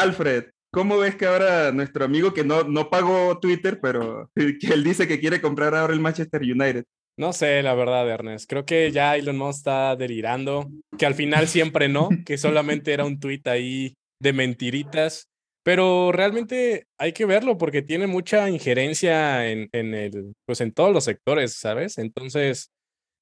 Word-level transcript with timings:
Alfred, 0.00 0.50
¿cómo 0.72 0.98
ves 0.98 1.16
que 1.16 1.26
ahora 1.26 1.72
nuestro 1.72 2.04
amigo 2.04 2.32
que 2.32 2.44
no, 2.44 2.64
no 2.64 2.90
pagó 2.90 3.38
Twitter, 3.38 3.80
pero 3.80 4.30
que 4.34 4.66
él 4.72 4.84
dice 4.84 5.08
que 5.08 5.20
quiere 5.20 5.40
comprar 5.40 5.74
ahora 5.74 5.92
el 5.92 6.00
Manchester 6.00 6.42
United? 6.42 6.84
No 7.18 7.32
sé, 7.32 7.62
la 7.64 7.74
verdad, 7.74 8.08
Ernest. 8.08 8.48
Creo 8.48 8.64
que 8.64 8.92
ya 8.92 9.16
Elon 9.16 9.36
Musk 9.36 9.58
está 9.58 9.96
delirando, 9.96 10.70
que 10.96 11.04
al 11.04 11.16
final 11.16 11.48
siempre 11.48 11.88
no, 11.88 12.10
que 12.24 12.38
solamente 12.38 12.92
era 12.92 13.04
un 13.04 13.18
tweet 13.18 13.42
ahí 13.46 13.94
de 14.22 14.32
mentiritas. 14.32 15.28
Pero 15.64 16.12
realmente 16.12 16.86
hay 16.96 17.12
que 17.12 17.26
verlo 17.26 17.58
porque 17.58 17.82
tiene 17.82 18.06
mucha 18.06 18.48
injerencia 18.48 19.50
en, 19.50 19.68
en, 19.72 19.94
el, 19.94 20.34
pues 20.46 20.60
en 20.60 20.72
todos 20.72 20.94
los 20.94 21.04
sectores, 21.04 21.54
¿sabes? 21.54 21.98
Entonces, 21.98 22.70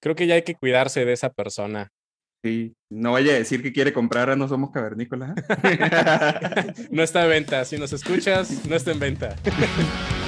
creo 0.01 0.15
que 0.15 0.27
ya 0.27 0.35
hay 0.35 0.43
que 0.43 0.55
cuidarse 0.55 1.05
de 1.07 1.15
esa 1.15 1.33
persona. 1.33 1.91
Sí, 2.43 2.77
no 2.91 3.13
vaya 3.13 3.33
a 3.33 3.37
decir 3.37 3.63
que 3.63 3.73
quiere 3.73 3.93
comprar 3.93 4.31
a 4.31 4.37
No 4.37 4.47
Somos 4.49 4.71
Cavernícolas. 4.71 5.35
no 6.91 7.03
está 7.03 7.25
en 7.25 7.31
venta. 7.31 7.65
Si 7.65 7.79
nos 7.79 7.93
escuchas, 7.93 8.67
no 8.67 8.77
está 8.77 8.93
en 8.93 9.01
venta. 9.01 9.37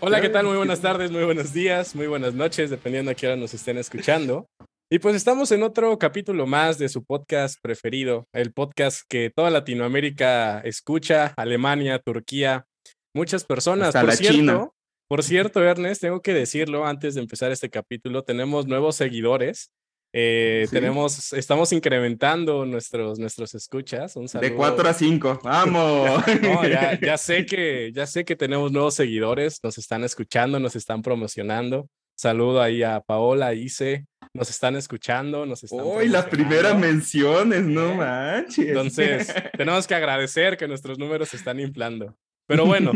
Hola, 0.00 0.20
¿qué 0.20 0.28
tal? 0.28 0.46
Muy 0.46 0.56
buenas 0.56 0.80
tardes, 0.80 1.10
muy 1.10 1.24
buenos 1.24 1.52
días, 1.52 1.96
muy 1.96 2.06
buenas 2.06 2.32
noches, 2.32 2.70
dependiendo 2.70 3.10
a 3.10 3.14
qué 3.14 3.26
hora 3.26 3.34
nos 3.36 3.52
estén 3.52 3.78
escuchando. 3.78 4.46
Y 4.88 5.00
pues 5.00 5.16
estamos 5.16 5.50
en 5.50 5.64
otro 5.64 5.98
capítulo 5.98 6.46
más 6.46 6.78
de 6.78 6.88
su 6.88 7.04
podcast 7.04 7.56
preferido, 7.60 8.24
el 8.32 8.52
podcast 8.52 9.02
que 9.08 9.32
toda 9.34 9.50
Latinoamérica 9.50 10.60
escucha, 10.60 11.34
Alemania, 11.36 11.98
Turquía, 11.98 12.64
muchas 13.12 13.44
personas. 13.44 13.88
Hasta 13.88 14.00
por 14.02 14.10
la 14.10 14.16
cierto, 14.16 14.38
China. 14.38 14.68
por 15.08 15.24
cierto, 15.24 15.64
Ernest, 15.64 16.00
tengo 16.00 16.22
que 16.22 16.32
decirlo 16.32 16.86
antes 16.86 17.16
de 17.16 17.20
empezar 17.20 17.50
este 17.50 17.68
capítulo, 17.68 18.22
tenemos 18.22 18.68
nuevos 18.68 18.94
seguidores. 18.94 19.72
Eh, 20.12 20.64
¿Sí? 20.66 20.74
Tenemos, 20.74 21.32
estamos 21.32 21.72
incrementando 21.72 22.64
nuestros, 22.64 23.18
nuestros 23.18 23.54
escuchas. 23.54 24.16
Un 24.16 24.28
saludo. 24.28 24.48
De 24.48 24.56
4 24.56 24.88
a 24.88 24.92
5, 24.92 25.40
vamos. 25.42 26.22
No, 26.42 26.66
ya, 26.66 26.98
ya, 27.00 27.18
sé 27.18 27.44
que, 27.44 27.92
ya 27.94 28.06
sé 28.06 28.24
que 28.24 28.36
tenemos 28.36 28.72
nuevos 28.72 28.94
seguidores, 28.94 29.60
nos 29.62 29.76
están 29.78 30.04
escuchando, 30.04 30.58
nos 30.58 30.76
están 30.76 31.02
promocionando. 31.02 31.88
Saludo 32.16 32.60
ahí 32.60 32.82
a 32.82 33.00
Paola, 33.00 33.54
Ise, 33.54 34.06
nos 34.34 34.50
están 34.50 34.74
escuchando, 34.74 35.46
nos 35.46 35.62
están. 35.62 35.80
Uy, 35.84 36.08
las 36.08 36.26
primeras 36.26 36.76
menciones, 36.76 37.62
no 37.62 37.94
manches. 37.94 38.66
Entonces, 38.66 39.32
tenemos 39.56 39.86
que 39.86 39.94
agradecer 39.94 40.56
que 40.56 40.66
nuestros 40.66 40.98
números 40.98 41.28
se 41.28 41.36
están 41.36 41.60
inflando. 41.60 42.16
Pero 42.48 42.66
bueno, 42.66 42.92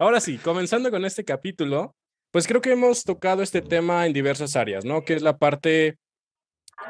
ahora 0.00 0.20
sí, 0.20 0.38
comenzando 0.38 0.90
con 0.90 1.04
este 1.04 1.22
capítulo, 1.22 1.94
pues 2.32 2.46
creo 2.46 2.60
que 2.60 2.72
hemos 2.72 3.04
tocado 3.04 3.42
este 3.42 3.62
tema 3.62 4.04
en 4.06 4.12
diversas 4.12 4.56
áreas, 4.56 4.84
¿no? 4.84 5.04
Que 5.04 5.14
es 5.14 5.22
la 5.22 5.38
parte, 5.38 5.96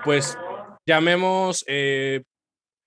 pues, 0.07 0.39
llamemos 0.89 1.65
eh, 1.67 2.23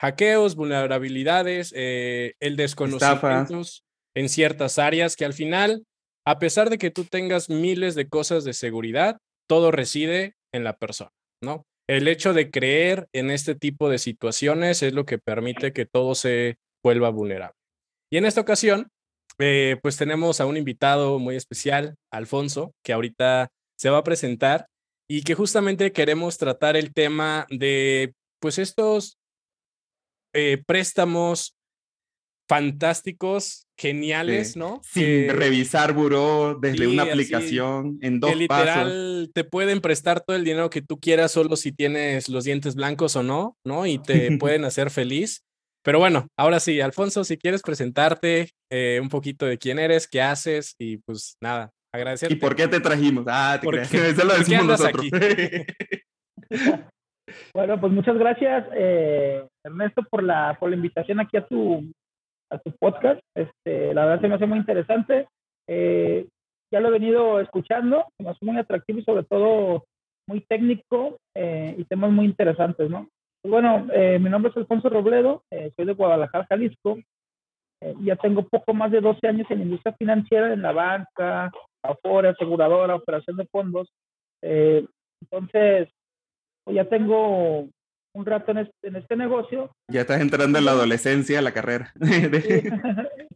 hackeos, 0.02 0.56
vulnerabilidades, 0.56 1.74
eh, 1.76 2.34
el 2.40 2.56
desconocimiento 2.56 3.62
en 4.16 4.30
ciertas 4.30 4.80
áreas 4.80 5.18
que 5.18 5.26
al 5.26 5.34
final, 5.34 5.84
a 6.26 6.40
pesar 6.40 6.70
de 6.70 6.78
que 6.78 6.92
tú 6.92 7.04
tengas 7.04 7.50
miles 7.50 7.94
de 7.96 8.08
cosas 8.08 8.46
de 8.46 8.54
seguridad, 8.54 9.18
todo 9.50 9.72
reside 9.72 10.36
en 10.54 10.64
la 10.64 10.78
persona, 10.78 11.12
¿no? 11.44 11.66
El 11.90 12.08
hecho 12.08 12.34
de 12.34 12.52
creer 12.52 13.08
en 13.14 13.32
este 13.32 13.54
tipo 13.54 13.90
de 13.90 13.98
situaciones 13.98 14.82
es 14.82 14.94
lo 14.94 15.06
que 15.06 15.18
permite 15.18 15.74
que 15.74 15.86
todo 15.86 16.16
se 16.16 16.58
vuelva 16.84 17.10
vulnerable. 17.10 17.58
Y 18.12 18.18
en 18.18 18.26
esta 18.26 18.42
ocasión, 18.42 18.88
eh, 19.40 19.78
pues 19.82 19.98
tenemos 19.98 20.40
a 20.40 20.46
un 20.46 20.56
invitado 20.56 21.20
muy 21.20 21.36
especial, 21.36 21.96
Alfonso, 22.14 22.72
que 22.82 22.94
ahorita 22.94 23.50
se 23.78 23.90
va 23.90 23.98
a 23.98 24.04
presentar 24.04 24.68
y 25.10 25.24
que 25.24 25.34
justamente 25.36 25.92
queremos 25.92 26.38
tratar 26.38 26.78
el 26.78 26.94
tema 26.94 27.48
de, 27.50 28.14
pues, 28.40 28.58
estos 28.60 29.18
eh, 30.34 30.62
préstamos 30.68 31.56
fantásticos, 32.48 33.68
geniales, 33.78 34.54
Sí. 34.54 34.60
¿no? 34.60 34.82
Sin 34.84 35.04
Que- 35.04 35.34
revisar 35.34 35.94
buró 35.94 36.58
desde 36.60 36.78
Sí, 36.80 36.86
una 36.86 37.04
así, 37.04 37.12
aplicación 37.12 38.00
en 38.02 38.20
dos 38.20 38.36
que 38.36 38.48
pasos. 38.48 38.66
literal 38.66 39.32
te 39.34 39.44
pueden 39.44 39.82
prestar 39.82 40.22
todo 40.22 40.36
el 40.36 40.44
dinero 40.44 40.70
que 40.70 40.82
tú 40.82 41.00
quieras 41.00 41.32
solo 41.32 41.56
si 41.56 41.72
tienes 41.72 42.28
los 42.28 42.44
dientes 42.46 42.74
blancos 42.76 43.16
o 43.16 43.24
no, 43.24 43.56
¿no? 43.64 43.86
Y 43.86 44.00
te 44.00 44.30
pueden 44.44 44.66
hacer 44.66 44.90
feliz. 44.90 45.44
Pero 45.84 46.00
bueno, 46.00 46.28
ahora 46.38 46.60
sí, 46.60 46.82
Alfonso, 46.82 47.24
si 47.24 47.38
quieres 47.38 47.62
presentarte 47.62 48.50
eh, 48.72 49.00
un 49.02 49.10
poquito 49.10 49.46
de 49.46 49.58
quién 49.58 49.78
eres, 49.80 50.08
qué 50.08 50.22
haces 50.22 50.76
y 50.80 50.98
pues 50.98 51.38
nada, 51.42 51.72
agradecerte. 51.94 52.36
¿Y 52.36 52.38
por 52.38 52.56
qué 52.56 52.68
te 52.68 52.80
trajimos? 52.80 53.26
Ah, 53.28 53.58
te 53.60 53.66
¿Por 53.66 53.76
creas. 53.76 53.94
Eso 53.94 54.26
lo 54.26 54.34
decimos 54.34 54.66
nosotros. 54.66 55.06
Bueno, 57.54 57.80
pues 57.80 57.94
muchas 57.94 58.18
gracias, 58.18 58.66
eh, 58.74 59.46
Ernesto, 59.64 60.02
por 60.10 60.24
la, 60.24 60.58
por 60.60 60.72
la 60.72 60.76
invitación 60.76 61.20
aquí 61.20 61.38
a 61.38 61.46
tu, 61.46 61.80
a 62.50 62.58
tu 62.58 62.72
podcast. 62.80 63.22
Este, 63.36 63.94
la 63.94 64.06
verdad 64.06 64.22
se 64.22 64.28
me 64.28 64.36
hace 64.36 64.48
muy 64.48 64.58
interesante. 64.58 65.28
Eh, 65.68 66.28
ya 66.74 66.80
lo 66.80 66.88
he 66.88 66.92
venido 66.92 67.40
escuchando, 67.40 68.06
se 68.18 68.24
me 68.24 68.32
hace 68.32 68.44
muy 68.44 68.58
atractivo 68.58 68.98
y 68.98 69.04
sobre 69.04 69.24
todo 69.24 69.86
muy 70.28 70.42
técnico 70.42 71.18
eh, 71.36 71.76
y 71.78 71.84
temas 71.86 72.12
muy 72.12 72.26
interesantes, 72.26 72.90
¿no? 72.90 73.08
Pues 73.42 73.52
bueno, 73.52 73.88
eh, 73.94 74.20
mi 74.20 74.30
nombre 74.30 74.52
es 74.52 74.58
Alfonso 74.58 74.90
Robledo, 74.90 75.44
eh, 75.52 75.72
soy 75.76 75.86
de 75.86 75.94
Guadalajara, 75.94 76.46
Jalisco. 76.50 77.00
Eh, 77.82 77.96
ya 78.02 78.18
tengo 78.18 78.44
poco 78.44 78.74
más 78.74 78.92
de 78.92 79.00
12 79.00 79.28
años 79.28 79.48
en 79.50 79.60
la 79.60 79.64
industria 79.64 79.96
financiera, 79.98 80.54
en 80.54 80.62
la 80.62 80.74
banca, 80.74 81.50
afora, 81.84 82.32
aseguradora, 82.32 82.96
operación 82.96 83.38
de 83.38 83.46
fondos. 83.48 83.90
Eh, 84.42 84.86
entonces, 85.22 85.90
pues 86.64 86.76
ya 86.76 86.86
tengo 86.86 87.68
un 88.14 88.26
rato 88.26 88.52
en 88.52 88.60
este, 88.60 88.88
en 88.88 88.96
este 88.96 89.16
negocio. 89.16 89.72
Ya 89.88 90.02
estás 90.02 90.22
entrando 90.22 90.58
en 90.58 90.66
la 90.66 90.72
adolescencia, 90.72 91.42
la 91.42 91.52
carrera. 91.52 91.94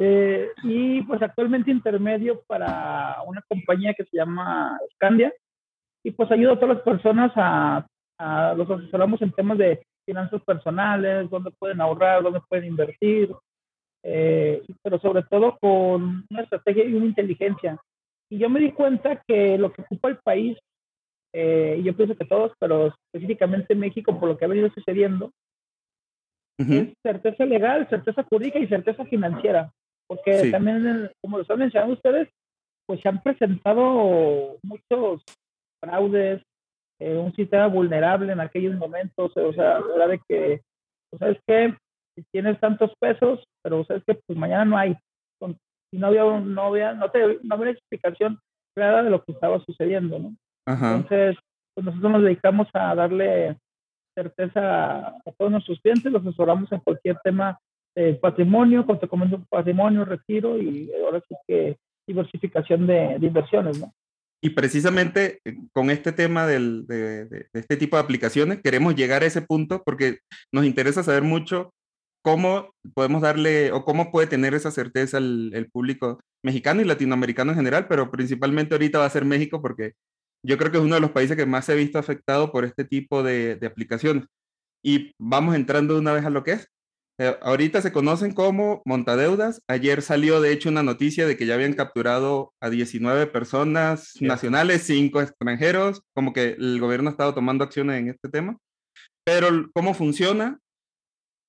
Eh, 0.00 0.48
y 0.64 1.02
pues 1.02 1.22
actualmente 1.22 1.70
intermedio 1.70 2.42
para 2.48 3.22
una 3.24 3.40
compañía 3.46 3.94
que 3.94 4.04
se 4.04 4.16
llama 4.16 4.76
Scandia. 4.94 5.32
Y 6.02 6.10
pues 6.10 6.32
ayudo 6.32 6.54
a 6.54 6.58
todas 6.58 6.78
las 6.78 6.84
personas 6.84 7.30
a, 7.36 7.86
a 8.18 8.54
los 8.54 8.68
asesoramos 8.68 9.22
en 9.22 9.30
temas 9.30 9.58
de 9.58 9.86
finanzas 10.04 10.42
personales, 10.42 11.30
dónde 11.30 11.52
pueden 11.52 11.80
ahorrar, 11.80 12.24
dónde 12.24 12.40
pueden 12.48 12.66
invertir, 12.66 13.30
eh, 14.02 14.62
pero 14.82 14.98
sobre 14.98 15.22
todo 15.24 15.58
con 15.60 16.26
una 16.30 16.42
estrategia 16.42 16.84
y 16.84 16.94
una 16.94 17.06
inteligencia. 17.06 17.78
Y 18.30 18.38
yo 18.38 18.48
me 18.48 18.60
di 18.60 18.72
cuenta 18.72 19.22
que 19.26 19.58
lo 19.58 19.72
que 19.72 19.82
ocupa 19.82 20.08
el 20.08 20.18
país, 20.18 20.58
eh, 21.34 21.80
yo 21.84 21.94
pienso 21.94 22.16
que 22.16 22.24
todos, 22.24 22.52
pero 22.58 22.88
específicamente 22.88 23.74
México, 23.74 24.18
por 24.18 24.28
lo 24.28 24.36
que 24.36 24.44
ha 24.44 24.48
venido 24.48 24.70
sucediendo, 24.70 25.30
Ujú. 26.58 26.72
es 26.74 26.94
certeza 27.02 27.44
legal, 27.44 27.88
certeza 27.88 28.22
jurídica 28.24 28.58
y 28.58 28.66
certeza 28.66 29.04
financiera. 29.04 29.70
Porque 30.06 30.40
Sí. 30.40 30.50
también, 30.50 30.86
eh, 30.86 31.10
como 31.20 31.38
lo 31.38 31.42
están 31.42 31.58
mencionando 31.58 31.94
ustedes, 31.94 32.28
pues 32.86 33.00
se 33.00 33.08
han 33.08 33.22
presentado 33.22 34.58
muchos 34.62 35.22
fraudes, 35.80 36.42
eh, 37.00 37.16
un 37.16 37.34
sistema 37.34 37.66
vulnerable 37.66 38.32
en 38.32 38.40
aquellos 38.40 38.76
momentos, 38.76 39.36
o 39.36 39.52
sea, 39.52 39.80
la 39.80 39.86
verdad 39.86 40.08
de 40.08 40.20
que, 40.28 40.60
pues, 41.10 41.20
¿sabes 41.20 41.38
qué? 41.46 41.74
Si 42.16 42.24
tienes 42.32 42.58
tantos 42.60 42.92
pesos, 43.00 43.42
pero 43.62 43.84
¿sabes 43.84 44.02
qué? 44.06 44.14
Pues 44.26 44.38
mañana 44.38 44.64
no 44.64 44.76
hay. 44.76 44.96
Y 45.94 45.98
no 45.98 46.06
había, 46.06 46.24
no 46.24 46.62
había, 46.62 46.94
no, 46.94 47.10
te, 47.10 47.20
no 47.42 47.54
había 47.54 47.62
una 47.62 47.70
explicación 47.72 48.38
clara 48.74 49.02
de 49.02 49.10
lo 49.10 49.22
que 49.24 49.32
estaba 49.32 49.62
sucediendo, 49.64 50.18
¿no? 50.18 50.34
Ajá. 50.66 50.94
Entonces, 50.96 51.36
pues 51.74 51.84
nosotros 51.84 52.12
nos 52.12 52.22
dedicamos 52.22 52.68
a 52.72 52.94
darle 52.94 53.56
certeza 54.16 55.08
a 55.08 55.32
todos 55.38 55.50
nuestros 55.50 55.80
clientes, 55.80 56.10
los 56.12 56.22
asesoramos 56.26 56.70
en 56.72 56.80
cualquier 56.80 57.18
tema 57.24 57.58
de 57.94 58.14
patrimonio, 58.14 58.86
como 58.86 58.98
te 58.98 59.06
patrimonio, 59.50 60.04
retiro 60.04 60.56
y 60.58 60.90
ahora 61.04 61.20
sí 61.28 61.34
que 61.46 61.76
diversificación 62.06 62.86
de, 62.86 63.18
de 63.18 63.26
inversiones, 63.26 63.78
¿no? 63.80 63.92
Y 64.44 64.50
precisamente 64.50 65.38
eh, 65.44 65.56
con 65.72 65.88
este 65.90 66.10
tema 66.12 66.46
del- 66.46 66.86
de, 66.86 67.26
de- 67.26 67.46
de 67.52 67.60
este 67.60 67.76
tipo 67.76 67.96
de 67.96 68.02
aplicaciones, 68.02 68.60
queremos 68.60 68.96
llegar 68.96 69.22
a 69.22 69.26
ese 69.26 69.42
punto 69.42 69.82
porque 69.84 70.18
nos 70.52 70.64
interesa 70.64 71.02
saber 71.02 71.22
mucho 71.22 71.72
cómo 72.22 72.72
podemos 72.94 73.22
darle 73.22 73.72
o 73.72 73.84
cómo 73.84 74.10
puede 74.10 74.26
tener 74.28 74.54
esa 74.54 74.70
certeza 74.70 75.18
el, 75.18 75.50
el 75.54 75.70
público 75.70 76.20
mexicano 76.44 76.80
y 76.80 76.84
latinoamericano 76.84 77.52
en 77.52 77.58
general, 77.58 77.86
pero 77.88 78.10
principalmente 78.10 78.74
ahorita 78.74 78.98
va 78.98 79.06
a 79.06 79.10
ser 79.10 79.24
México 79.24 79.60
porque 79.60 79.92
yo 80.44 80.58
creo 80.58 80.70
que 80.72 80.78
es 80.78 80.84
uno 80.84 80.94
de 80.96 81.00
los 81.00 81.12
países 81.12 81.36
que 81.36 81.46
más 81.46 81.64
se 81.66 81.72
ha 81.72 81.76
visto 81.76 81.98
afectado 81.98 82.50
por 82.50 82.64
este 82.64 82.84
tipo 82.84 83.22
de, 83.22 83.56
de 83.56 83.66
aplicaciones. 83.66 84.24
Y 84.84 85.12
vamos 85.20 85.54
entrando 85.54 85.94
de 85.94 86.00
una 86.00 86.12
vez 86.12 86.24
a 86.24 86.30
lo 86.30 86.42
que 86.42 86.52
es. 86.52 86.68
Eh, 87.20 87.36
ahorita 87.42 87.80
se 87.80 87.92
conocen 87.92 88.32
como 88.32 88.82
montadeudas. 88.84 89.60
Ayer 89.68 90.02
salió 90.02 90.40
de 90.40 90.50
hecho 90.52 90.68
una 90.70 90.82
noticia 90.82 91.26
de 91.28 91.36
que 91.36 91.46
ya 91.46 91.54
habían 91.54 91.74
capturado 91.74 92.52
a 92.60 92.70
19 92.70 93.26
personas 93.28 94.08
Sí. 94.14 94.24
nacionales, 94.24 94.82
5 94.82 95.20
extranjeros, 95.20 96.02
como 96.16 96.32
que 96.32 96.56
el 96.58 96.80
gobierno 96.80 97.10
ha 97.10 97.12
estado 97.12 97.34
tomando 97.34 97.62
acciones 97.62 98.00
en 98.00 98.08
este 98.08 98.28
tema. 98.28 98.56
Pero 99.24 99.68
¿cómo 99.72 99.94
funciona? 99.94 100.58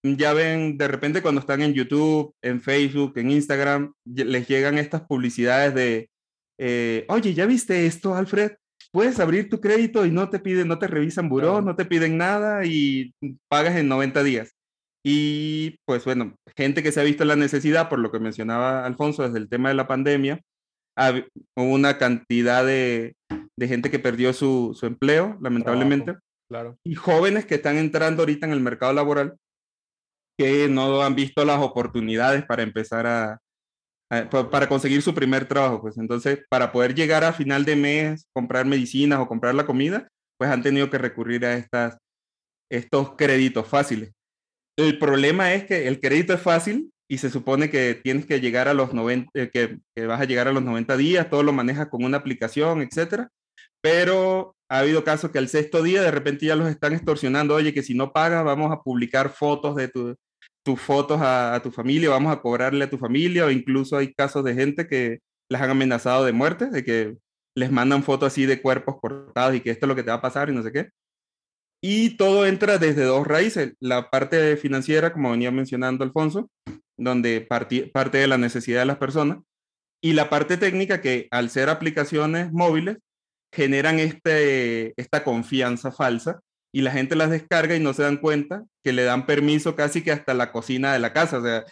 Ya 0.04 0.34
ven, 0.34 0.78
de 0.78 0.88
repente 0.88 1.22
cuando 1.22 1.40
están 1.40 1.62
en 1.62 1.74
YouTube, 1.74 2.36
en 2.42 2.62
Facebook, 2.62 3.14
en 3.16 3.32
Instagram, 3.32 3.94
les 4.06 4.48
llegan 4.48 4.78
estas 4.78 5.02
publicidades 5.02 5.74
de, 5.74 6.10
eh, 6.60 7.06
oye, 7.08 7.34
¿ya 7.34 7.46
viste 7.46 7.86
esto, 7.86 8.16
Alfred? 8.16 8.52
Puedes 8.92 9.20
abrir 9.20 9.50
tu 9.50 9.60
crédito 9.60 10.06
y 10.06 10.12
no 10.12 10.30
te 10.30 10.40
piden, 10.40 10.68
no 10.68 10.78
te 10.78 10.88
revisan 10.88 11.30
buró, 11.30 11.62
no 11.62 11.76
te 11.76 11.86
piden 11.86 12.18
nada 12.18 12.66
y 12.66 13.14
pagas 13.48 13.78
en 13.78 13.88
90 13.88 14.24
días. 14.24 14.52
Y 15.06 15.78
pues 15.86 16.06
bueno, 16.06 16.36
gente 16.56 16.84
que 16.84 16.92
se 16.92 17.02
ha 17.02 17.04
visto 17.04 17.26
la 17.26 17.36
necesidad, 17.36 17.90
por 17.90 18.00
lo 18.00 18.12
que 18.12 18.20
mencionaba 18.20 18.86
Alfonso, 18.86 19.24
desde 19.24 19.40
el 19.40 19.50
tema 19.50 19.70
de 19.70 19.76
la 19.76 19.88
pandemia, 19.88 20.42
hubo 21.56 21.74
una 21.74 21.98
cantidad 21.98 22.66
de, 22.66 23.16
de 23.58 23.68
gente 23.68 23.90
que 23.90 24.00
perdió 24.00 24.34
su, 24.34 24.76
su 24.78 24.86
empleo, 24.86 25.38
lamentablemente. 25.42 26.16
claro. 26.50 26.78
Y 26.86 26.96
jóvenes 26.96 27.46
que 27.46 27.56
están 27.56 27.78
entrando 27.78 28.22
ahorita 28.22 28.46
en 28.46 28.54
el 28.54 28.60
mercado 28.60 28.94
laboral 28.94 29.36
que 30.38 30.68
no 30.70 31.02
han 31.02 31.16
visto 31.16 31.46
las 31.46 31.62
oportunidades 31.62 32.46
para 32.46 32.64
empezar 32.64 33.08
a, 33.08 33.40
para 34.52 34.68
conseguir 34.68 35.02
su 35.02 35.14
primer 35.14 35.46
trabajo, 35.48 35.82
pues 35.82 35.98
entonces 35.98 36.40
para 36.50 36.72
poder 36.72 36.94
llegar 36.94 37.24
a 37.24 37.34
final 37.34 37.66
de 37.66 37.76
mes, 37.76 38.28
comprar 38.34 38.66
medicinas 38.66 39.20
o 39.20 39.28
comprar 39.28 39.56
la 39.56 39.66
comida, 39.66 40.08
pues 40.38 40.50
han 40.52 40.62
tenido 40.62 40.90
que 40.90 40.98
recurrir 40.98 41.46
a 41.46 41.56
estas, 41.56 41.98
estos 42.72 43.16
créditos 43.16 43.68
fáciles. 43.68 44.12
El 44.78 44.98
problema 45.00 45.54
es 45.54 45.66
que 45.66 45.88
el 45.88 46.00
crédito 46.00 46.34
es 46.34 46.42
fácil 46.42 46.92
y 47.10 47.18
se 47.20 47.30
supone 47.30 47.70
que 47.70 47.96
tienes 47.96 48.26
que 48.26 48.40
llegar 48.40 48.68
a 48.68 48.74
los 48.74 48.94
90, 48.94 49.30
eh, 49.34 49.50
que, 49.52 50.06
vas 50.06 50.22
a 50.22 50.26
llegar 50.26 50.48
a 50.48 50.54
los 50.54 50.64
90 50.64 50.98
días, 50.98 51.30
todo 51.30 51.44
lo 51.44 51.54
manejas 51.54 51.88
con 51.88 52.04
una 52.04 52.18
aplicación, 52.18 52.82
etcétera, 52.82 53.30
pero 53.82 54.56
ha 54.70 54.80
habido 54.80 55.04
casos 55.04 55.32
que 55.32 55.38
al 55.38 55.50
sexto 55.50 55.84
día 55.84 56.02
de 56.02 56.12
repente 56.12 56.46
ya 56.46 56.56
los 56.56 56.70
están 56.70 56.94
extorsionando, 56.94 57.56
oye, 57.56 57.74
que 57.74 57.84
si 57.84 57.94
no 57.94 58.12
pagas 58.12 58.44
vamos 58.44 58.72
a 58.72 58.82
publicar 58.82 59.30
fotos 59.30 59.76
de 59.76 59.90
tu, 59.90 60.16
tus 60.64 60.80
fotos 60.80 61.20
a, 61.22 61.60
tu 61.62 61.72
familia, 61.72 62.10
vamos 62.10 62.34
a 62.34 62.42
cobrarle 62.42 62.86
a 62.86 62.90
tu 62.90 62.98
familia, 62.98 63.46
o 63.46 63.52
incluso 63.52 63.98
hay 63.98 64.14
casos 64.14 64.44
de 64.44 64.54
gente 64.54 64.88
que 64.88 65.20
las 65.50 65.62
han 65.62 65.72
amenazado 65.72 66.26
de 66.26 66.32
muerte, 66.32 66.68
de 66.70 66.84
que 66.84 67.18
les 67.56 67.72
mandan 67.72 68.04
fotos 68.04 68.28
así 68.28 68.46
de 68.46 68.62
cuerpos 68.62 68.96
cortados 69.00 69.56
y 69.56 69.62
que 69.62 69.72
esto 69.72 69.86
es 69.86 69.88
lo 69.88 69.96
que 69.96 70.04
te 70.04 70.10
va 70.10 70.18
a 70.18 70.22
pasar 70.22 70.50
y 70.50 70.54
no 70.54 70.64
sé 70.64 70.72
qué. 70.72 70.90
Y 71.82 72.16
todo 72.16 72.46
entra 72.46 72.78
desde 72.78 73.04
dos 73.04 73.28
raíces. 73.28 73.74
La 73.82 74.10
parte 74.10 74.56
financiera, 74.56 75.12
como 75.12 75.32
venía 75.32 75.52
mencionando 75.52 76.06
Alfonso, 76.06 76.50
donde 76.98 77.42
parte 77.42 78.18
de 78.18 78.28
la 78.28 78.38
necesidad 78.38 78.80
de 78.80 78.86
las 78.86 78.98
personas, 78.98 79.40
y 80.02 80.14
la 80.14 80.30
parte 80.30 80.58
técnica 80.58 81.02
que 81.02 81.28
al 81.32 81.50
ser 81.50 81.70
aplicaciones 81.70 82.52
móviles 82.52 82.98
generan 83.54 84.00
este, 84.00 84.94
esta 85.00 85.24
confianza 85.24 85.92
falsa 85.92 86.42
y 86.74 86.82
la 86.82 86.92
gente 86.92 87.16
las 87.16 87.30
descarga 87.30 87.76
y 87.76 87.80
no 87.80 87.94
se 87.94 88.04
dan 88.04 88.18
cuenta 88.18 88.66
que 88.84 88.94
le 88.94 89.04
dan 89.04 89.26
permiso 89.26 89.76
casi 89.76 90.02
que 90.02 90.12
hasta 90.12 90.34
la 90.34 90.52
cocina 90.52 90.92
de 90.92 91.00
la 91.00 91.14
casa, 91.14 91.38
o 91.38 91.44
sea, 91.44 91.66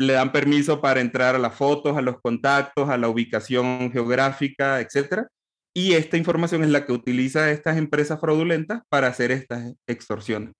le 0.00 0.14
dan 0.14 0.32
permiso 0.32 0.80
para 0.80 1.00
entrar 1.00 1.36
a 1.36 1.38
las 1.38 1.54
fotos, 1.54 1.96
a 1.96 2.00
los 2.00 2.20
contactos, 2.22 2.88
a 2.88 2.96
la 2.96 3.08
ubicación 3.08 3.92
geográfica, 3.92 4.80
etcétera. 4.80 5.28
Y 5.76 5.92
esta 5.92 6.16
información 6.16 6.64
es 6.64 6.70
la 6.70 6.86
que 6.86 6.92
utiliza 6.92 7.50
estas 7.50 7.76
empresas 7.76 8.18
fraudulentas 8.18 8.80
para 8.88 9.08
hacer 9.08 9.30
estas 9.30 9.74
extorsiones. 9.86 10.52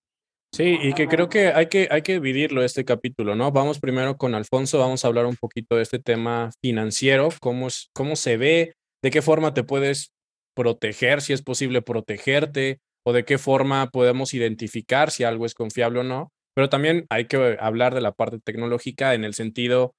Sí, 0.55 0.79
y 0.83 0.93
que 0.93 1.09
creo 1.09 1.29
que 1.29 1.49
hay 1.49 1.67
que, 1.69 1.89
hay 1.91 2.03
que 2.03 2.15
dividirlo 2.15 2.63
este 2.63 2.85
capítulo, 2.85 3.35
¿no? 3.35 3.51
Vamos 3.51 3.79
primero 3.79 4.17
con 4.17 4.35
Alfonso, 4.35 4.79
vamos 4.79 5.05
a 5.05 5.09
hablar 5.09 5.27
un 5.27 5.37
poquito 5.37 5.77
de 5.77 5.83
este 5.83 6.01
tema 6.01 6.51
financiero, 6.61 7.29
cómo, 7.41 7.69
cómo 7.95 8.17
se 8.17 8.37
ve, 8.37 8.75
de 9.03 9.11
qué 9.11 9.23
forma 9.23 9.55
te 9.55 9.63
puedes 9.63 10.13
proteger, 10.57 11.23
si 11.23 11.33
es 11.33 11.43
posible 11.43 11.83
protegerte, 11.83 12.81
o 13.07 13.13
de 13.13 13.25
qué 13.25 13.39
forma 13.39 13.91
podemos 13.91 14.35
identificar 14.35 15.11
si 15.11 15.25
algo 15.25 15.47
es 15.47 15.55
confiable 15.55 16.01
o 16.01 16.05
no. 16.05 16.31
Pero 16.55 16.69
también 16.69 17.07
hay 17.11 17.27
que 17.27 17.57
hablar 17.61 17.95
de 17.95 18.01
la 18.01 18.13
parte 18.13 18.39
tecnológica 18.41 19.15
en 19.15 19.25
el 19.25 19.35
sentido 19.35 19.95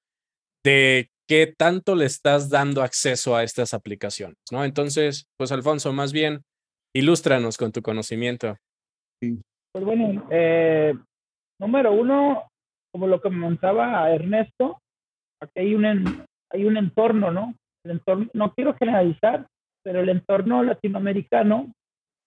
de 0.64 1.08
qué 1.28 1.52
tanto 1.56 1.94
le 1.94 2.04
estás 2.04 2.50
dando 2.50 2.82
acceso 2.82 3.34
a 3.34 3.42
estas 3.42 3.74
aplicaciones, 3.74 4.36
¿no? 4.50 4.64
Entonces, 4.64 5.26
pues 5.38 5.50
Alfonso, 5.50 5.92
más 5.92 6.12
bien, 6.12 6.42
ilústranos 6.94 7.56
con 7.56 7.72
tu 7.72 7.82
conocimiento. 7.82 8.56
Pues 9.20 9.84
bueno, 9.84 10.28
eh, 10.30 10.94
número 11.58 11.92
uno, 11.92 12.48
como 12.92 13.06
lo 13.06 13.20
que 13.20 13.30
comentaba 13.30 14.10
Ernesto, 14.10 14.78
aquí 15.40 15.60
hay 15.60 15.74
un, 15.74 16.26
hay 16.50 16.64
un 16.64 16.76
entorno, 16.76 17.30
¿no? 17.30 17.54
El 17.84 17.92
entorno, 17.92 18.28
no 18.34 18.52
quiero 18.52 18.74
generalizar, 18.74 19.46
pero 19.82 20.00
el 20.00 20.10
entorno 20.10 20.62
latinoamericano 20.62 21.72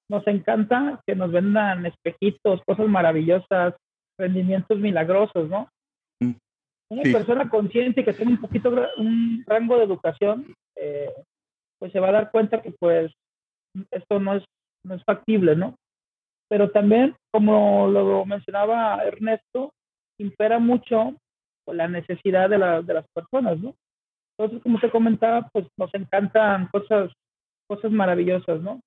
nos 0.09 0.25
encanta 0.27 1.01
que 1.05 1.15
nos 1.15 1.31
vendan 1.31 1.85
espejitos, 1.85 2.61
cosas 2.65 2.87
maravillosas, 2.87 3.75
rendimientos 4.19 4.79
milagrosos, 4.79 5.49
¿no? 5.49 5.69
Mm, 6.21 6.33
Una 6.91 7.03
persona 7.03 7.49
consciente 7.49 8.03
que 8.03 8.13
tiene 8.13 8.33
un 8.33 8.41
poquito, 8.41 8.69
un 8.97 9.43
rango 9.47 9.77
de 9.77 9.83
educación, 9.83 10.53
eh, 10.75 11.11
pues 11.79 11.91
se 11.91 11.99
va 11.99 12.09
a 12.09 12.13
dar 12.13 12.31
cuenta 12.31 12.61
que 12.61 12.71
pues 12.79 13.11
esto 13.91 14.19
no 14.19 14.35
es, 14.35 14.43
no 14.85 14.95
es 14.95 15.03
factible, 15.03 15.55
¿no? 15.55 15.75
Pero 16.47 16.69
también, 16.69 17.15
como 17.31 17.87
lo 17.87 18.25
mencionaba 18.25 19.03
Ernesto, 19.03 19.73
impera 20.19 20.59
mucho 20.59 21.15
la 21.67 21.87
necesidad 21.87 22.49
de, 22.49 22.59
la, 22.59 22.81
de 22.81 22.93
las 22.93 23.05
personas, 23.13 23.57
¿no? 23.59 23.73
Entonces, 24.37 24.61
como 24.61 24.79
te 24.79 24.91
comentaba, 24.91 25.49
pues 25.51 25.65
nos 25.77 25.93
encantan 25.93 26.67
cosas, 26.67 27.11
cosas 27.67 27.91
maravillosas, 27.91 28.61
¿no? 28.61 28.81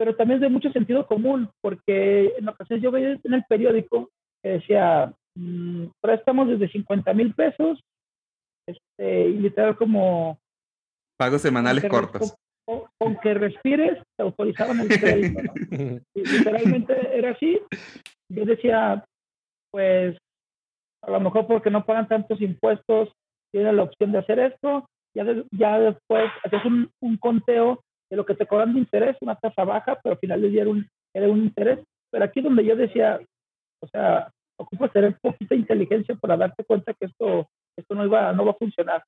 Pero 0.00 0.16
también 0.16 0.36
es 0.36 0.40
de 0.40 0.48
mucho 0.48 0.72
sentido 0.72 1.06
común, 1.06 1.50
porque 1.60 2.32
en 2.38 2.48
ocasiones 2.48 2.82
yo 2.82 2.90
veía 2.90 3.18
en 3.22 3.34
el 3.34 3.44
periódico 3.46 4.08
que 4.42 4.52
decía, 4.52 5.12
mmm, 5.36 5.88
préstamos 6.00 6.48
desde 6.48 6.72
50 6.72 7.12
mil 7.12 7.34
pesos, 7.34 7.78
este, 8.66 9.28
y 9.28 9.36
literal 9.40 9.76
como... 9.76 10.38
Pagos 11.18 11.42
semanales 11.42 11.84
cortos. 11.84 12.34
Con, 12.64 13.18
que 13.22 13.34
respires, 13.34 14.02
te 14.16 14.22
autorizaban 14.22 14.80
el 14.80 14.88
crédito. 14.88 15.52
literalmente 16.14 16.94
era 17.18 17.32
así. 17.32 17.60
Yo 18.30 18.46
decía, 18.46 19.04
pues, 19.70 20.16
a 21.04 21.10
lo 21.10 21.20
mejor 21.20 21.46
porque 21.46 21.68
no 21.68 21.84
pagan 21.84 22.08
tantos 22.08 22.40
impuestos, 22.40 23.12
tienen 23.52 23.76
la 23.76 23.82
opción 23.82 24.12
de 24.12 24.18
hacer 24.18 24.38
esto, 24.38 24.88
ya, 25.14 25.26
ya 25.50 25.78
después 25.78 26.30
haces 26.42 26.64
un, 26.64 26.90
un 27.02 27.18
conteo 27.18 27.82
de 28.10 28.16
lo 28.16 28.26
que 28.26 28.34
te 28.34 28.46
cobran 28.46 28.74
de 28.74 28.80
interés, 28.80 29.16
una 29.20 29.36
tasa 29.36 29.64
baja, 29.64 29.98
pero 30.02 30.14
al 30.14 30.18
final 30.18 30.42
le 30.42 30.48
dieron 30.48 30.78
un, 30.78 30.88
era 31.14 31.28
un 31.28 31.44
interés. 31.44 31.78
Pero 32.10 32.24
aquí 32.24 32.40
donde 32.40 32.64
yo 32.64 32.74
decía, 32.74 33.20
o 33.80 33.86
sea, 33.86 34.30
ocupas 34.58 34.92
tener 34.92 35.16
poquita 35.20 35.54
inteligencia 35.54 36.14
para 36.16 36.36
darte 36.36 36.64
cuenta 36.64 36.92
que 36.94 37.06
esto, 37.06 37.48
esto 37.76 37.94
no, 37.94 38.04
iba, 38.04 38.32
no 38.32 38.44
va 38.44 38.50
a 38.50 38.58
funcionar. 38.58 39.02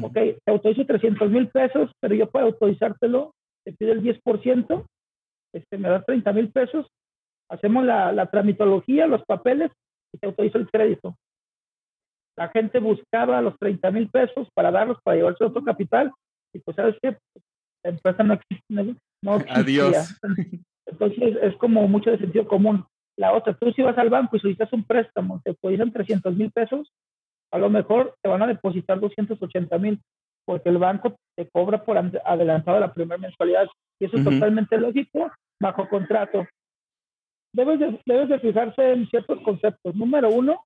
Ok, 0.00 0.14
te 0.14 0.50
autorizo 0.52 0.86
300 0.86 1.30
mil 1.30 1.48
pesos, 1.48 1.90
pero 2.00 2.14
yo 2.14 2.30
para 2.30 2.46
autorizártelo 2.46 3.32
te 3.64 3.72
pide 3.72 3.92
el 3.92 4.02
10%, 4.02 4.86
este, 5.52 5.78
me 5.78 5.88
das 5.88 6.04
30 6.06 6.32
mil 6.32 6.52
pesos, 6.52 6.86
hacemos 7.50 7.84
la, 7.84 8.12
la 8.12 8.26
tramitología, 8.26 9.06
los 9.06 9.24
papeles 9.24 9.72
y 10.12 10.18
te 10.18 10.26
autorizo 10.26 10.58
el 10.58 10.70
crédito. 10.70 11.16
La 12.36 12.48
gente 12.50 12.78
buscaba 12.78 13.42
los 13.42 13.58
30 13.58 13.90
mil 13.90 14.08
pesos 14.10 14.48
para 14.54 14.70
darlos, 14.70 14.98
para 15.02 15.16
llevarse 15.16 15.44
otro 15.44 15.64
capital, 15.64 16.12
y 16.52 16.60
pues, 16.60 16.76
¿sabes 16.76 16.96
qué? 17.02 17.16
La 17.84 17.90
empresa 17.90 18.22
no 18.22 18.34
existe, 18.34 18.96
no, 19.22 19.38
Adiós. 19.50 20.18
Entonces 20.86 21.36
es 21.42 21.56
como 21.56 21.86
mucho 21.88 22.10
de 22.10 22.18
sentido 22.18 22.46
común. 22.46 22.84
La 23.16 23.32
otra, 23.32 23.54
tú 23.54 23.72
si 23.72 23.82
vas 23.82 23.98
al 23.98 24.10
banco 24.10 24.36
y 24.36 24.40
solicitas 24.40 24.72
un 24.72 24.84
préstamo, 24.84 25.40
te 25.44 25.50
depositan 25.50 25.92
300 25.92 26.36
mil 26.36 26.50
pesos, 26.52 26.92
a 27.52 27.58
lo 27.58 27.68
mejor 27.68 28.14
te 28.22 28.28
van 28.28 28.42
a 28.42 28.46
depositar 28.46 29.00
280 29.00 29.76
mil, 29.78 30.00
porque 30.46 30.68
el 30.68 30.78
banco 30.78 31.16
te 31.36 31.48
cobra 31.50 31.84
por 31.84 31.98
adelantado 31.98 32.80
la 32.80 32.92
primera 32.92 33.18
mensualidad. 33.18 33.66
Y 34.00 34.06
eso 34.06 34.16
es 34.16 34.24
totalmente 34.24 34.78
lógico 34.78 35.30
bajo 35.60 35.88
contrato. 35.88 36.46
Debes 37.52 37.80
de, 37.80 38.00
debes 38.06 38.28
de 38.28 38.38
fijarse 38.38 38.92
en 38.92 39.08
ciertos 39.08 39.40
conceptos. 39.42 39.94
Número 39.94 40.30
uno, 40.30 40.62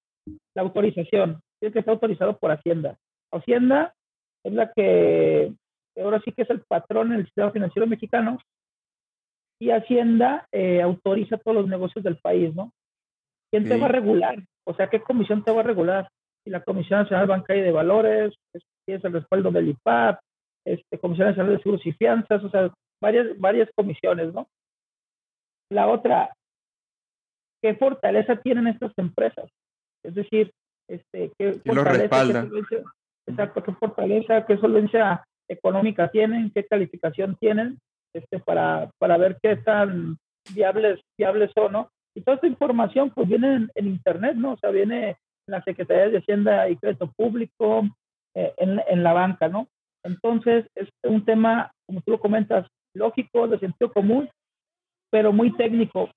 la 0.55 0.63
autorización. 0.63 1.41
Tiene 1.59 1.73
que 1.73 1.79
estar 1.79 1.95
autorizado 1.95 2.37
por 2.37 2.51
Hacienda. 2.51 2.97
Hacienda 3.33 3.95
es 4.45 4.53
la 4.53 4.71
que 4.73 5.55
ahora 6.01 6.21
sí 6.25 6.33
que 6.33 6.43
es 6.43 6.51
el 6.51 6.63
patrón 6.63 7.13
en 7.13 7.21
el 7.21 7.27
sistema 7.27 7.51
financiero 7.51 7.87
mexicano, 7.87 8.39
y 9.61 9.71
Hacienda 9.71 10.49
eh, 10.51 10.83
autoriza 10.83 11.39
todos 11.39 11.57
los 11.57 11.69
negocios 11.69 12.03
del 12.05 12.17
país, 12.17 12.55
¿no? 12.55 12.73
¿Quién 13.53 13.69
te 13.69 13.79
va 13.79 13.87
a 13.87 13.91
regular? 13.91 14.43
O 14.67 14.75
sea, 14.75 14.89
¿qué 14.89 15.01
comisión 15.01 15.45
te 15.45 15.53
va 15.53 15.61
a 15.61 15.65
regular? 15.65 16.09
Si 16.43 16.51
la 16.51 16.65
Comisión 16.65 17.01
Nacional 17.01 17.29
Bancaria 17.29 17.63
de 17.63 17.71
Valores, 17.71 18.35
si 18.53 18.93
es 18.93 19.05
el 19.05 19.13
respaldo 19.13 19.53
del 19.53 19.69
IPAP, 19.69 20.19
este, 20.67 20.99
Comisión 20.99 21.29
Nacional 21.29 21.53
de 21.53 21.63
Seguros 21.63 21.87
y 21.87 21.93
Fianzas, 21.93 22.43
o 22.43 22.51
sea, 22.51 22.73
varias, 23.01 23.39
varias 23.39 23.69
comisiones, 23.77 24.33
¿no? 24.33 24.49
La 25.71 25.87
otra, 25.89 26.35
¿qué 27.63 27.77
fortaleza 27.77 28.37
tienen 28.37 28.67
estas 28.67 28.93
empresas? 28.97 29.49
Es 30.05 30.15
decir, 30.15 30.51
este, 30.89 31.31
¿qué 31.39 31.53
fortaleza, 31.65 32.49
qué 32.69 32.83
exacto, 33.29 33.63
qué 33.63 33.73
fortaleza, 33.75 34.45
qué 34.47 34.57
solvencia 34.57 35.25
económica 35.53 36.09
tienen, 36.09 36.51
qué 36.55 36.65
calificación 36.65 37.37
tienen, 37.41 37.79
este, 38.15 38.39
para, 38.41 38.91
para 38.99 39.17
ver 39.17 39.39
qué 39.43 39.57
tan 39.57 40.17
viables, 40.55 41.01
viables 41.19 41.51
son, 41.55 41.73
¿no? 41.73 41.91
Y 42.15 42.23
toda 42.23 42.37
esta 42.37 42.47
información 42.47 43.11
pues 43.11 43.29
viene 43.29 43.69
en, 43.75 43.87
Internet, 43.87 44.37
¿no? 44.37 44.53
O 44.53 44.57
sea, 44.59 44.71
viene 44.71 45.11
en 45.11 45.17
la 45.47 45.63
Secretaría 45.63 46.09
de 46.09 46.19
Hacienda 46.19 46.69
y 46.69 46.77
Crédito 46.77 47.11
Público, 47.17 47.83
eh, 48.35 48.53
en, 48.59 48.81
en 48.87 49.03
la 49.03 49.13
banca, 49.13 49.49
¿no? 49.49 49.69
Entonces, 50.05 50.67
es 50.75 50.89
un 51.05 51.25
tema, 51.25 51.71
como 51.87 52.01
tú 52.03 52.13
lo 52.13 52.21
comentas, 52.21 52.67
lógico, 52.95 53.49
de 53.49 53.59
sentido 53.59 53.93
común, 53.93 54.29
pero 55.11 55.33
muy 55.33 55.55
técnico. 55.57 56.11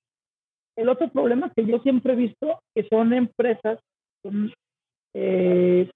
El 0.75 0.89
otro 0.89 1.09
problema 1.09 1.51
que 1.55 1.65
yo 1.65 1.79
siempre 1.79 2.13
he 2.13 2.17
visto, 2.17 2.59
que 2.75 2.87
son 2.89 3.13
empresas, 3.13 3.79
eh, 5.13 5.89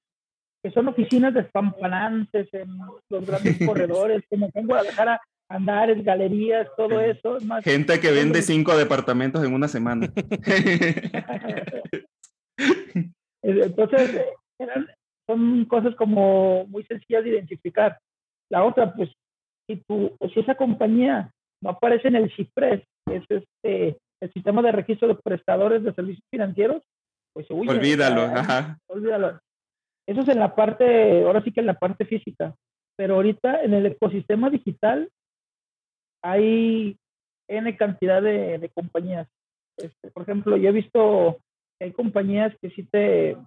que 0.64 0.72
son 0.72 0.88
oficinas 0.88 1.34
despampanantes 1.34 2.48
en 2.54 2.78
los 3.10 3.26
grandes 3.26 3.58
corredores, 3.66 4.24
como 4.30 4.50
en 4.54 4.68
Guadalajara, 4.68 5.22
andares, 5.50 6.04
galerías, 6.04 6.68
todo 6.78 7.00
eso. 7.00 7.38
Gente 7.64 8.00
que 8.00 8.12
vende 8.12 8.42
cinco 8.42 8.78
departamentos 8.78 9.44
en 9.44 9.54
una 9.54 9.68
semana. 9.68 10.12
Entonces, 13.42 14.26
son 15.28 15.66
cosas 15.66 15.96
como 15.96 16.66
muy 16.66 16.84
sencillas 16.84 17.24
de 17.24 17.30
identificar. 17.32 17.98
La 18.52 18.64
otra, 18.64 18.94
pues, 18.94 19.10
si, 19.68 19.78
tu, 19.88 20.16
si 20.34 20.40
esa 20.40 20.56
compañía 20.56 21.32
no 21.62 21.72
aparece 21.72 22.08
en 22.08 22.16
el 22.16 22.32
CIPRES, 22.36 22.84
que 23.06 23.16
es 23.18 23.24
este, 23.30 23.98
el 24.22 24.34
sistema 24.34 24.62
de 24.62 24.72
registro 24.72 25.08
de 25.08 25.16
prestadores 25.16 25.84
de 25.84 25.94
servicios 25.94 26.26
financieros, 26.32 26.82
pues 27.34 27.46
olvídalo, 27.52 28.24
ajá. 28.24 28.78
olvídalo. 28.88 29.40
Eso 30.10 30.22
es 30.22 30.30
en 30.30 30.40
la 30.40 30.56
parte, 30.56 31.24
ahora 31.24 31.44
sí 31.44 31.52
que 31.52 31.60
en 31.60 31.68
la 31.68 31.76
parte 31.76 32.04
física, 32.04 32.56
pero 32.98 33.16
ahorita 33.16 33.62
en 33.62 33.76
el 33.76 33.86
ecosistema 33.86 34.50
digital 34.50 35.08
hay 36.24 36.98
N 37.48 37.78
cantidad 37.78 38.20
de, 38.20 38.72
compañías. 38.74 39.28
Este, 39.78 40.10
por 40.10 40.24
ejemplo, 40.24 40.58
yo 40.58 40.70
he 40.70 40.72
visto 40.72 41.38
que 41.78 41.86
hay 41.86 41.92
compañías 41.92 42.56
que 42.60 42.72
sí 42.72 42.86
te, 42.86 43.38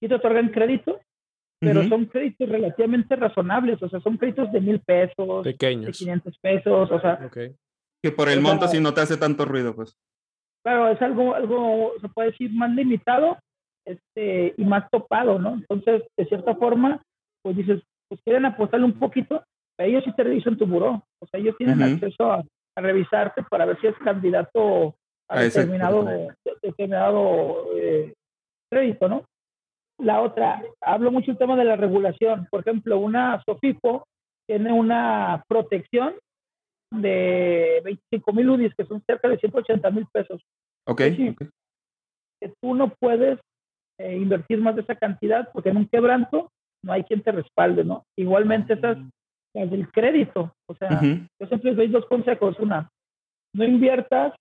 sí 0.00 0.06
te 0.06 0.14
otorgan 0.14 0.50
crédito, 0.50 1.00
pero 1.58 1.82
son 1.88 2.06
créditos 2.06 2.48
relativamente 2.48 3.16
razonables, 3.16 3.82
o 3.82 3.88
sea, 3.88 3.98
son 3.98 4.16
créditos 4.16 4.52
de 4.52 4.60
mil 4.60 4.78
pesos, 4.78 5.42
pequeños, 5.42 5.86
de 5.86 5.92
500 5.92 6.38
pesos, 6.38 6.90
o 6.92 7.00
sea. 7.00 7.28
Que 8.00 8.12
por 8.12 8.28
el 8.28 8.40
monto 8.40 8.68
si 8.68 8.78
no 8.78 8.94
te 8.94 9.00
hace 9.00 9.16
tanto 9.16 9.44
ruido, 9.44 9.74
pues. 9.74 9.98
Claro, 10.62 10.88
es 10.88 11.02
algo, 11.02 11.34
algo, 11.34 11.94
se 12.00 12.08
puede 12.10 12.30
decir, 12.30 12.52
más 12.52 12.70
limitado 12.70 13.38
este, 13.86 14.54
y 14.56 14.64
más 14.64 14.90
topado, 14.90 15.38
¿no? 15.38 15.54
Entonces, 15.54 16.02
de 16.16 16.26
cierta 16.26 16.54
forma, 16.56 17.02
pues 17.42 17.56
dices, 17.56 17.82
pues 18.08 18.20
quieren 18.24 18.44
apostarle 18.44 18.86
un 18.86 18.98
poquito, 18.98 19.42
pero 19.76 19.88
ellos 19.88 20.04
sí 20.04 20.12
te 20.16 20.24
revisan 20.24 20.56
tu 20.56 20.66
buró, 20.66 21.04
o 21.20 21.26
sea, 21.26 21.40
ellos 21.40 21.56
tienen 21.56 21.82
acceso 21.82 22.32
a, 22.32 22.44
revisarte 22.78 23.42
para 23.44 23.64
ver 23.64 23.80
si 23.80 23.86
es 23.86 23.96
candidato 24.04 24.94
a, 25.30 25.40
determinado, 25.40 26.04
determinado 26.62 27.68
eh, 27.74 28.12
crédito, 28.70 29.08
¿no? 29.08 29.24
La 29.98 30.20
otra, 30.20 30.62
hablo 30.82 31.10
mucho 31.10 31.30
el 31.30 31.38
tema 31.38 31.56
de 31.56 31.64
la 31.64 31.76
regulación. 31.76 32.46
Por 32.50 32.60
ejemplo, 32.60 32.98
una 32.98 33.42
SOFIPO 33.46 34.06
tiene 34.46 34.72
una 34.74 35.42
protección 35.48 36.16
de 36.90 37.80
25 37.82 38.32
mil 38.34 38.50
UDIs, 38.50 38.74
que 38.76 38.84
son 38.84 39.02
cerca 39.06 39.28
de 39.28 39.38
180 39.38 39.90
mil 39.90 40.06
pesos. 40.12 40.42
Ok. 40.86 41.00
Que 41.00 42.52
tú 42.60 42.74
no 42.74 42.92
puedes 43.00 43.40
eh, 43.98 44.16
invertir 44.16 44.58
más 44.58 44.76
de 44.76 44.82
esa 44.82 44.94
cantidad 44.94 45.48
porque 45.52 45.70
en 45.70 45.78
un 45.78 45.88
quebranto 45.88 46.50
no 46.82 46.92
hay 46.92 47.04
quien 47.04 47.22
te 47.22 47.32
respalde, 47.32 47.84
¿no? 47.84 48.04
Igualmente 48.16 48.74
esas, 48.74 48.98
las 49.54 49.70
del 49.70 49.90
crédito. 49.90 50.54
O 50.68 50.74
sea, 50.74 51.00
yo 51.00 51.46
siempre 51.46 51.70
les 51.70 51.76
doy 51.76 51.88
dos 51.88 52.06
consejos. 52.06 52.58
Una, 52.60 52.90
no 53.54 53.64
inviertas 53.64 54.34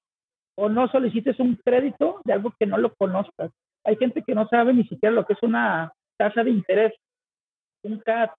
o 0.58 0.70
no 0.70 0.88
solicites 0.90 1.40
un 1.40 1.56
crédito 1.56 2.22
de 2.26 2.34
algo 2.34 2.54
que 2.60 2.66
no 2.66 2.78
lo 2.78 2.94
conozcas. 2.96 3.52
Hay 3.86 3.96
gente 3.98 4.24
que 4.24 4.36
no 4.36 4.48
sabe 4.48 4.74
ni 4.74 4.84
siquiera 4.84 5.14
lo 5.14 5.26
que 5.26 5.34
es 5.34 5.44
una 5.44 5.92
tasa 6.18 6.44
de 6.44 6.52
interés, 6.52 6.94
un 7.84 8.00
CAT, 8.00 8.32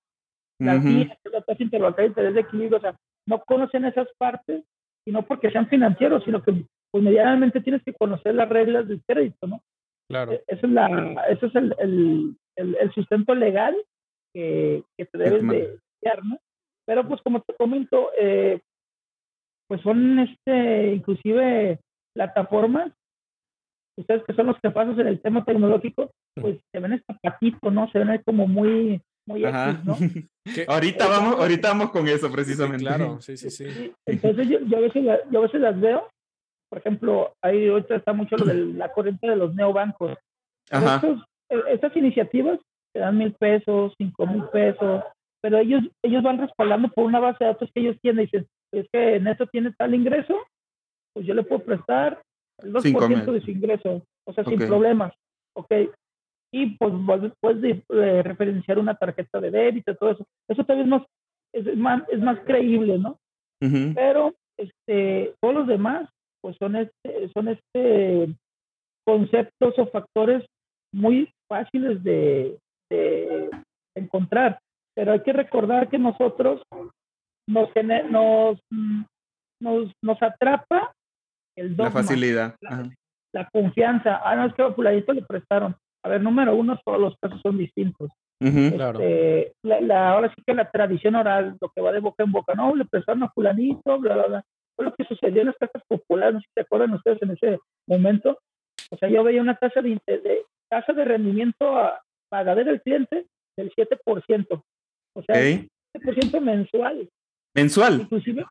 la, 0.59 0.75
la 0.75 1.41
tasa 1.43 1.63
interbancaria 1.63 2.05
de 2.05 2.09
interés 2.09 2.35
de 2.35 2.41
equilibrio, 2.41 2.79
o 2.79 2.81
sea, 2.81 2.97
no 3.27 3.41
conocen 3.41 3.85
esas 3.85 4.09
partes 4.19 4.65
y 5.07 5.13
no 5.13 5.23
porque 5.23 5.51
sean 5.51 5.69
financieros, 5.69 6.25
sino 6.25 6.43
que 6.43 6.65
pues 6.91 7.05
medianamente 7.05 7.61
tienes 7.61 7.83
que 7.85 7.93
conocer 7.93 8.35
las 8.35 8.49
reglas 8.49 8.89
del 8.89 9.03
crédito, 9.07 9.47
¿no? 9.47 9.61
Claro. 10.09 10.33
E-, 10.33 10.45
eso 10.47 10.67
es, 10.67 10.73
la, 10.73 11.25
eso 11.29 11.47
es 11.47 11.55
el, 11.55 11.75
el, 11.79 12.37
el, 12.77 12.93
sustento 12.93 13.35
legal 13.35 13.77
que, 14.35 14.83
que 14.97 15.07
te 15.07 15.19
debes 15.19 15.47
de 15.47 15.79
dar, 16.03 16.25
¿no? 16.25 16.39
Pero 16.87 17.07
pues 17.09 17.21
como 17.23 17.41
te 17.43 17.55
comento, 17.55 18.11
eh, 18.19 18.61
pues 19.69 19.81
son 19.83 20.21
este, 20.21 20.95
inclusive 20.95 21.81
plataformas 22.15 22.93
ustedes 23.99 24.23
que 24.25 24.35
son 24.35 24.47
los 24.47 24.57
que 24.61 24.71
pasan 24.71 24.99
en 25.01 25.07
el 25.07 25.21
tema 25.21 25.45
tecnológico, 25.45 26.11
pues 26.35 26.59
se 26.73 26.81
ven 26.81 27.03
patito, 27.23 27.71
¿no? 27.71 27.91
Se 27.91 27.99
ven 27.99 28.23
como 28.25 28.47
muy, 28.47 29.01
muy 29.27 29.43
¿no? 29.43 29.97
ahorita 30.69 31.09
vamos, 31.09 31.41
ahorita 31.41 31.69
vamos 31.69 31.91
con 31.91 32.07
eso 32.09 32.31
precisamente. 32.31 32.85
claro, 32.85 33.21
sí, 33.21 33.37
sí, 33.37 33.51
sí. 33.51 33.93
Entonces 34.07 34.49
yo, 34.49 34.61
yo, 34.61 34.79
a 34.79 34.81
veces 34.81 35.05
yo 35.31 35.39
a 35.39 35.43
veces 35.43 35.61
las 35.61 35.81
veo, 35.81 36.09
por 36.69 36.79
ejemplo, 36.79 37.35
ahí 37.43 37.69
ahorita 37.69 37.97
está 37.97 38.13
mucho 38.13 38.37
lo 38.37 38.45
de 38.45 38.55
la 38.55 38.93
corriente 38.93 39.29
de 39.29 39.37
los 39.37 39.55
neobancos. 39.55 40.17
Ajá. 40.71 41.01
E, 41.49 41.63
estas 41.73 41.97
iniciativas 41.97 42.59
te 42.93 43.01
dan 43.01 43.19
mil 43.19 43.33
pesos, 43.35 43.95
cinco 43.99 44.27
mil 44.27 44.45
pesos, 44.53 45.05
pero 45.41 45.59
ellos, 45.59 45.83
ellos 46.03 46.23
van 46.23 46.39
respaldando 46.39 46.89
por 46.89 47.05
una 47.05 47.21
base 47.21 47.45
de 47.45 47.53
datos 47.53 47.71
que 47.73 47.81
ellos 47.81 47.97
tienen. 48.01 48.25
Y 48.25 48.27
dicen, 48.27 48.47
es 48.73 48.87
que 48.93 49.17
en 49.17 49.27
esto 49.29 49.47
tiene 49.47 49.73
tal 49.79 49.95
ingreso, 49.95 50.37
pues 51.15 51.27
yo 51.27 51.35
le 51.35 51.45
puedo 51.45 51.63
prestar 51.63 52.21
el 52.63 52.73
2% 52.73 53.33
de 53.33 53.41
su 53.41 53.51
ingreso, 53.51 54.03
o 54.27 54.33
sea, 54.33 54.45
sin 54.45 54.59
problemas, 54.59 55.13
¿ok? 55.55 55.73
Y 56.53 56.77
pues 56.77 56.93
puedes 57.41 57.83
eh, 57.89 58.23
referenciar 58.23 58.79
una 58.79 58.95
tarjeta 58.95 59.41
de 59.41 59.51
débito, 59.51 59.95
todo 59.95 60.13
eso. 60.13 60.27
Eso 60.49 60.65
también 60.65 60.87
es 60.87 60.91
más, 60.91 61.03
es 61.53 61.77
más, 61.77 62.03
es 62.09 62.21
más 62.21 62.39
creíble, 62.41 62.99
¿no? 62.99 63.19
Pero 63.95 64.35
este, 64.57 65.35
todos 65.41 65.55
los 65.55 65.67
demás, 65.67 66.09
pues 66.47 66.57
son 66.59 66.77
este, 66.77 67.29
son 67.35 67.49
este 67.49 68.33
conceptos 69.05 69.77
o 69.79 69.87
factores 69.89 70.47
muy 70.95 71.29
fáciles 71.49 72.05
de, 72.05 72.57
de 72.89 73.51
encontrar. 73.97 74.61
Pero 74.95 75.11
hay 75.11 75.25
que 75.25 75.33
recordar 75.33 75.89
que 75.89 75.99
nosotros 75.99 76.63
nos, 77.49 77.69
nos, 78.09 78.61
nos, 79.61 79.93
nos 80.01 80.23
atrapa 80.23 80.93
la 81.57 81.91
facilidad. 81.91 82.55
La, 83.33 83.49
confianza. 83.53 84.21
Ah, 84.25 84.37
no, 84.37 84.47
es 84.47 84.55
que 84.55 84.63
a 84.63 84.73
fulanito 84.73 85.13
le 85.13 85.23
prestaron. 85.23 85.75
A 86.05 86.09
ver, 86.09 86.23
número 86.23 86.55
uno, 86.55 86.79
todos 86.85 87.01
los 87.01 87.17
casos 87.21 87.41
son 87.43 87.59
distintos. 87.59 88.09
Este, 88.41 89.53
la, 89.65 90.13
ahora 90.13 90.33
sí 90.33 90.41
que 90.47 90.55
la 90.55 90.71
tradición 90.71 91.17
oral, 91.17 91.57
lo 91.61 91.71
que 91.71 91.81
va 91.81 91.91
de 91.91 91.99
boca 91.99 92.23
en 92.23 92.31
boca, 92.31 92.55
no, 92.55 92.73
le 92.77 92.85
prestaron 92.85 93.25
a 93.25 93.31
fulanito, 93.31 93.99
bla, 93.99 94.15
bla, 94.15 94.27
bla. 94.27 94.45
Fue 94.77 94.85
lo 94.85 94.95
que 94.95 95.05
sucedió 95.05 95.41
en 95.41 95.49
las 95.49 95.57
casas 95.57 95.83
populares, 95.89 96.35
no 96.35 96.41
sé 96.41 96.47
si 96.47 96.53
se 96.55 96.61
acuerdan 96.61 96.95
ustedes 96.95 97.23
en 97.23 97.31
ese 97.31 97.59
momento. 97.89 98.39
O 98.91 98.97
sea, 98.99 99.09
yo 99.09 99.25
veía 99.25 99.41
una 99.41 99.57
tasa 99.57 99.81
de, 99.83 99.99
de 100.07 100.45
tasa 100.69 100.93
de 100.93 101.05
rendimiento 101.05 101.77
a 101.77 102.01
pagadera 102.29 102.71
del 102.71 102.83
cliente 102.83 103.27
del 103.57 103.73
7%. 103.75 104.63
O 105.15 105.23
sea, 105.23 105.67
7% 105.95 106.41
mensual. 106.41 107.09
¿Mensual? 107.55 108.03
Inclusive, 108.03 108.45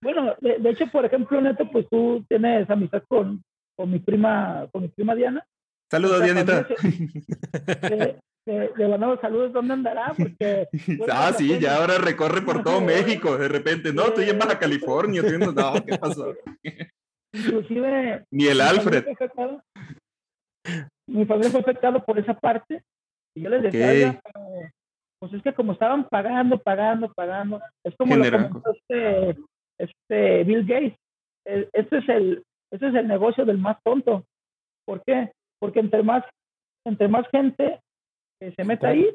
bueno, 0.00 0.36
de, 0.40 0.70
hecho, 0.70 0.86
por 0.86 1.04
ejemplo, 1.04 1.40
Neto, 1.40 1.68
pues 1.70 1.88
tú 1.90 2.24
tienes 2.28 2.70
amistad 2.70 3.02
con, 3.08 3.42
con 3.76 3.90
mi 3.90 3.98
prima, 3.98 4.68
con 4.72 4.82
mi 4.82 4.88
prima 4.88 5.16
Diana. 5.16 5.44
Saludos, 5.90 6.22
Dianita. 6.22 6.68
Le 8.46 8.88
mandamos 8.88 9.20
saludos, 9.20 9.52
¿dónde 9.52 9.74
andará? 9.74 10.14
Porque, 10.16 10.66
ah, 11.12 11.32
sí, 11.36 11.58
ya 11.60 11.76
ahora 11.76 11.98
recorre 11.98 12.42
por 12.42 12.62
todo 12.62 12.80
México, 12.80 13.36
de 13.36 13.48
repente, 13.48 13.92
no, 13.92 14.06
estoy 14.06 14.30
en 14.30 14.38
Baja 14.38 14.58
California, 14.58 15.20
estoy 15.20 15.34
en... 15.34 15.54
no, 15.54 15.74
¿qué 15.84 15.98
pasó? 15.98 16.34
Inclusive... 17.34 18.24
Ni 18.30 18.46
el 18.46 18.60
Alfred. 18.60 19.04
Mi 21.08 21.26
familia 21.26 21.50
fue 21.50 21.60
afectado 21.60 22.04
por 22.04 22.18
esa 22.18 22.34
parte, 22.34 22.82
y 23.36 23.42
yo 23.42 23.50
les 23.50 23.62
decía, 23.62 24.20
pues 25.20 25.34
es 25.34 25.42
que 25.42 25.52
como 25.52 25.72
estaban 25.72 26.08
pagando, 26.08 26.58
pagando, 26.58 27.12
pagando, 27.12 27.60
es 27.84 27.94
como 27.96 28.16
lo 28.16 28.24
comentó 28.24 28.62
este, 28.72 29.36
este 29.78 30.44
Bill 30.44 30.66
Gates. 30.66 30.96
E, 31.46 31.68
este 31.72 31.98
es 31.98 32.08
el, 32.08 32.42
este 32.72 32.88
es 32.88 32.94
el 32.94 33.06
negocio 33.06 33.44
del 33.44 33.58
más 33.58 33.76
tonto. 33.84 34.24
¿Por 34.86 35.02
qué? 35.04 35.30
Porque 35.60 35.80
entre 35.80 36.02
más, 36.02 36.24
entre 36.86 37.08
más 37.08 37.28
gente 37.30 37.80
se 38.40 38.64
mete 38.64 38.86
ahí, 38.86 39.06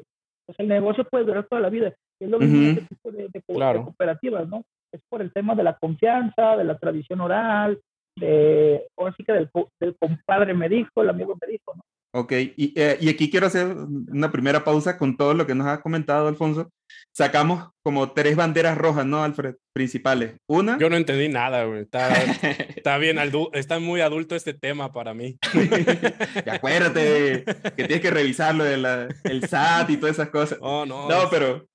pues 0.46 0.58
el 0.60 0.68
negocio 0.68 1.04
puede 1.04 1.24
durar 1.24 1.46
toda 1.48 1.60
la 1.60 1.70
vida. 1.70 1.92
Es 2.20 2.30
lo 2.30 2.38
mismo 2.38 2.80
este 2.80 2.94
tipo 2.94 3.10
de, 3.12 3.82
cooperativas, 3.84 4.48
¿no? 4.48 4.62
Es 4.92 5.00
por 5.08 5.20
el 5.20 5.32
tema 5.32 5.54
de 5.54 5.64
la 5.64 5.76
confianza, 5.76 6.56
de 6.56 6.64
la 6.64 6.78
tradición 6.78 7.20
oral, 7.20 7.78
de, 8.16 8.86
ahora 8.96 9.14
sí 9.16 9.24
que 9.24 9.32
del, 9.32 9.50
del 9.80 9.96
compadre 9.98 10.54
me 10.54 10.68
dijo, 10.68 11.02
el 11.02 11.10
amigo 11.10 11.36
me 11.40 11.46
dijo, 11.46 11.74
¿no? 11.74 11.82
Ok, 12.14 12.32
y, 12.32 12.72
eh, 12.76 12.96
y, 13.00 13.08
aquí 13.08 13.30
quiero 13.30 13.46
hacer 13.46 13.66
una 13.66 14.30
primera 14.30 14.64
pausa 14.64 14.96
con 14.96 15.16
todo 15.16 15.34
lo 15.34 15.46
que 15.46 15.54
nos 15.54 15.66
ha 15.66 15.80
comentado 15.82 16.28
Alfonso. 16.28 16.70
Sacamos 17.12 17.70
como 17.82 18.12
tres 18.12 18.36
banderas 18.36 18.76
rojas, 18.76 19.06
¿no, 19.06 19.22
Alfred? 19.22 19.54
Principales. 19.72 20.36
Una. 20.46 20.78
Yo 20.78 20.90
no 20.90 20.96
entendí 20.96 21.28
nada, 21.28 21.64
güey. 21.64 21.82
Está, 21.82 22.08
está 22.76 22.98
bien, 22.98 23.18
está 23.52 23.78
muy 23.78 24.00
adulto 24.00 24.36
este 24.36 24.54
tema 24.54 24.92
para 24.92 25.14
mí. 25.14 25.38
y 26.46 26.50
acuérdate 26.50 27.44
que 27.76 27.84
tienes 27.84 28.00
que 28.00 28.10
revisar 28.10 28.54
lo 28.54 28.64
del 28.64 29.48
SAT 29.48 29.90
y 29.90 29.96
todas 29.96 30.16
esas 30.16 30.30
cosas. 30.30 30.58
Oh, 30.60 30.84
no. 30.86 31.08
No, 31.08 31.30
pero 31.30 31.66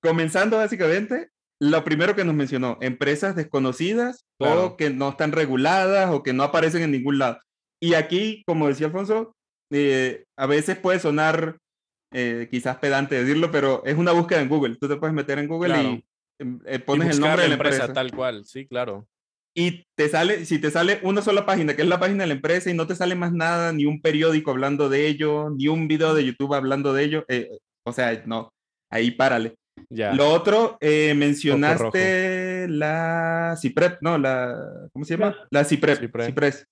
comenzando 0.00 0.58
básicamente, 0.58 1.30
lo 1.60 1.82
primero 1.84 2.14
que 2.14 2.24
nos 2.24 2.34
mencionó, 2.34 2.78
empresas 2.80 3.36
desconocidas 3.36 4.24
o 4.38 4.76
que 4.76 4.90
no 4.90 5.10
están 5.10 5.32
reguladas 5.32 6.10
o 6.10 6.22
que 6.22 6.32
no 6.32 6.42
aparecen 6.42 6.82
en 6.82 6.92
ningún 6.92 7.18
lado. 7.18 7.40
Y 7.80 7.94
aquí, 7.94 8.42
como 8.46 8.68
decía 8.68 8.86
Alfonso, 8.86 9.33
eh, 9.70 10.24
a 10.36 10.46
veces 10.46 10.78
puede 10.78 10.98
sonar 10.98 11.58
eh, 12.12 12.48
quizás 12.50 12.76
pedante 12.76 13.16
decirlo, 13.16 13.50
pero 13.50 13.82
es 13.84 13.96
una 13.96 14.12
búsqueda 14.12 14.40
en 14.40 14.48
Google. 14.48 14.76
Tú 14.76 14.88
te 14.88 14.96
puedes 14.96 15.14
meter 15.14 15.38
en 15.38 15.48
Google 15.48 15.82
y 15.82 16.04
em, 16.38 16.60
eh, 16.64 16.78
pones 16.78 17.10
el 17.10 17.20
nombre 17.20 17.42
de 17.42 17.48
la 17.48 17.54
empresa, 17.54 17.92
Tal 17.92 18.12
cual, 18.12 18.44
sí, 18.44 18.66
claro. 18.66 19.06
Y 19.56 19.84
te 19.96 20.08
sale, 20.08 20.44
si 20.46 20.58
te 20.58 20.70
sale 20.70 20.98
una 21.02 21.22
sola 21.22 21.46
página, 21.46 21.76
que 21.76 21.82
es 21.82 21.88
la 21.88 22.00
página 22.00 22.24
de 22.24 22.28
la 22.28 22.34
empresa, 22.34 22.70
y 22.70 22.74
no 22.74 22.86
te 22.88 22.96
sale 22.96 23.14
más 23.14 23.32
nada, 23.32 23.72
ni 23.72 23.84
un 23.84 24.00
periódico 24.00 24.50
hablando 24.50 24.88
de 24.88 25.06
ello, 25.06 25.50
ni 25.50 25.68
un 25.68 25.86
video 25.86 26.12
de 26.12 26.24
YouTube 26.24 26.54
hablando 26.54 26.92
de 26.92 27.04
ello, 27.04 27.24
o 27.84 27.92
sea, 27.92 28.20
no, 28.26 28.52
ahí 28.90 29.12
párale. 29.12 29.54
Ya. 29.90 30.12
Lo 30.12 30.28
otro, 30.28 30.76
mencionaste 30.80 32.66
la 32.68 33.56
CIPREP, 33.60 33.98
¿no? 34.00 34.18
La, 34.18 34.88
¿Cómo 34.92 35.04
se 35.04 35.16
llama? 35.16 35.36
La 35.50 35.64
CIPREP. 35.64 36.10
CIPRES. 36.26 36.66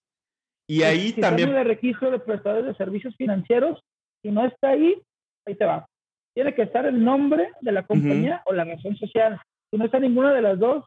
Y 0.72 0.82
ahí 0.84 1.12
también. 1.12 1.52
de 1.52 1.64
registro 1.64 2.10
de 2.10 2.18
prestadores 2.18 2.64
de 2.64 2.74
servicios 2.76 3.14
financieros, 3.16 3.78
si 4.22 4.30
no 4.30 4.46
está 4.46 4.70
ahí, 4.70 5.02
ahí 5.46 5.54
te 5.54 5.66
va. 5.66 5.86
Tiene 6.34 6.54
que 6.54 6.62
estar 6.62 6.86
el 6.86 7.04
nombre 7.04 7.50
de 7.60 7.72
la 7.72 7.86
compañía 7.86 8.42
o 8.46 8.54
la 8.54 8.64
razón 8.64 8.96
social. 8.96 9.38
Si 9.70 9.76
no 9.76 9.84
está 9.84 10.00
ninguna 10.00 10.32
de 10.32 10.40
las 10.40 10.58
dos, 10.58 10.86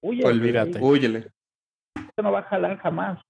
huyele. 0.00 0.28
Olvídate. 0.28 0.78
Huyele. 0.78 1.18
Esto 1.96 2.22
no 2.22 2.30
va 2.30 2.40
a 2.40 2.44
jalar 2.44 2.78
jamás. 2.78 3.20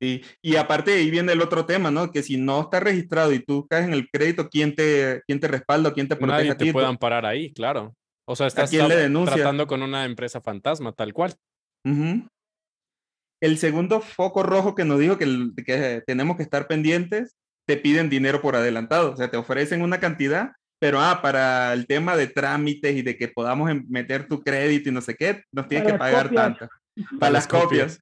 Y, 0.00 0.22
y 0.40 0.56
aparte 0.56 0.94
ahí 0.94 1.10
viene 1.10 1.32
el 1.32 1.42
otro 1.42 1.66
tema, 1.66 1.90
¿no? 1.90 2.10
Que 2.10 2.22
si 2.22 2.38
no 2.38 2.62
está 2.62 2.80
registrado 2.80 3.30
y 3.34 3.40
tú 3.40 3.66
caes 3.68 3.84
en 3.86 3.92
el 3.92 4.08
crédito, 4.08 4.48
¿quién 4.48 4.74
te, 4.74 5.20
quién 5.26 5.38
te 5.38 5.48
respalda 5.48 5.92
quién 5.92 6.08
te 6.08 6.16
protege 6.16 6.48
Nadie 6.48 6.54
te 6.54 6.72
puedan 6.72 6.96
parar 6.96 7.26
ahí, 7.26 7.52
claro. 7.52 7.92
O 8.26 8.34
sea, 8.34 8.46
estás 8.46 8.70
tratando 8.70 9.66
con 9.66 9.82
una 9.82 10.06
empresa 10.06 10.40
fantasma, 10.40 10.92
tal 10.92 11.12
cual. 11.12 11.34
El 13.42 13.58
segundo 13.58 14.00
foco 14.00 14.44
rojo 14.44 14.76
que 14.76 14.84
nos 14.84 15.00
dijo 15.00 15.18
que, 15.18 16.00
tenemos 16.06 16.36
que 16.36 16.44
estar 16.44 16.68
pendientes, 16.68 17.34
te 17.66 17.76
piden 17.76 18.08
dinero 18.08 18.40
por 18.40 18.54
adelantado, 18.54 19.12
o 19.12 19.16
sea, 19.16 19.32
te 19.32 19.36
ofrecen 19.36 19.82
una 19.82 19.98
cantidad, 19.98 20.52
pero 20.80 21.00
ah, 21.00 21.20
para 21.22 21.72
el 21.72 21.88
tema 21.88 22.16
de 22.16 22.28
trámites 22.28 22.94
y 22.94 23.02
de 23.02 23.16
que 23.16 23.26
podamos 23.26 23.68
em, 23.68 23.84
meter 23.88 24.28
tu 24.28 24.44
crédito 24.44 24.90
y 24.90 24.92
no 24.92 25.00
sé 25.00 25.16
qué, 25.16 25.42
nos 25.50 25.66
tienes 25.66 25.90
que 25.90 25.98
pagar 25.98 26.30
tanto. 26.30 26.68
Para 27.18 27.32
las 27.32 27.48
copias, 27.48 27.98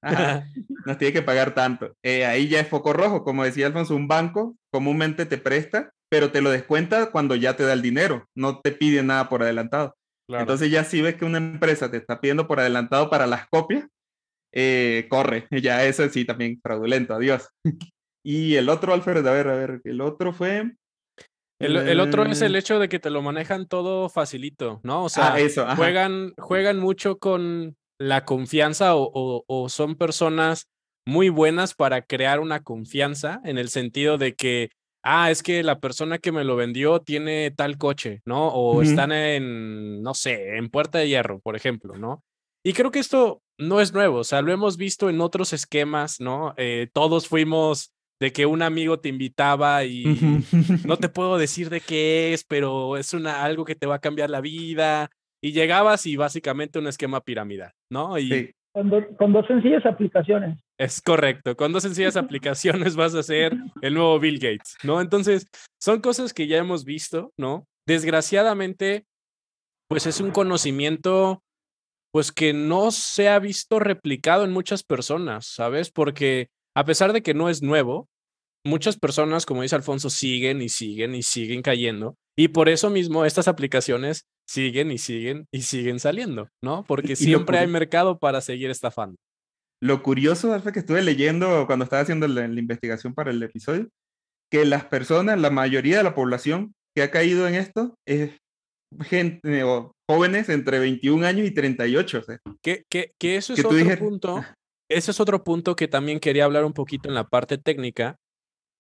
nos 0.85 0.99
tiene 0.99 1.15
que 1.15 1.23
pagar 1.23 1.55
tanto. 1.55 1.95
Eh, 2.03 2.27
ahí 2.27 2.49
ya 2.49 2.61
es 2.61 2.69
foco 2.69 2.93
rojo, 2.93 3.25
como 3.25 3.43
decía 3.43 3.67
Alfonso, 3.67 3.97
un 3.97 4.09
banco 4.09 4.57
comúnmente 4.71 5.25
te 5.25 5.39
presta, 5.39 5.91
pero 6.11 6.33
te 6.33 6.43
lo 6.43 6.51
descuenta 6.51 7.11
cuando 7.13 7.35
ya 7.35 7.57
te 7.57 7.63
da 7.63 7.73
el 7.73 7.81
dinero, 7.81 8.27
no 8.35 8.61
te 8.61 8.73
pide 8.73 9.03
nada 9.03 9.31
por 9.31 9.43
adelantado. 9.43 9.97
Entonces 10.29 10.71
ya 10.71 10.85
si 10.85 11.01
ves 11.01 11.15
que 11.15 11.25
una 11.25 11.39
empresa 11.39 11.91
te 11.91 11.97
está 11.97 12.21
pidiendo 12.21 12.47
por 12.47 12.61
adelantado 12.61 13.09
para 13.09 13.27
las 13.27 13.49
copias, 13.49 13.87
eh, 14.53 15.07
corre, 15.09 15.47
ya 15.63 15.85
eso 15.85 16.09
sí 16.09 16.25
también 16.25 16.61
fraudulento, 16.63 17.15
adiós. 17.15 17.49
y 18.25 18.55
el 18.57 18.69
otro, 18.69 18.93
Alfred, 18.93 19.27
a 19.27 19.33
ver, 19.33 19.49
a 19.49 19.55
ver, 19.55 19.81
el 19.85 20.01
otro 20.01 20.33
fue... 20.33 20.73
El, 21.61 22.01
otro 22.01 22.25
es 22.25 22.41
el 22.41 22.57
eh, 22.57 22.61
hecho 22.61 22.79
de 22.79 22.89
que 22.89 22.99
te 22.99 23.11
lo 23.11 23.21
manejan 23.21 23.69
todo 23.69 24.09
facilito, 24.09 24.81
¿no? 24.83 25.05
O 25.05 25.09
sea, 25.11 25.35
ah, 25.35 25.77
juegan, 25.77 26.33
juegan 26.39 26.79
mucho 26.79 27.19
con 27.19 27.77
la 27.99 28.25
confianza 28.25 28.97
o, 28.97 29.45
o, 29.47 29.69
son 29.69 29.97
personas 29.97 30.71
muy 31.07 31.29
buenas 31.29 31.75
para 31.75 32.01
crear 32.01 32.41
una 32.41 32.63
confianza 32.63 33.43
en 33.45 33.59
el 33.59 33.69
sentido 33.69 34.17
de 34.17 34.35
que, 34.35 34.71
ah, 35.05 35.31
es 35.31 35.43
que 35.43 35.63
la 35.63 35.81
persona 35.81 36.17
que 36.17 36.33
me 36.33 36.45
lo 36.45 36.57
vendió 36.57 37.01
tiene 37.01 37.51
tal 37.51 37.77
coche, 37.77 38.23
¿no? 38.25 38.49
O 38.49 38.81
están 38.81 39.13
en, 39.13 40.03
no 40.03 40.15
sé, 40.15 40.57
en 40.57 40.71
Puerta 40.71 40.97
de 40.97 41.09
Hierro, 41.09 41.41
por 41.41 41.57
ejemplo, 41.57 41.95
¿no? 41.99 42.25
Y 42.65 42.73
creo 42.73 42.91
que 42.91 43.01
esto 43.01 43.43
no 43.61 43.81
es 43.81 43.93
nuevo, 43.93 44.19
o 44.19 44.25
sea, 44.25 44.43
lo 44.43 44.53
hemos 44.53 44.77
visto 44.77 45.11
en 45.11 45.21
otros 45.21 45.53
esquemas, 45.53 46.21
¿no? 46.21 46.55
Eh, 46.57 46.89
todos 46.93 47.29
fuimos 47.29 47.93
de 48.21 48.33
que 48.33 48.47
un 48.47 48.63
amigo 48.63 49.01
te 49.01 49.09
invitaba 49.09 49.85
y 49.85 50.05
no 50.85 50.97
te 50.97 51.09
puedo 51.09 51.39
decir 51.39 51.71
de 51.71 51.81
qué 51.81 52.33
es, 52.33 52.45
pero 52.45 52.97
es 52.97 53.15
una, 53.15 53.45
algo 53.45 53.65
que 53.65 53.75
te 53.75 53.87
va 53.87 53.97
a 53.97 54.01
cambiar 54.01 54.31
la 54.31 54.41
vida. 54.41 55.11
Y 55.43 55.53
llegabas 55.53 56.05
y 56.05 56.17
básicamente 56.17 56.79
un 56.79 56.87
esquema 56.87 57.23
piramidal, 57.23 57.73
¿no? 57.91 58.19
Y 58.19 58.53
con, 58.73 59.33
dos 59.33 59.47
sencillas 59.47 59.85
aplicaciones. 59.87 60.59
Es 60.79 61.01
correcto, 61.01 61.57
con 61.57 61.73
dos 61.73 61.83
sencillas 61.83 62.17
aplicaciones 62.17 62.95
vas 62.95 63.15
a 63.15 63.23
ser 63.23 63.57
el 63.81 63.95
nuevo 63.95 64.19
Bill 64.21 64.39
Gates, 64.39 64.77
¿no? 64.85 65.01
Entonces, 65.01 65.49
son 65.81 66.01
cosas 66.01 66.35
que 66.35 66.47
ya 66.47 66.59
hemos 66.59 66.85
visto, 66.85 67.33
¿no? 67.39 67.67
Desgraciadamente, 67.87 69.07
pues 69.89 70.07
es 70.07 70.21
un 70.21 70.31
conocimiento 70.31 71.43
pues 72.13 72.33
que 72.33 72.53
no 72.53 72.91
se 72.91 73.29
ha 73.29 73.39
visto 73.39 73.79
replicado 73.79 74.45
en 74.45 74.53
muchas 74.53 74.83
personas, 74.83 75.47
¿sabes? 75.47 75.91
Porque 75.91 76.49
a 76.77 76.85
pesar 76.85 77.13
de 77.13 77.23
que 77.23 77.35
no 77.35 77.49
es 77.49 77.63
nuevo, 77.63 78.09
muchas 78.65 78.99
personas, 78.99 79.47
como 79.47 79.63
dice 79.63 79.77
Alfonso, 79.77 80.11
siguen 80.11 80.63
y 80.63 80.69
siguen 80.69 81.15
y 81.15 81.23
siguen 81.23 81.63
cayendo. 81.63 82.17
Y 82.37 82.49
por 82.49 82.69
eso 82.69 82.91
mismo 82.91 83.25
estas 83.25 83.49
aplicaciones 83.49 84.25
siguen 84.49 84.91
y 84.91 84.99
siguen 84.99 85.47
y 85.53 85.63
siguen 85.63 86.01
saliendo, 86.01 86.49
¿no? 86.63 86.85
Porque 86.85 87.17
siempre 87.17 87.59
hay 87.59 87.67
mercado 87.67 88.19
para 88.19 88.41
seguir 88.41 88.71
estafando. 88.71 89.17
Lo 89.83 90.03
curioso 90.03 90.55
es 90.55 90.63
que 90.63 90.81
estuve 90.81 91.03
leyendo 91.03 91.67
cuando 91.67 91.85
estaba 91.85 92.03
haciendo 92.03 92.29
la, 92.29 92.47
la 92.47 92.61
investigación 92.61 93.15
para 93.15 93.31
el 93.31 93.43
episodio, 93.43 93.89
que 94.51 94.65
las 94.65 94.85
personas, 94.85 95.41
la 95.41 95.51
mayoría 95.51 95.99
de 95.99 96.03
la 96.03 96.15
población 96.15 96.75
que 96.95 97.03
ha 97.03 97.11
caído 97.11 97.47
en 97.47 97.55
esto 97.55 97.95
es 98.07 98.37
gente 99.03 99.63
o 99.63 99.93
jóvenes 100.11 100.49
entre 100.49 100.79
21 100.79 101.27
años 101.27 101.47
y 101.47 101.51
38. 101.53 102.23
que, 102.63 102.85
que, 102.89 103.13
que, 103.19 103.37
eso 103.37 103.55
es 103.55 103.65
otro 103.65 103.99
punto. 103.99 104.45
Ese 104.91 105.13
es 105.13 105.21
otro 105.21 105.45
punto 105.45 105.77
que 105.77 105.87
también 105.87 106.19
quería 106.19 106.45
hablar 106.45 106.65
un 106.65 106.73
poquito 106.73 107.09
en 107.09 107.15
la 107.15 107.29
parte 107.29 107.59
técnica. 107.59 108.17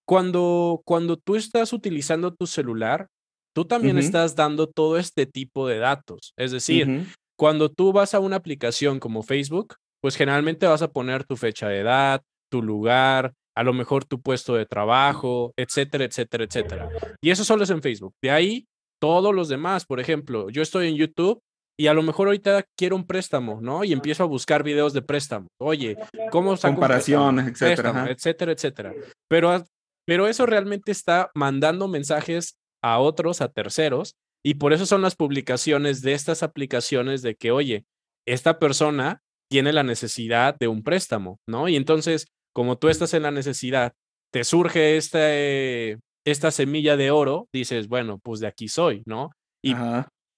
Cuando, 0.06 0.82
cuando 0.84 1.16
tú 1.16 1.36
estás 1.36 1.72
utilizando 1.72 2.34
tu 2.34 2.48
celular, 2.48 3.06
tú 3.54 3.64
también 3.64 3.96
estás 3.96 4.34
dando 4.34 4.66
todo 4.66 4.98
este 4.98 5.26
tipo 5.26 5.68
de 5.68 5.78
datos. 5.78 6.32
Es 6.36 6.50
decir, 6.50 7.06
cuando 7.38 7.70
tú 7.70 7.92
vas 7.92 8.14
a 8.14 8.18
una 8.18 8.36
aplicación 8.36 8.98
como 8.98 9.22
Facebook, 9.22 9.76
pues 10.02 10.16
generalmente 10.16 10.66
vas 10.66 10.82
a 10.82 10.90
poner 10.90 11.24
tu 11.24 11.36
fecha 11.36 11.68
de 11.68 11.78
edad, 11.78 12.22
tu 12.50 12.60
lugar, 12.60 13.32
a 13.54 13.62
lo 13.62 13.72
mejor 13.72 14.04
tu 14.04 14.20
puesto 14.20 14.54
de 14.54 14.66
trabajo, 14.66 15.52
etcétera, 15.56 16.04
etcétera, 16.04 16.44
etcétera. 16.44 16.88
Y 17.20 17.30
eso 17.30 17.44
solo 17.44 17.64
es 17.64 17.70
en 17.70 17.82
Facebook. 17.82 18.14
De 18.22 18.30
ahí 18.30 18.66
todos 19.00 19.34
los 19.34 19.48
demás, 19.48 19.84
por 19.86 20.00
ejemplo, 20.00 20.50
yo 20.50 20.62
estoy 20.62 20.88
en 20.88 20.96
YouTube 20.96 21.40
y 21.78 21.86
a 21.86 21.94
lo 21.94 22.02
mejor 22.02 22.28
ahorita 22.28 22.64
quiero 22.76 22.94
un 22.94 23.06
préstamo, 23.06 23.60
¿no? 23.62 23.84
Y 23.84 23.92
empiezo 23.92 24.22
a 24.22 24.26
buscar 24.26 24.62
videos 24.62 24.92
de 24.92 25.02
préstamo. 25.02 25.48
Oye, 25.58 25.96
¿cómo 26.30 26.56
saco 26.56 26.74
Comparaciones, 26.74 27.48
etcétera. 27.48 28.06
etcétera, 28.10 28.52
etcétera. 28.52 28.94
Pero, 29.28 29.64
pero 30.06 30.28
eso 30.28 30.44
realmente 30.44 30.92
está 30.92 31.30
mandando 31.34 31.88
mensajes 31.88 32.58
a 32.82 32.98
otros, 32.98 33.40
a 33.40 33.48
terceros, 33.48 34.14
y 34.44 34.54
por 34.54 34.72
eso 34.72 34.86
son 34.86 35.02
las 35.02 35.16
publicaciones 35.16 36.02
de 36.02 36.12
estas 36.12 36.42
aplicaciones 36.42 37.22
de 37.22 37.34
que, 37.34 37.50
oye, 37.50 37.84
esta 38.26 38.58
persona 38.58 39.22
tiene 39.50 39.72
la 39.72 39.82
necesidad 39.82 40.56
de 40.58 40.68
un 40.68 40.82
préstamo, 40.82 41.38
¿no? 41.48 41.68
Y 41.68 41.76
entonces, 41.76 42.26
como 42.54 42.76
tú 42.76 42.88
estás 42.88 43.14
en 43.14 43.22
la 43.22 43.30
necesidad, 43.30 43.92
te 44.32 44.44
surge 44.44 44.96
este, 44.96 45.98
esta 46.30 46.50
semilla 46.50 46.96
de 46.96 47.10
oro, 47.10 47.48
dices, 47.52 47.88
bueno, 47.88 48.18
pues 48.22 48.40
de 48.40 48.46
aquí 48.46 48.68
soy, 48.68 49.02
¿no? 49.06 49.30
Y 49.62 49.74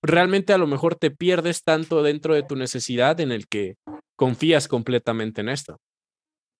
realmente 0.02 0.52
a 0.52 0.58
lo 0.58 0.66
mejor 0.66 0.96
te 0.96 1.10
pierdes 1.10 1.62
tanto 1.62 2.02
dentro 2.02 2.34
de 2.34 2.42
tu 2.42 2.56
necesidad 2.56 3.20
en 3.20 3.32
el 3.32 3.46
que 3.46 3.76
confías 4.16 4.68
completamente 4.68 5.40
en 5.40 5.48
esto. 5.48 5.78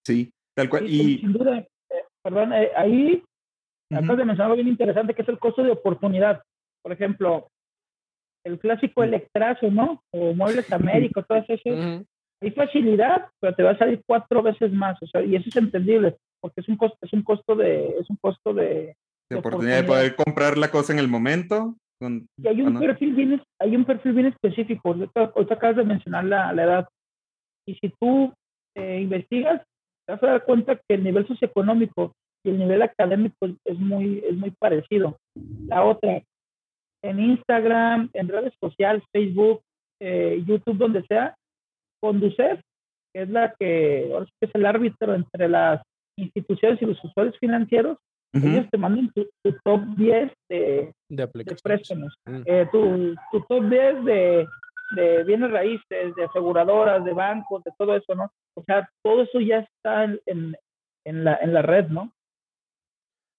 Sí, 0.07 0.31
tal 0.55 0.69
cual. 0.69 0.89
Y, 0.89 1.19
sin 1.19 1.33
duda, 1.33 1.59
eh, 1.59 2.05
perdón, 2.23 2.53
eh, 2.53 2.71
ahí 2.77 3.23
acabas 3.91 4.19
de 4.19 4.25
mencionar 4.25 4.47
algo 4.47 4.57
bien 4.57 4.69
interesante 4.69 5.15
que 5.15 5.23
es 5.23 5.29
el 5.29 5.39
costo 5.39 5.63
de 5.63 5.73
oportunidad. 5.73 6.43
Por 6.83 6.93
ejemplo, 6.93 7.49
el 8.45 8.59
clásico 8.59 9.03
electrazo, 9.03 9.71
¿no? 9.71 10.03
O 10.13 10.35
Muebles 10.35 10.73
América, 10.73 11.23
todo 11.23 11.39
eso. 11.39 12.05
Hay 12.41 12.51
facilidad, 12.51 13.29
pero 13.41 13.55
te 13.55 13.63
va 13.63 13.71
a 13.71 13.79
salir 13.79 14.03
cuatro 14.05 14.43
veces 14.43 14.73
más, 14.73 15.01
o 15.01 15.07
sea, 15.07 15.23
y 15.23 15.37
eso 15.37 15.49
es 15.49 15.55
entendible, 15.55 16.17
porque 16.41 16.61
es 16.61 16.69
un 16.69 16.77
costo, 16.77 16.99
es 17.01 17.13
un 17.13 17.23
costo 17.23 17.55
de, 17.55 17.87
es 18.01 18.11
un 18.11 18.17
costo 18.17 18.53
de, 18.53 18.97
de 19.33 19.39
oportunidad, 19.39 19.83
de 19.83 19.89
poder 19.89 20.17
comprar 20.17 20.59
la 20.59 20.71
cosa 20.71 20.93
en 20.93 20.99
el 20.99 21.09
momento. 21.09 21.77
y 22.01 22.49
hay 22.49 22.63
un, 22.63 22.79
perfil 22.79 23.15
bien, 23.15 23.43
hay 23.61 23.77
un 23.77 23.85
perfil 23.85 24.13
bien 24.13 24.27
específico. 24.27 24.91
Ahorita, 24.91 25.55
acabas 25.55 25.77
de 25.77 25.85
mencionar 25.85 26.25
la, 26.25 26.53
la, 26.53 26.63
edad. 26.65 26.89
Y 27.67 27.75
si 27.75 27.93
tú 28.01 28.33
eh, 28.77 29.01
investigas, 29.01 29.63
te 30.07 30.13
vas 30.13 30.23
a 30.23 30.27
dar 30.27 30.45
cuenta 30.45 30.77
que 30.77 30.95
el 30.95 31.05
nivel 31.05 31.27
socioeconómico 31.27 32.13
y 32.45 32.51
el 32.51 32.59
nivel 32.59 32.83
académico 32.83 33.47
es 33.65 33.79
muy, 33.79 34.23
es 34.29 34.37
muy 34.37 34.51
parecido. 34.51 35.17
La 35.69 35.85
otra, 35.85 36.23
en 37.03 37.21
Instagram, 37.21 38.11
en 38.13 38.29
redes 38.29 38.53
sociales, 38.61 39.03
Facebook, 39.13 39.63
eh, 40.01 40.43
YouTube, 40.47 40.79
donde 40.79 41.05
sea, 41.07 41.37
Conducef, 42.01 42.61
que 43.15 43.23
es 43.23 43.29
la 43.31 43.55
que, 43.59 44.11
ahora 44.13 44.27
es 44.41 44.51
el 44.55 44.67
árbitro 44.67 45.15
entre 45.15 45.49
las 45.49 45.83
instituciones 46.19 46.81
y 46.83 46.87
los 46.87 47.03
usuarios 47.05 47.39
financieros, 47.39 47.99
ellos 48.33 48.67
te 48.71 48.79
mandan 48.79 49.13
tu, 49.13 49.27
top 49.65 49.83
10 49.97 50.33
de, 50.49 50.93
de, 51.11 51.29
préstamos, 51.63 52.15
mm. 52.25 52.43
eh, 52.47 52.67
tu, 52.73 53.15
tu, 53.31 53.45
top 53.47 53.69
10 53.69 54.05
de, 54.05 54.47
de 54.97 55.25
bienes 55.25 55.51
raíces, 55.51 56.15
de 56.15 56.25
aseguradoras, 56.25 57.05
de 57.05 57.13
bancos, 57.13 57.63
de 57.65 57.73
todo 57.77 57.95
eso, 57.97 58.15
¿no? 58.15 58.33
O 58.55 58.63
sea, 58.65 58.89
todo 59.03 59.23
eso 59.23 59.41
ya 59.41 59.59
está 59.59 60.05
en, 60.05 60.57
en, 61.05 61.25
la, 61.25 61.37
en 61.43 61.53
la 61.53 61.63
red, 61.63 61.89
¿no? 61.89 62.13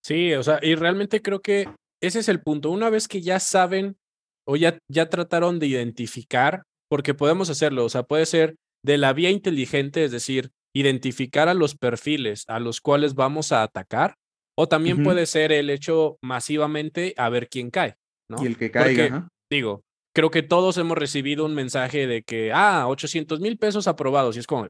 Sí, 0.04 0.34
o 0.34 0.44
sea, 0.44 0.60
y 0.62 0.76
realmente 0.76 1.22
creo 1.22 1.42
que 1.42 1.68
ese 2.02 2.20
es 2.20 2.30
el 2.30 2.42
punto. 2.42 2.70
Una 2.70 2.90
vez 2.90 3.08
que 3.08 3.22
ya 3.22 3.40
saben 3.40 3.96
o 4.46 4.58
ya, 4.58 4.78
ya 4.90 5.10
trataron 5.10 5.60
de 5.60 5.68
identificar, 5.68 6.64
porque 6.90 7.14
podemos 7.14 7.50
hacerlo, 7.50 7.86
o 7.86 7.90
sea, 7.90 8.04
puede 8.04 8.26
ser 8.26 8.56
de 8.84 8.98
la 8.98 9.14
vía 9.14 9.30
inteligente, 9.30 10.04
es 10.04 10.12
decir, 10.12 10.52
identificar 10.76 11.48
a 11.48 11.54
los 11.54 11.76
perfiles 11.76 12.44
a 12.48 12.60
los 12.60 12.82
cuales 12.82 13.16
vamos 13.16 13.52
a 13.52 13.64
atacar, 13.64 14.16
o 14.56 14.68
también 14.68 15.04
puede 15.04 15.26
ser 15.26 15.52
el 15.52 15.70
hecho 15.70 16.18
masivamente 16.22 17.14
a 17.18 17.30
ver 17.30 17.50
quién 17.50 17.72
cae, 17.72 17.96
¿no? 18.30 18.42
Y 18.44 18.48
el 18.48 18.58
que 18.58 18.72
caiga. 18.72 19.28
digo, 19.52 19.84
creo 20.16 20.32
que 20.32 20.44
todos 20.44 20.78
hemos 20.78 20.98
recibido 20.98 21.46
un 21.46 21.56
mensaje 21.56 22.08
de 22.08 22.24
que, 22.24 22.52
ah, 22.54 22.88
800 22.88 23.40
mil 23.40 23.58
pesos 23.58 23.88
aprobados, 23.88 24.36
y 24.36 24.40
es 24.40 24.48
como, 24.48 24.68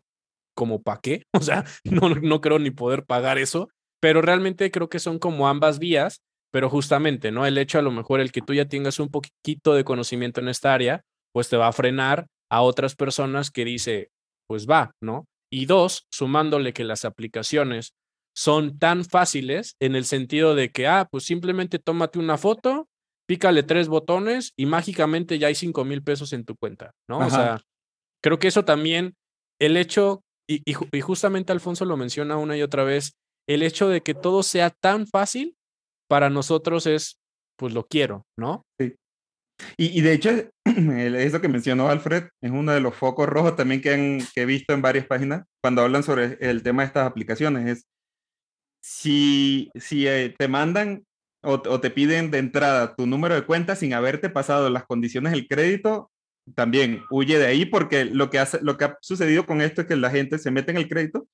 ¿como 0.56 0.82
para 0.82 1.00
qué? 1.02 1.24
O 1.34 1.42
sea, 1.42 1.66
no, 1.84 2.10
no 2.10 2.42
creo 2.42 2.60
ni 2.60 2.72
poder 2.72 3.06
pagar 3.06 3.38
eso, 3.38 3.70
pero 4.02 4.22
realmente 4.22 4.72
creo 4.72 4.90
que 4.90 5.00
son 5.00 5.20
como 5.20 5.48
ambas 5.48 5.80
vías, 5.80 6.22
pero 6.52 6.70
justamente, 6.70 7.32
¿no? 7.32 7.46
El 7.46 7.58
hecho 7.58 7.80
a 7.80 7.82
lo 7.82 7.92
mejor 7.92 8.20
el 8.20 8.32
que 8.32 8.42
tú 8.42 8.54
ya 8.54 8.66
tengas 8.66 9.00
un 9.00 9.10
poquito 9.10 9.74
de 9.74 9.84
conocimiento 9.84 10.40
en 10.40 10.50
esta 10.50 10.74
área, 10.74 11.02
pues 11.34 11.50
te 11.50 11.58
va 11.58 11.68
a 11.68 11.74
frenar 11.74 12.28
a 12.50 12.62
otras 12.62 12.96
personas 12.96 13.50
que 13.50 13.66
dice, 13.66 14.10
pues 14.48 14.68
va, 14.70 14.92
¿no? 15.02 15.26
Y 15.52 15.66
dos, 15.66 16.06
sumándole 16.12 16.74
que 16.74 16.84
las 16.84 17.06
aplicaciones 17.06 17.94
son 18.36 18.80
tan 18.80 19.06
fáciles 19.06 19.76
en 19.80 19.96
el 19.96 20.06
sentido 20.06 20.56
de 20.56 20.72
que, 20.72 20.88
ah, 20.88 21.08
pues 21.10 21.26
simplemente 21.26 21.80
tómate 21.80 22.20
una 22.20 22.38
foto, 22.38 22.88
pícale 23.28 23.64
tres 23.64 23.88
botones 23.88 24.54
y 24.58 24.66
mágicamente 24.66 25.40
ya 25.40 25.48
hay 25.48 25.56
cinco 25.56 25.86
mil 25.86 26.04
pesos 26.04 26.34
en 26.34 26.46
tu 26.46 26.56
cuenta, 26.56 26.92
¿no? 27.08 27.20
O 27.20 27.30
sea, 27.30 27.62
creo 28.24 28.40
que 28.40 28.48
eso 28.48 28.66
también, 28.66 29.16
el 29.60 29.78
hecho, 29.78 30.24
y, 30.50 30.62
y, 30.66 31.02
justamente 31.02 31.52
Alfonso 31.52 31.86
lo 31.86 31.96
menciona 31.96 32.38
una 32.38 32.58
y 32.58 32.62
otra 32.62 32.84
vez, 32.84 33.14
el 33.48 33.62
hecho 33.62 33.88
de 33.88 34.02
que 34.02 34.14
todo 34.14 34.44
sea 34.44 34.70
tan 34.70 35.08
fácil, 35.08 35.56
para 36.10 36.30
nosotros 36.30 36.86
es, 36.86 37.20
pues 37.58 37.74
lo 37.74 37.86
quiero, 37.86 38.26
¿no? 38.38 38.64
Sí. 38.80 38.96
Y, 39.78 39.98
y 39.98 40.02
de 40.02 40.14
hecho, 40.14 40.30
eso 40.66 41.42
que 41.42 41.48
mencionó 41.48 41.90
Alfred 41.90 42.26
es 42.42 42.52
uno 42.52 42.72
de 42.72 42.82
los 42.82 42.96
focos 42.96 43.28
rojos 43.28 43.56
también 43.56 43.82
que, 43.82 43.94
han, 43.94 44.20
que 44.34 44.42
he 44.42 44.46
visto 44.46 44.74
en 44.74 44.82
varias 44.82 45.06
páginas 45.06 45.46
cuando 45.62 45.82
hablan 45.82 46.04
sobre 46.04 46.38
el 46.42 46.64
tema 46.64 46.82
de 46.82 46.88
estas 46.88 47.08
aplicaciones. 47.08 47.78
Es 47.78 47.86
si, 48.84 49.72
si 49.76 50.08
eh, 50.08 50.36
te 50.38 50.48
mandan 50.50 51.06
o, 51.42 51.60
te 51.80 51.90
piden 51.90 52.32
de 52.32 52.38
entrada 52.38 52.96
tu 52.96 53.06
número 53.06 53.36
de 53.36 53.46
cuenta 53.46 53.76
sin 53.76 53.94
haberte 53.94 54.30
pasado 54.30 54.70
las 54.70 54.86
condiciones 54.86 55.32
del 55.32 55.48
crédito, 55.48 56.12
también 56.56 57.04
huye 57.10 57.38
de 57.38 57.46
ahí 57.46 57.66
porque 57.66 58.06
lo 58.06 58.30
que, 58.30 58.40
hace, 58.40 58.60
lo 58.62 58.78
que 58.78 58.86
ha 58.86 58.98
sucedido 59.02 59.46
con 59.46 59.62
esto 59.62 59.82
es 59.82 59.88
que 59.88 59.96
la 59.96 60.10
gente 60.10 60.38
se 60.38 60.52
mete 60.52 60.72
en 60.72 60.78
el 60.78 60.90
crédito, 60.90 61.28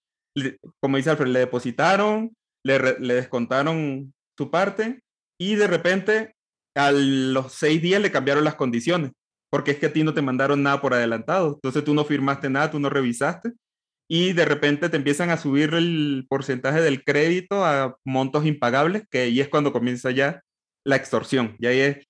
como 0.79 0.97
dice 0.97 1.09
Alfred, 1.09 1.27
le 1.27 1.39
depositaron, 1.39 2.35
le, 2.63 2.99
le 2.99 3.13
descontaron 3.15 4.13
su 4.38 4.51
parte 4.51 5.01
y 5.39 5.55
de 5.55 5.67
repente 5.67 6.35
a 6.75 6.91
los 6.91 7.53
seis 7.53 7.81
días 7.81 8.01
le 8.01 8.12
cambiaron 8.12 8.43
las 8.43 8.55
condiciones 8.55 9.12
porque 9.51 9.71
es 9.71 9.77
que 9.77 9.88
a 9.88 9.93
ti 9.93 10.03
no 10.03 10.13
te 10.13 10.21
mandaron 10.21 10.62
nada 10.62 10.81
por 10.81 10.93
adelantado, 10.93 11.55
entonces 11.55 11.83
tú 11.83 11.93
no 11.95 12.05
firmaste 12.05 12.49
nada, 12.49 12.69
tú 12.69 12.79
no 12.79 12.89
revisaste 12.89 13.53
y 14.12 14.34
de 14.34 14.43
repente 14.43 14.89
te 14.89 14.98
empiezan 14.98 15.30
a 15.30 15.38
subir 15.38 15.76
el 15.76 16.26
porcentaje 16.28 16.82
del 16.82 17.04
crédito 17.04 17.63
a 17.63 17.95
montos 18.04 18.43
impagables, 18.45 19.08
que 19.08 19.19
ahí 19.19 19.39
es 19.39 19.50
cuando 19.50 19.72
comienza 19.72 20.10
ya 20.10 20.41
la 20.84 20.95
extorsión. 20.95 21.56
Y 21.60 21.67
ahí 21.67 21.80
es, 21.80 22.08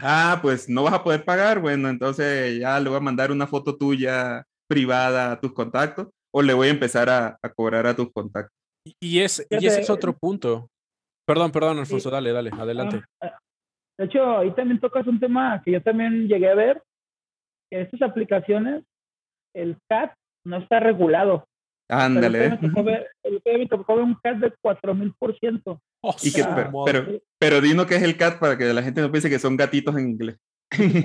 ah, 0.00 0.38
pues 0.40 0.70
no 0.70 0.84
vas 0.84 0.94
a 0.94 1.04
poder 1.04 1.26
pagar, 1.26 1.60
bueno, 1.60 1.90
entonces 1.90 2.58
ya 2.58 2.80
le 2.80 2.88
voy 2.88 2.96
a 2.96 3.02
mandar 3.02 3.30
una 3.30 3.46
foto 3.46 3.76
tuya 3.76 4.44
privada 4.66 5.32
a 5.32 5.40
tus 5.40 5.52
contactos 5.52 6.08
o 6.32 6.40
le 6.40 6.54
voy 6.54 6.68
a 6.68 6.72
empezar 6.72 7.10
a, 7.10 7.38
cobrar 7.54 7.86
a 7.86 7.94
tus 7.94 8.10
contactos. 8.10 8.56
Y, 8.98 9.20
es, 9.20 9.46
y 9.50 9.66
ese 9.66 9.82
es 9.82 9.90
otro 9.90 10.16
punto. 10.16 10.70
Perdón, 11.26 11.52
perdón, 11.52 11.78
Alfonso, 11.78 12.08
dale, 12.08 12.32
dale, 12.32 12.50
adelante. 12.50 13.02
Ah, 13.20 13.26
ah, 13.26 13.38
de 13.98 14.06
hecho, 14.06 14.38
ahí 14.38 14.50
también 14.54 14.80
tocas 14.80 15.06
un 15.06 15.20
tema 15.20 15.60
que 15.62 15.72
yo 15.72 15.82
también 15.82 16.26
llegué 16.26 16.48
a 16.48 16.54
ver, 16.54 16.82
que 17.70 17.82
estas 17.82 18.00
aplicaciones, 18.00 18.82
el 19.54 19.76
CAT 19.90 20.17
no 20.44 20.58
está 20.58 20.80
regulado. 20.80 21.46
Ándale. 21.88 22.58
El 23.22 23.42
crédito 23.42 23.82
cobra 23.82 24.04
un 24.04 24.14
CAT 24.22 24.36
de 24.38 24.52
4000%. 24.62 25.80
Oh, 26.02 26.14
y 26.22 26.32
que, 26.32 26.44
pero, 26.44 26.84
pero, 26.84 27.20
pero 27.38 27.60
dino 27.60 27.86
que 27.86 27.96
es 27.96 28.02
el 28.02 28.16
CAT 28.16 28.38
para 28.38 28.58
que 28.58 28.72
la 28.72 28.82
gente 28.82 29.00
no 29.00 29.10
piense 29.10 29.30
que 29.30 29.38
son 29.38 29.56
gatitos 29.56 29.96
en 29.96 30.10
inglés. 30.10 30.36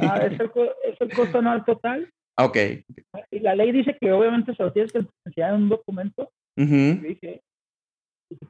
Ah, 0.01 0.17
es, 0.25 0.39
el, 0.39 0.51
es 0.83 0.99
el 0.99 1.13
costo 1.13 1.39
anual 1.39 1.63
total. 1.63 2.11
Ok. 2.37 2.57
Y 3.31 3.39
la 3.39 3.55
ley 3.55 3.71
dice 3.71 3.95
que 3.99 4.11
obviamente 4.11 4.55
se 4.55 4.63
lo 4.63 4.73
tienes 4.73 4.91
que 4.91 5.05
enseñar 5.25 5.53
en 5.53 5.63
un 5.63 5.69
documento. 5.69 6.31
Dije, 6.55 7.41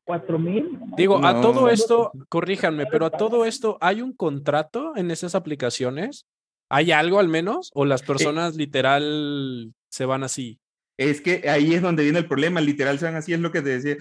cuatro 0.04 0.40
mil. 0.40 0.80
Digo, 0.98 1.24
a 1.26 1.42
todo 1.42 1.70
esto, 1.70 2.12
corríjanme, 2.30 2.86
pero 2.88 3.06
a 3.06 3.12
todo 3.12 3.46
esto, 3.46 3.78
¿hay 3.82 4.02
un 4.02 4.14
contrato 4.14 4.94
en 4.96 5.12
esas 5.12 5.36
aplicaciones? 5.36 6.26
¿Hay 6.70 6.92
algo 6.92 7.20
al 7.20 7.28
menos? 7.28 7.72
¿O 7.74 7.86
las 7.86 8.02
personas 8.02 8.56
literal 8.56 9.74
se 9.90 10.06
van 10.06 10.24
así? 10.24 10.60
Es 10.98 11.22
que 11.22 11.50
ahí 11.50 11.74
es 11.74 11.82
donde 11.82 12.04
viene 12.04 12.20
el 12.20 12.28
problema, 12.28 12.62
literal 12.62 13.00
se 13.00 13.06
van 13.06 13.16
así, 13.16 13.34
es 13.34 13.40
lo 13.40 13.52
que 13.52 13.62
te 13.62 13.70
decía. 13.70 13.98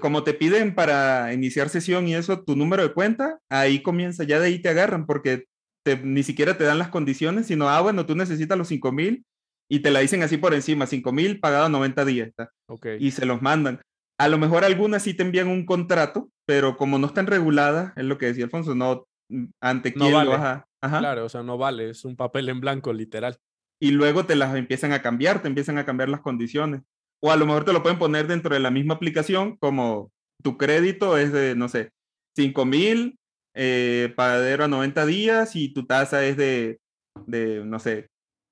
Como 0.00 0.22
te 0.22 0.34
piden 0.34 0.74
para 0.74 1.32
iniciar 1.32 1.68
sesión 1.68 2.06
y 2.06 2.14
eso, 2.14 2.44
tu 2.44 2.54
número 2.56 2.82
de 2.82 2.92
cuenta, 2.92 3.38
ahí 3.48 3.82
comienza, 3.82 4.24
ya 4.24 4.38
de 4.38 4.46
ahí 4.46 4.60
te 4.60 4.68
agarran, 4.68 5.06
porque 5.06 5.44
ni 6.02 6.22
siquiera 6.22 6.56
te 6.56 6.64
dan 6.64 6.78
las 6.78 6.88
condiciones, 6.88 7.46
sino, 7.46 7.68
ah, 7.68 7.80
bueno, 7.80 8.06
tú 8.06 8.14
necesitas 8.14 8.58
los 8.58 8.68
cinco 8.68 8.92
mil 8.92 9.24
y 9.68 9.80
te 9.80 9.90
la 9.90 10.00
dicen 10.00 10.22
así 10.22 10.36
por 10.36 10.54
encima, 10.54 10.86
cinco 10.86 11.12
mil 11.12 11.40
pagado 11.40 11.68
90 11.68 12.04
días. 12.04 12.30
Okay. 12.68 12.98
Y 13.00 13.10
se 13.10 13.26
los 13.26 13.42
mandan. 13.42 13.80
A 14.18 14.28
lo 14.28 14.38
mejor 14.38 14.64
algunas 14.64 15.02
sí 15.02 15.14
te 15.14 15.22
envían 15.22 15.48
un 15.48 15.66
contrato, 15.66 16.30
pero 16.46 16.76
como 16.76 16.98
no 16.98 17.08
están 17.08 17.26
reguladas, 17.26 17.92
es 17.96 18.04
lo 18.04 18.18
que 18.18 18.26
decía 18.26 18.44
Alfonso, 18.44 18.74
no, 18.74 19.06
mm, 19.28 19.44
ante 19.60 19.92
quién 19.92 20.10
no 20.10 20.16
vale. 20.16 20.30
lo 20.30 20.38
vas 20.38 20.64
a... 20.82 20.98
Claro, 20.98 21.24
o 21.24 21.28
sea, 21.28 21.42
no 21.42 21.58
vale, 21.58 21.90
es 21.90 22.04
un 22.04 22.16
papel 22.16 22.48
en 22.48 22.60
blanco, 22.60 22.92
literal. 22.92 23.36
Y 23.80 23.90
luego 23.90 24.24
te 24.24 24.36
las 24.36 24.54
empiezan 24.56 24.92
a 24.92 25.02
cambiar, 25.02 25.42
te 25.42 25.48
empiezan 25.48 25.78
a 25.78 25.84
cambiar 25.84 26.08
las 26.08 26.20
condiciones. 26.20 26.82
O 27.22 27.30
a 27.30 27.36
lo 27.36 27.46
mejor 27.46 27.64
te 27.64 27.72
lo 27.72 27.82
pueden 27.82 27.98
poner 27.98 28.26
dentro 28.26 28.54
de 28.54 28.60
la 28.60 28.70
misma 28.70 28.94
aplicación, 28.94 29.56
como 29.56 30.10
tu 30.42 30.56
crédito 30.56 31.16
es 31.16 31.32
de, 31.32 31.54
no 31.54 31.68
sé, 31.68 31.90
5 32.36 32.64
mil, 32.64 33.18
eh, 33.54 34.12
pagadero 34.16 34.64
a 34.64 34.68
90 34.68 35.06
días 35.06 35.56
y 35.56 35.72
tu 35.72 35.86
tasa 35.86 36.24
es 36.24 36.36
de, 36.36 36.78
de 37.26 37.64
no 37.64 37.78
sé, 37.78 38.08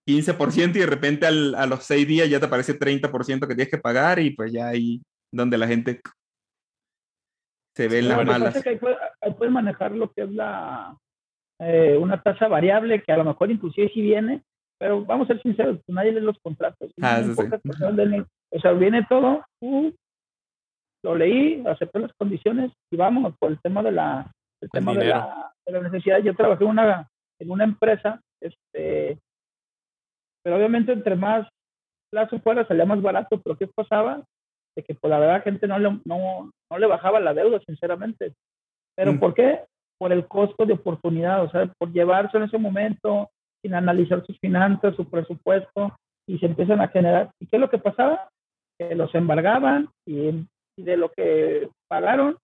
15% 0.08 0.76
y 0.76 0.80
de 0.80 0.86
repente 0.86 1.26
al, 1.26 1.54
a 1.54 1.66
los 1.66 1.84
6 1.84 2.06
días 2.06 2.28
ya 2.28 2.40
te 2.40 2.46
aparece 2.46 2.78
30% 2.78 3.46
que 3.46 3.54
tienes 3.54 3.70
que 3.70 3.78
pagar 3.78 4.18
y 4.18 4.30
pues 4.30 4.52
ya 4.52 4.68
ahí 4.68 5.02
donde 5.32 5.58
la 5.58 5.66
gente 5.66 6.00
se 7.76 7.88
ve 7.88 8.02
las 8.02 8.24
malas. 8.24 8.66
ahí, 8.66 8.78
puedes, 8.78 9.52
manejar 9.52 9.92
lo 9.92 10.10
que 10.12 10.22
es 10.22 10.30
la 10.30 10.96
eh, 11.58 11.96
una 12.00 12.22
tasa 12.22 12.48
variable 12.48 13.02
que 13.02 13.12
a 13.12 13.16
lo 13.16 13.24
mejor 13.24 13.50
inclusive 13.50 13.90
si 13.92 14.00
viene, 14.00 14.42
pero 14.78 15.04
vamos 15.04 15.28
a 15.28 15.34
ser 15.34 15.42
sinceros, 15.42 15.78
pues, 15.84 15.94
nadie 15.94 16.12
lee 16.12 16.20
los 16.20 16.38
contratos. 16.40 16.90
Ah, 17.00 17.22
sí. 17.22 17.30
O 18.50 18.60
sea, 18.60 18.72
viene 18.72 19.06
todo, 19.08 19.44
uh, 19.60 19.90
lo 21.02 21.14
leí, 21.14 21.64
acepté 21.66 21.98
las 21.98 22.12
condiciones 22.18 22.72
y 22.90 22.96
vamos 22.96 23.34
por 23.38 23.50
el 23.50 23.60
tema 23.60 23.82
de 23.82 23.92
la, 23.92 24.30
el 24.60 24.70
tema 24.70 24.94
de 24.94 25.06
la, 25.06 25.52
de 25.66 25.72
la, 25.72 25.80
necesidad. 25.80 26.18
Yo 26.18 26.34
trabajé 26.34 26.64
en 26.64 26.70
una, 26.70 27.08
en 27.40 27.50
una 27.50 27.64
empresa, 27.64 28.20
este, 28.40 29.18
pero 30.42 30.56
obviamente 30.56 30.92
entre 30.92 31.16
más 31.16 31.48
plazo 32.10 32.38
fuera 32.40 32.66
salía 32.66 32.84
más 32.84 33.02
barato, 33.02 33.40
pero 33.42 33.56
¿qué 33.56 33.66
pasaba? 33.66 34.22
de 34.76 34.82
que 34.82 34.94
pues 34.94 35.10
la 35.10 35.18
verdad 35.18 35.36
la 35.36 35.42
gente 35.42 35.66
no 35.66 35.78
le, 35.78 36.00
no, 36.04 36.50
no 36.70 36.78
le 36.78 36.86
bajaba 36.86 37.20
la 37.20 37.34
deuda, 37.34 37.60
sinceramente. 37.66 38.34
¿Pero 38.96 39.12
mm. 39.12 39.18
por 39.18 39.34
qué? 39.34 39.64
Por 39.98 40.12
el 40.12 40.26
costo 40.26 40.66
de 40.66 40.74
oportunidad, 40.74 41.44
o 41.44 41.50
sea, 41.50 41.66
por 41.78 41.92
llevarse 41.92 42.36
en 42.36 42.44
ese 42.44 42.58
momento 42.58 43.30
sin 43.64 43.74
analizar 43.74 44.24
sus 44.26 44.38
finanzas, 44.40 44.94
su 44.94 45.08
presupuesto, 45.08 45.96
y 46.28 46.38
se 46.38 46.46
empiezan 46.46 46.82
a 46.82 46.88
generar. 46.88 47.30
¿Y 47.40 47.46
qué 47.46 47.56
es 47.56 47.60
lo 47.60 47.70
que 47.70 47.78
pasaba? 47.78 48.28
Que 48.78 48.94
los 48.94 49.14
embargaban 49.14 49.88
y, 50.06 50.46
de 50.76 50.96
lo 50.98 51.10
que 51.10 51.70
pagaron, 51.88 52.36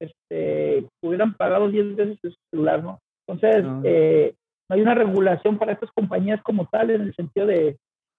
este, 0.00 0.86
hubieran 1.02 1.34
pagado 1.34 1.70
10 1.70 1.96
veces 1.96 2.18
su 2.20 2.34
celular, 2.50 2.82
¿no? 2.82 2.98
Entonces, 3.26 3.64
ah. 3.66 3.80
eh, 3.84 4.34
no 4.68 4.76
hay 4.76 4.82
una 4.82 4.94
regulación 4.94 5.58
para 5.58 5.72
estas 5.72 5.90
compañías 5.92 6.42
como 6.42 6.66
tal 6.66 6.90
en 6.90 7.02
el 7.02 7.14
sentido 7.14 7.46
de, 7.46 7.78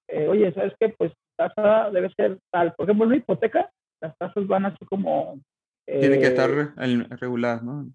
eh, 0.09 0.27
oye, 0.27 0.51
¿sabes 0.53 0.73
qué? 0.79 0.95
Pues 0.97 1.11
tasa 1.37 1.91
debe 1.91 2.09
ser 2.15 2.39
tal. 2.51 2.73
Por 2.73 2.85
ejemplo, 2.85 3.05
en 3.05 3.09
una 3.09 3.17
hipoteca, 3.17 3.69
las 4.01 4.17
tasas 4.17 4.47
van 4.47 4.65
así 4.65 4.83
como 4.85 5.39
Tienen 5.85 6.19
que 6.19 6.27
eh, 6.27 6.29
estar 6.29 6.49
reguladas, 7.19 7.61
¿no? 7.61 7.85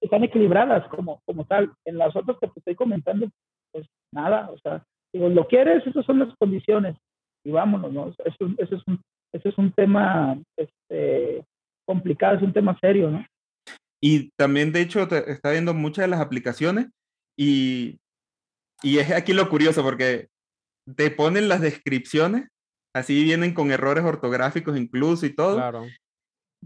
están 0.00 0.24
equilibradas 0.24 0.86
como, 0.88 1.20
como 1.24 1.44
tal. 1.44 1.72
En 1.84 1.98
las 1.98 2.14
otras 2.14 2.36
que 2.40 2.48
te 2.48 2.60
estoy 2.60 2.74
comentando, 2.74 3.28
pues 3.76 3.86
nada, 4.12 4.48
o 4.50 4.58
sea, 4.58 4.82
digo, 5.12 5.28
lo 5.28 5.46
quieres, 5.46 5.86
esas 5.86 6.04
son 6.06 6.18
las 6.20 6.34
condiciones 6.38 6.96
y 7.44 7.50
vámonos, 7.50 7.92
¿no? 7.92 8.08
Eso, 8.24 8.46
eso 8.58 8.76
es, 8.76 8.82
un, 8.86 9.00
eso 9.32 9.48
es 9.48 9.58
un 9.58 9.72
tema 9.72 10.38
este, 10.56 11.44
complicado, 11.86 12.36
es 12.36 12.42
un 12.42 12.52
tema 12.52 12.76
serio, 12.80 13.10
¿no? 13.10 13.24
Y 14.02 14.30
también, 14.38 14.72
de 14.72 14.80
hecho, 14.82 15.06
te- 15.08 15.30
está 15.30 15.50
viendo 15.50 15.74
muchas 15.74 16.04
de 16.04 16.08
las 16.10 16.20
aplicaciones 16.20 16.88
y, 17.38 17.98
y 18.82 18.98
es 18.98 19.10
aquí 19.10 19.32
lo 19.32 19.48
curioso 19.48 19.82
porque 19.82 20.28
te 20.96 21.10
ponen 21.10 21.48
las 21.48 21.60
descripciones, 21.60 22.48
así 22.94 23.22
vienen 23.24 23.52
con 23.54 23.70
errores 23.70 24.04
ortográficos 24.04 24.76
incluso 24.78 25.26
y 25.26 25.34
todo, 25.34 25.56
Claro. 25.56 25.86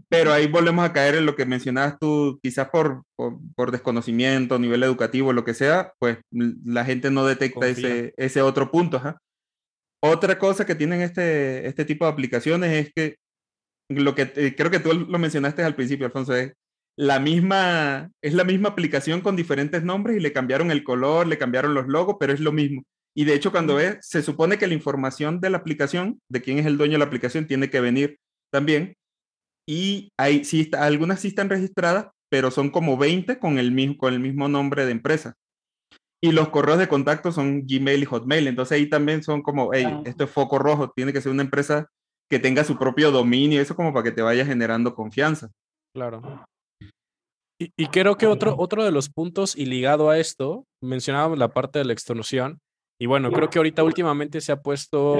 Pero 0.09 0.33
ahí 0.33 0.47
volvemos 0.47 0.85
a 0.85 0.93
caer 0.93 1.15
en 1.15 1.25
lo 1.25 1.35
que 1.35 1.45
mencionabas 1.45 1.97
tú, 1.99 2.39
quizás 2.41 2.69
por, 2.69 3.03
por, 3.15 3.37
por 3.55 3.71
desconocimiento, 3.71 4.59
nivel 4.59 4.83
educativo, 4.83 5.33
lo 5.33 5.43
que 5.43 5.53
sea, 5.53 5.93
pues 5.99 6.17
la 6.31 6.85
gente 6.85 7.11
no 7.11 7.25
detecta 7.25 7.67
ese, 7.67 8.13
ese 8.17 8.41
otro 8.41 8.71
punto. 8.71 8.97
ajá. 8.97 9.17
Otra 10.03 10.39
cosa 10.39 10.65
que 10.65 10.75
tienen 10.75 11.01
este, 11.01 11.67
este 11.67 11.85
tipo 11.85 12.05
de 12.05 12.11
aplicaciones 12.11 12.87
es 12.87 12.93
que 12.93 13.17
lo 13.89 14.15
que 14.15 14.31
eh, 14.35 14.55
creo 14.55 14.71
que 14.71 14.79
tú 14.79 14.93
lo 14.93 15.19
mencionaste 15.19 15.63
al 15.63 15.75
principio, 15.75 16.05
Alfonso, 16.05 16.35
es 16.35 16.53
la 16.97 17.19
misma, 17.19 18.09
es 18.21 18.33
la 18.33 18.43
misma 18.43 18.69
aplicación 18.69 19.21
con 19.21 19.35
diferentes 19.35 19.83
nombres 19.83 20.17
y 20.17 20.19
le 20.19 20.33
cambiaron 20.33 20.71
el 20.71 20.83
color, 20.83 21.27
le 21.27 21.37
cambiaron 21.37 21.73
los 21.73 21.87
logos, 21.87 22.17
pero 22.19 22.33
es 22.33 22.39
lo 22.39 22.51
mismo. 22.51 22.83
Y 23.15 23.25
de 23.25 23.33
hecho, 23.33 23.51
cuando 23.51 23.75
ves, 23.75 23.97
se 24.01 24.23
supone 24.23 24.57
que 24.57 24.67
la 24.67 24.73
información 24.73 25.39
de 25.39 25.49
la 25.49 25.57
aplicación, 25.57 26.19
de 26.29 26.41
quién 26.41 26.59
es 26.59 26.65
el 26.65 26.77
dueño 26.77 26.93
de 26.93 26.99
la 26.99 27.05
aplicación, 27.05 27.45
tiene 27.45 27.69
que 27.69 27.81
venir 27.81 28.17
también. 28.51 28.95
Y 29.67 30.09
hay, 30.19 30.43
sí, 30.43 30.61
está- 30.61 30.85
algunas 30.85 31.19
sí 31.19 31.29
están 31.29 31.49
registradas, 31.49 32.07
pero 32.29 32.51
son 32.51 32.69
como 32.69 32.97
20 32.97 33.39
con 33.39 33.57
el 33.59 33.71
mismo, 33.71 33.97
con 33.97 34.13
el 34.13 34.19
mismo 34.19 34.47
nombre 34.47 34.85
de 34.85 34.91
empresa. 34.91 35.35
Y 36.23 36.31
los 36.31 36.49
correos 36.49 36.77
de 36.79 36.87
contacto 36.87 37.31
son 37.31 37.65
Gmail 37.65 38.03
y 38.03 38.05
Hotmail. 38.05 38.47
Entonces 38.47 38.77
ahí 38.77 38.87
también 38.89 39.23
son 39.23 39.41
como, 39.41 39.71
hey, 39.73 39.85
Ah. 39.87 40.01
esto 40.05 40.23
es 40.25 40.29
foco 40.29 40.59
rojo, 40.59 40.91
tiene 40.95 41.13
que 41.13 41.21
ser 41.21 41.31
una 41.31 41.41
empresa 41.43 41.87
que 42.29 42.39
tenga 42.39 42.63
su 42.63 42.77
propio 42.77 43.11
dominio, 43.11 43.59
eso 43.61 43.75
como 43.75 43.91
para 43.91 44.03
que 44.03 44.11
te 44.11 44.21
vaya 44.21 44.45
generando 44.45 44.93
confianza. 44.95 45.49
Claro. 45.93 46.45
Y, 47.59 47.71
y 47.77 47.87
creo 47.87 48.15
que 48.17 48.25
otro, 48.27 48.55
otro 48.57 48.83
de 48.83 48.91
los 48.91 49.09
puntos 49.09 49.55
y 49.55 49.65
ligado 49.65 50.09
a 50.09 50.17
esto, 50.17 50.63
mencionábamos 50.81 51.37
la 51.37 51.49
parte 51.49 51.79
de 51.79 51.85
la 51.85 51.93
extorsión, 51.93 52.59
y 52.99 53.07
bueno, 53.07 53.31
creo 53.31 53.49
que 53.49 53.59
ahorita 53.59 53.83
últimamente 53.83 54.41
se 54.41 54.51
ha 54.51 54.61
puesto 54.61 55.17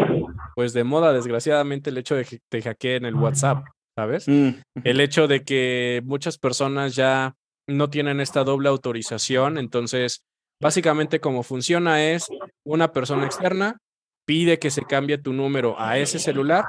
pues 0.56 0.72
de 0.74 0.84
moda, 0.84 1.14
desgraciadamente, 1.14 1.90
el 1.90 1.98
hecho 1.98 2.16
de 2.16 2.26
que 2.26 2.40
te 2.50 2.62
hackeen 2.62 3.06
el 3.06 3.16
WhatsApp, 3.16 3.66
¿sabes? 3.96 4.28
Mm, 4.28 4.50
El 4.84 5.02
hecho 5.02 5.28
de 5.28 5.44
que 5.44 6.02
muchas 6.06 6.38
personas 6.38 6.96
ya 6.96 7.36
no 7.68 7.90
tienen 7.90 8.20
esta 8.20 8.44
doble 8.44 8.70
autorización, 8.70 9.58
entonces, 9.58 10.24
básicamente 10.62 11.20
como 11.20 11.44
funciona 11.44 12.04
es 12.04 12.28
una 12.66 12.92
persona 12.92 13.26
externa 13.26 13.78
pide 14.26 14.60
que 14.60 14.72
se 14.72 14.84
cambie 14.84 15.18
tu 15.18 15.34
número 15.34 15.80
a 15.80 15.98
ese 15.98 16.20
celular 16.20 16.64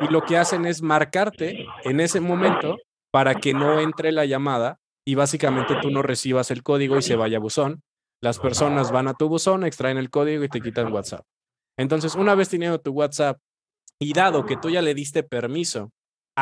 y 0.00 0.10
lo 0.10 0.22
que 0.24 0.36
hacen 0.36 0.66
es 0.66 0.82
marcarte 0.82 1.66
en 1.84 2.00
ese 2.00 2.20
momento 2.20 2.78
para 3.12 3.34
que 3.34 3.52
no 3.52 3.80
entre 3.80 4.12
la 4.12 4.24
llamada 4.24 4.78
y 5.06 5.14
básicamente 5.14 5.76
tú 5.82 5.90
no 5.90 6.02
recibas 6.02 6.50
el 6.50 6.62
código 6.62 6.98
y 6.98 7.02
se 7.02 7.16
vaya 7.16 7.36
a 7.36 7.40
buzón. 7.40 7.82
Las 8.22 8.38
personas 8.38 8.92
van 8.92 9.08
a 9.08 9.14
tu 9.14 9.28
buzón, 9.28 9.64
extraen 9.64 9.98
el 9.98 10.10
código 10.10 10.44
y 10.44 10.48
te 10.48 10.60
quitan 10.60 10.92
WhatsApp. 10.92 11.24
Entonces, 11.78 12.14
una 12.14 12.34
vez 12.34 12.48
teniendo 12.48 12.80
tu 12.80 12.92
WhatsApp 12.92 13.38
y 13.98 14.12
dado 14.12 14.44
que 14.44 14.56
tú 14.56 14.68
ya 14.68 14.82
le 14.82 14.94
diste 14.94 15.22
permiso 15.22 15.90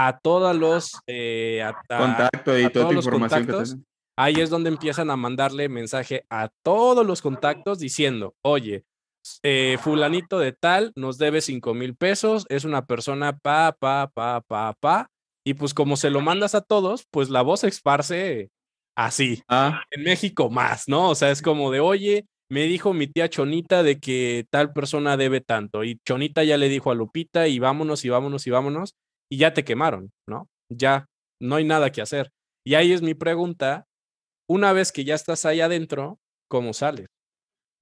a 0.07 0.19
todos 0.23 0.55
los 0.55 0.93
eh, 1.07 1.61
a- 1.63 1.71
a- 1.89 1.99
contacto 1.99 2.59
y 2.59 2.65
a 2.65 2.71
toda 2.73 2.89
tu 2.89 2.95
información 2.95 3.47
que 3.47 3.53
tenés. 3.53 3.77
ahí 4.17 4.35
es 4.35 4.51
donde 4.51 4.69
empiezan 4.71 5.11
a 5.11 5.17
mandarle 5.17 5.69
mensaje 5.69 6.25
a 6.31 6.49
todos 6.65 7.05
los 7.07 7.21
contactos 7.23 7.79
diciendo, 7.79 8.35
oye, 8.45 8.85
eh, 9.43 9.77
fulanito 9.81 10.39
de 10.39 10.53
tal 10.53 10.93
nos 10.95 11.19
debe 11.19 11.41
cinco 11.41 11.75
mil 11.75 11.95
pesos, 11.97 12.47
es 12.49 12.65
una 12.65 12.87
persona 12.87 13.37
pa, 13.39 13.77
pa, 13.79 14.11
pa, 14.15 14.41
pa, 14.41 14.75
pa, 14.81 15.09
y 15.45 15.55
pues 15.55 15.75
como 15.75 15.97
se 15.97 16.11
lo 16.11 16.21
mandas 16.21 16.55
a 16.55 16.61
todos, 16.61 17.05
pues 17.11 17.29
la 17.31 17.43
voz 17.43 17.61
se 17.61 17.69
esparce 17.69 18.51
así. 18.97 19.43
Ah, 19.49 19.83
En 19.91 20.05
México 20.05 20.49
más, 20.51 20.89
¿no? 20.89 21.11
O 21.11 21.15
sea, 21.15 21.31
es 21.31 21.43
como 21.43 21.71
de, 21.71 21.81
oye, 21.81 22.27
me 22.51 22.63
dijo 22.65 22.93
mi 22.95 23.07
tía 23.09 23.29
Chonita 23.29 23.83
de 23.83 23.99
que 24.01 24.47
tal 24.51 24.73
persona 24.73 25.17
debe 25.17 25.41
tanto, 25.41 25.85
y 25.85 25.99
Chonita 26.07 26.45
ya 26.45 26.57
le 26.57 26.69
dijo 26.69 26.91
a 26.91 26.95
Lupita, 26.95 27.49
y 27.49 27.59
vámonos, 27.59 28.05
y 28.05 28.09
vámonos, 28.09 28.47
y 28.47 28.51
vámonos, 28.51 28.95
y 29.31 29.39
ya 29.39 29.55
te 29.55 29.65
quemaron, 29.65 30.11
¿no? 30.29 30.49
Ya 30.71 31.07
no 31.41 31.57
hay 31.57 31.65
nada 31.65 31.91
que 31.91 32.03
hacer. 32.03 32.31
Y 32.65 32.75
ahí 32.75 32.93
es 32.93 33.03
mi 33.03 33.15
pregunta, 33.15 33.87
una 34.49 34.73
vez 34.73 34.93
que 34.93 35.05
ya 35.05 35.15
estás 35.15 35.45
ahí 35.45 35.61
adentro, 35.61 36.19
¿cómo 36.49 36.73
sales? 36.73 37.07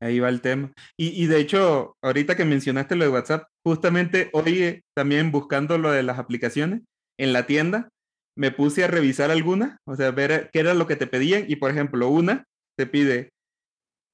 ahí 0.01 0.21
va 0.21 0.29
el 0.29 0.41
tema. 0.41 0.73
Y, 0.99 1.27
de 1.27 1.39
hecho, 1.39 1.97
ahorita 2.03 2.37
que 2.37 2.45
mencionaste 2.45 2.97
lo 2.97 3.05
de 3.05 3.11
WhatsApp, 3.11 3.49
justamente 3.65 4.31
hoy 4.33 4.63
eh, 4.63 4.83
también 4.95 5.33
buscando 5.33 5.79
lo 5.79 5.91
de 5.91 6.03
las 6.03 6.19
aplicaciones 6.19 6.83
en 7.19 7.33
la 7.33 7.47
tienda, 7.47 7.89
me 8.37 8.51
puse 8.51 8.85
a 8.85 8.89
revisar 8.89 9.31
algunas, 9.31 9.79
o 9.87 9.97
sea, 9.97 10.11
ver 10.11 10.51
qué 10.53 10.61
era 10.61 10.75
lo 10.75 10.87
que 10.87 10.97
te 10.97 11.07
pedían 11.07 11.47
y 11.49 11.57
por 11.57 11.71
ejemplo, 11.71 12.09
una 12.09 12.45
te 12.77 12.87
pide 12.87 13.31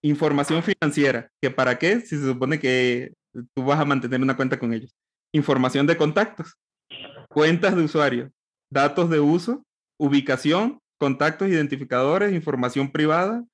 información 0.04 0.62
financiera, 0.62 1.28
que 1.42 1.50
para 1.50 1.78
qué, 1.78 2.00
si 2.00 2.16
se 2.16 2.26
supone 2.26 2.60
que 2.60 3.12
tú 3.54 3.64
vas 3.64 3.80
a 3.80 3.84
mantener 3.84 4.20
una 4.20 4.36
cuenta 4.36 4.58
con 4.58 4.72
ellos. 4.72 4.92
Información 5.34 5.86
de 5.86 5.96
contactos, 5.96 6.54
cuentas 7.32 7.74
de 7.74 7.82
usuario, 7.82 8.30
datos 8.70 9.10
de 9.10 9.20
uso, 9.20 9.64
ubicación, 9.98 10.78
contactos, 10.98 11.48
identificadores, 11.48 12.32
información 12.32 12.90
privada 12.90 13.44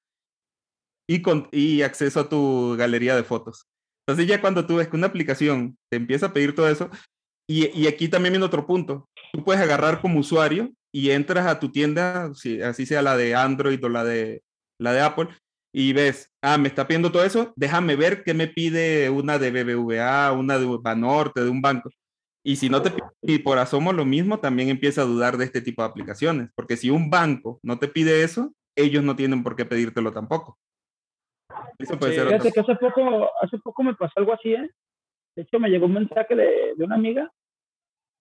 y, 1.09 1.23
con, 1.23 1.49
y 1.53 1.83
acceso 1.83 2.21
a 2.21 2.29
tu 2.29 2.77
galería 2.77 3.17
de 3.17 3.25
fotos. 3.25 3.67
Entonces 4.07 4.27
ya 4.27 4.41
cuando 4.41 4.67
tú 4.67 4.77
ves 4.77 4.89
que 4.89 4.97
una 4.97 5.07
aplicación 5.07 5.77
te 5.91 5.97
empieza 5.97 6.27
a 6.27 6.33
pedir 6.33 6.55
todo 6.55 6.69
eso, 6.69 6.91
y, 7.49 7.69
y 7.79 7.87
aquí 7.87 8.09
también 8.09 8.35
viene 8.35 8.45
otro 8.45 8.67
punto, 8.67 9.09
tú 9.33 9.43
puedes 9.43 9.63
agarrar 9.63 10.01
como 10.01 10.21
usuario 10.21 10.71
y 10.93 11.11
entras 11.11 11.47
a 11.47 11.61
tu 11.61 11.71
tienda, 11.71 12.33
si, 12.35 12.61
así 12.61 12.85
sea 12.87 13.03
la 13.03 13.17
de 13.17 13.35
Android 13.35 13.83
o 13.85 13.89
la 13.89 14.05
de, 14.05 14.43
la 14.79 14.93
de 14.93 15.01
Apple, 15.01 15.29
y 15.75 15.93
ves, 15.93 16.31
ah, 16.43 16.59
me 16.59 16.69
está 16.69 16.87
pidiendo 16.87 17.13
todo 17.13 17.25
eso, 17.25 17.53
déjame 17.57 17.97
ver 17.97 18.25
qué 18.25 18.35
me 18.35 18.49
pide 18.49 19.11
una 19.11 19.39
de 19.39 19.51
BBVA, 19.51 20.33
una 20.33 20.59
de 20.59 20.67
Banorte, 20.81 21.43
de 21.43 21.51
un 21.51 21.61
banco. 21.61 21.91
Y 22.49 22.57
si 22.57 22.71
no 22.71 22.81
te 22.81 22.91
pide, 22.93 23.05
y 23.21 23.39
por 23.41 23.59
asomo 23.59 23.93
lo 23.93 24.07
mismo, 24.07 24.39
también 24.41 24.71
empieza 24.71 25.03
a 25.03 25.05
dudar 25.05 25.37
de 25.37 25.45
este 25.45 25.61
tipo 25.61 25.83
de 25.83 25.89
aplicaciones, 25.89 26.51
porque 26.55 26.79
si 26.79 26.89
un 26.89 27.11
banco 27.11 27.61
no 27.63 27.79
te 27.79 27.89
pide 27.89 28.23
eso, 28.25 28.53
ellos 28.75 29.05
no 29.05 29.15
tienen 29.17 29.43
por 29.43 29.55
qué 29.55 29.67
pedírtelo 29.67 30.13
tampoco. 30.15 30.57
Eso 31.79 31.99
puede 31.99 32.13
Sí. 32.13 32.19
ser 32.21 32.29
Fíjate 32.29 32.49
otro. 32.49 32.53
que 32.65 32.73
hace 32.73 32.77
poco, 32.81 33.29
hace 33.43 33.59
poco 33.59 33.83
me 33.83 33.95
pasó 33.95 34.15
algo 34.17 34.33
así, 34.33 34.55
¿eh? 34.55 34.71
De 35.37 35.43
hecho, 35.43 35.61
me 35.61 35.69
llegó 35.69 35.85
un 35.85 35.93
mensaje 35.93 36.35
de, 36.35 36.73
de 36.75 36.85
una 36.85 36.95
amiga 36.95 37.31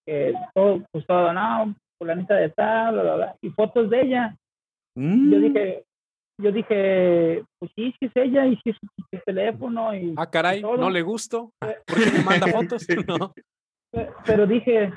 que 0.05 0.33
todo, 0.53 0.83
pues 0.91 1.05
todo, 1.07 1.31
no, 1.31 1.73
fulanita 1.97 2.35
de 2.35 2.49
tal, 2.49 2.95
bla, 2.95 3.03
bla, 3.03 3.15
bla, 3.15 3.35
y 3.41 3.49
fotos 3.51 3.89
de 3.89 4.01
ella. 4.01 4.35
Mm, 4.97 5.31
Yo 5.31 5.39
dije, 5.39 5.85
yo 6.41 6.51
dije, 6.51 7.45
pues 7.59 7.71
sí, 7.77 7.93
sí 7.97 8.07
es 8.07 8.11
ella, 8.15 8.45
y 8.45 8.57
sí 8.57 8.71
es 8.71 8.75
su, 8.81 9.19
teléfono, 9.25 9.95
y 9.95 10.13
Ah, 10.17 10.29
caray, 10.29 10.61
todo. 10.61 10.75
¿no 10.75 10.89
le 10.89 11.01
gusto? 11.01 11.51
¿Por 11.61 12.03
qué 12.03 12.11
me 12.11 12.23
manda 12.25 12.47
fotos? 12.47 12.85
No. 13.07 13.33
Pe- 13.91 14.09
pero 14.25 14.45
dije, 14.47 14.93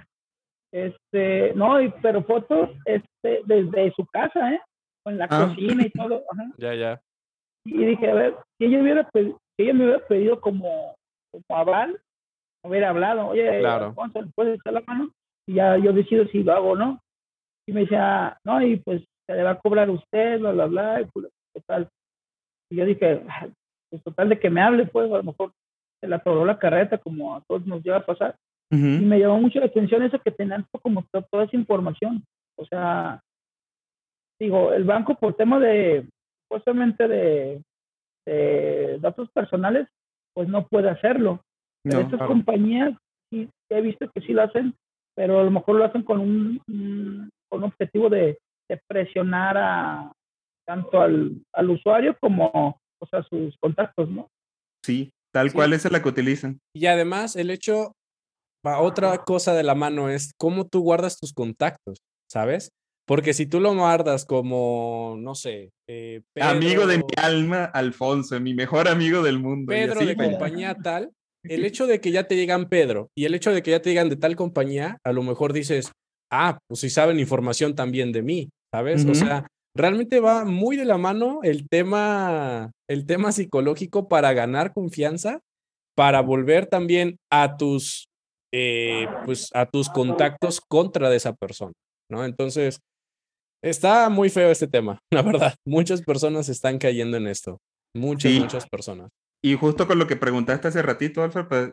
este, 0.72 1.52
no, 1.54 1.80
y- 1.80 1.90
pero 2.02 2.22
fotos 2.24 2.70
este, 2.84 3.40
desde 3.44 3.92
su 3.92 4.06
casa, 4.06 4.52
¿eh? 4.54 4.60
Con 5.04 5.18
la 5.18 5.26
Ah. 5.30 5.46
cocina 5.48 5.84
y 5.86 5.90
todo. 5.90 6.22
Ajá. 6.30 6.42
Ya, 6.58 6.74
ya. 6.74 7.00
Y 7.66 7.84
dije, 7.84 8.10
a 8.10 8.14
ver, 8.14 8.36
si 8.58 8.66
ella, 8.66 8.80
hubiera 8.80 9.08
si 9.12 9.34
ella 9.58 9.74
me 9.74 9.84
hubiera 9.84 10.06
pedido 10.06 10.40
como, 10.40 10.94
como 11.30 11.58
aval, 11.58 12.00
me 12.64 12.70
hubiera 12.70 12.90
hablado, 12.90 13.28
oye, 13.28 13.58
Claro. 13.60 13.86
Alfonso, 13.86 14.22
¿le 14.22 14.30
puedes 14.34 14.58
echar 14.58 14.72
la 14.74 14.82
mano? 14.86 15.10
Y 15.48 15.54
ya 15.54 15.76
yo 15.76 15.92
decido 15.92 16.26
si 16.28 16.42
lo 16.42 16.52
hago 16.52 16.70
o 16.70 16.76
no. 16.76 17.00
Y 17.68 17.72
me 17.72 17.80
decía, 17.82 18.38
no, 18.44 18.62
y 18.62 18.76
pues 18.76 19.02
se 19.28 19.34
le 19.36 19.42
va 19.42 19.50
a 19.52 19.58
cobrar 19.60 19.88
a 19.88 19.92
usted, 19.92 20.38
bla, 20.40 20.52
bla, 20.52 20.66
bla, 20.66 21.00
y 21.02 21.04
pues, 21.06 21.26
total. 21.54 21.88
Y 22.72 22.76
yo 22.76 22.84
dije, 22.84 23.24
"Ah, 23.28 23.46
pues 23.90 24.02
total 24.02 24.28
de 24.30 24.38
que 24.38 24.50
me 24.50 24.62
hable, 24.62 24.86
pues 24.86 25.10
a 25.12 25.16
lo 25.18 25.22
mejor 25.22 25.52
se 26.00 26.08
la 26.08 26.16
atoró 26.16 26.44
la 26.44 26.58
carreta, 26.58 26.98
como 26.98 27.36
a 27.36 27.42
todos 27.46 27.66
nos 27.66 27.82
llega 27.82 27.98
a 27.98 28.06
pasar. 28.06 28.36
Y 28.72 28.76
me 28.76 29.18
llamó 29.18 29.40
mucho 29.40 29.58
la 29.58 29.66
atención 29.66 30.02
eso 30.02 30.18
que 30.20 30.30
tenían 30.30 30.64
como 30.82 31.04
to- 31.12 31.26
toda 31.30 31.44
esa 31.44 31.56
información. 31.56 32.22
O 32.56 32.64
sea, 32.66 33.20
digo, 34.38 34.72
el 34.72 34.84
banco 34.84 35.14
por 35.16 35.34
tema 35.34 35.58
de, 35.58 36.06
justamente 36.48 37.08
de, 37.08 37.62
de 38.26 38.98
datos 39.00 39.28
personales, 39.32 39.88
pues 40.34 40.48
no 40.48 40.66
puede 40.66 40.88
hacerlo. 40.88 41.40
Pero 41.82 41.96
No, 41.98 42.04
estas 42.04 42.18
claro. 42.18 42.28
compañías 42.32 42.94
sí 43.30 43.48
he 43.70 43.80
visto 43.80 44.10
que 44.14 44.20
sí 44.20 44.32
lo 44.32 44.42
hacen, 44.42 44.74
pero 45.16 45.40
a 45.40 45.44
lo 45.44 45.50
mejor 45.50 45.76
lo 45.76 45.84
hacen 45.84 46.02
con 46.02 46.20
un, 46.20 46.60
un- 46.68 47.30
con 47.50 47.64
un 47.64 47.70
objetivo 47.70 48.08
de, 48.08 48.38
de 48.68 48.80
presionar 48.88 49.56
a 49.58 50.12
tanto 50.66 51.00
al, 51.00 51.32
al 51.52 51.70
usuario 51.70 52.16
como 52.20 52.78
o 53.02 53.06
sea, 53.06 53.22
sus 53.24 53.56
contactos, 53.58 54.08
¿no? 54.10 54.28
Sí, 54.84 55.10
tal 55.32 55.48
Sí. 55.50 55.56
cual 55.56 55.72
esa 55.72 55.88
es 55.88 55.92
la 55.92 56.02
que 56.02 56.08
utilizan. 56.10 56.60
Y 56.74 56.86
además, 56.86 57.34
el 57.34 57.50
hecho, 57.50 57.94
va, 58.66 58.80
otra 58.80 59.18
cosa 59.18 59.54
de 59.54 59.62
la 59.62 59.74
mano 59.74 60.08
es 60.08 60.32
cómo 60.38 60.66
tú 60.66 60.80
guardas 60.80 61.18
tus 61.18 61.32
contactos, 61.32 61.98
¿sabes? 62.30 62.70
Porque 63.06 63.34
si 63.34 63.46
tú 63.46 63.58
lo 63.58 63.74
guardas 63.74 64.24
como, 64.24 65.16
no 65.18 65.34
sé, 65.34 65.70
eh, 65.88 66.22
amigo 66.40 66.86
de 66.86 66.98
mi 66.98 67.04
alma, 67.16 67.64
Alfonso, 67.64 68.38
mi 68.40 68.54
mejor 68.54 68.86
amigo 68.86 69.22
del 69.22 69.40
mundo. 69.40 69.70
Pedro 69.70 70.04
de 70.04 70.16
compañía 70.16 70.76
tal, 70.76 71.10
el 71.42 71.64
hecho 71.64 71.86
de 71.86 72.00
que 72.00 72.12
ya 72.12 72.24
te 72.24 72.36
digan 72.36 72.68
Pedro 72.68 73.08
y 73.16 73.24
el 73.24 73.34
hecho 73.34 73.52
de 73.52 73.62
que 73.62 73.72
ya 73.72 73.82
te 73.82 73.90
digan 73.90 74.08
de 74.08 74.16
tal 74.16 74.36
compañía, 74.36 74.98
a 75.04 75.12
lo 75.12 75.22
mejor 75.22 75.52
dices, 75.52 75.90
ah, 76.30 76.58
pues 76.68 76.80
si 76.80 76.90
saben 76.90 77.18
información 77.18 77.74
también 77.74 78.12
de 78.12 78.22
mí, 78.22 78.50
¿sabes? 78.72 79.04
O 79.04 79.14
sea, 79.14 79.46
realmente 79.76 80.20
va 80.20 80.44
muy 80.44 80.76
de 80.76 80.84
la 80.84 80.98
mano 80.98 81.40
el 81.42 81.68
tema, 81.68 82.70
el 82.88 83.06
tema 83.06 83.32
psicológico 83.32 84.08
para 84.08 84.32
ganar 84.32 84.72
confianza, 84.72 85.40
para 85.96 86.20
volver 86.20 86.66
también 86.66 87.16
a 87.32 87.56
tus, 87.56 88.06
eh, 88.52 89.06
pues 89.24 89.50
a 89.54 89.66
tus 89.66 89.88
contactos 89.88 90.60
contra 90.60 91.08
de 91.08 91.16
esa 91.16 91.34
persona, 91.34 91.72
¿no? 92.10 92.24
Entonces, 92.24 92.80
está 93.62 94.08
muy 94.08 94.30
feo 94.30 94.50
este 94.50 94.66
tema, 94.66 94.98
la 95.12 95.22
verdad. 95.22 95.54
Muchas 95.66 96.02
personas 96.02 96.48
están 96.48 96.78
cayendo 96.78 97.16
en 97.16 97.26
esto. 97.26 97.58
Muchas, 97.94 98.32
muchas 98.32 98.68
personas. 98.68 99.10
Y 99.42 99.54
justo 99.54 99.86
con 99.86 99.98
lo 99.98 100.06
que 100.06 100.16
preguntaste 100.16 100.68
hace 100.68 100.82
ratito, 100.82 101.22
Alfred, 101.22 101.46
pues, 101.46 101.72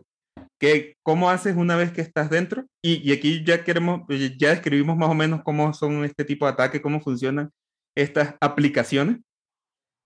¿qué, 0.59 0.95
¿cómo 1.03 1.29
haces 1.29 1.55
una 1.55 1.75
vez 1.75 1.91
que 1.91 2.01
estás 2.01 2.29
dentro? 2.29 2.65
Y, 2.83 3.07
y, 3.07 3.13
aquí 3.13 3.43
ya 3.43 3.63
queremos, 3.63 4.01
ya 4.37 4.49
describimos 4.49 4.97
más 4.97 5.09
o 5.09 5.13
menos 5.13 5.41
cómo 5.43 5.73
son 5.73 6.05
este 6.05 6.25
tipo 6.25 6.45
de 6.45 6.53
ataques, 6.53 6.81
cómo 6.81 7.01
funcionan 7.01 7.51
estas 7.95 8.35
aplicaciones. 8.39 9.17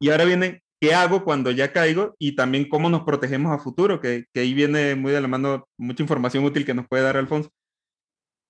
Y 0.01 0.09
ahora 0.09 0.25
viene, 0.25 0.63
¿qué 0.81 0.93
hago 0.95 1.23
cuando 1.23 1.51
ya 1.51 1.71
caigo? 1.71 2.15
Y 2.19 2.35
también 2.35 2.67
cómo 2.67 2.89
nos 2.89 3.03
protegemos 3.03 3.53
a 3.53 3.63
futuro, 3.63 4.01
que, 4.01 4.25
que 4.33 4.41
ahí 4.41 4.53
viene 4.53 4.95
muy 4.95 5.11
de 5.11 5.21
la 5.21 5.27
mano 5.27 5.67
mucha 5.77 6.03
información 6.03 6.43
útil 6.43 6.65
que 6.65 6.73
nos 6.73 6.87
puede 6.87 7.03
dar 7.03 7.17
Alfonso. 7.17 7.51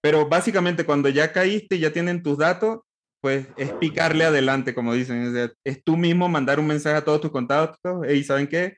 Pero 0.02 0.28
básicamente 0.28 0.86
cuando 0.86 1.10
ya 1.10 1.32
caíste, 1.34 1.78
ya 1.78 1.91
tienen 1.94 2.24
tus 2.24 2.38
datos, 2.38 2.80
pues 3.22 3.48
es 3.58 3.72
picarle 3.74 4.24
adelante, 4.26 4.74
como 4.74 4.94
dicen. 4.94 5.54
Es, 5.63 5.84
tú 5.84 5.98
mismo 5.98 6.28
mandar 6.30 6.60
un 6.60 6.67
mensaje 6.67 6.98
a 6.98 7.04
todos 7.06 7.22
tus 7.22 7.32
contactos, 7.32 8.08
y 8.10 8.24
¿saben 8.24 8.48
qué? 8.48 8.78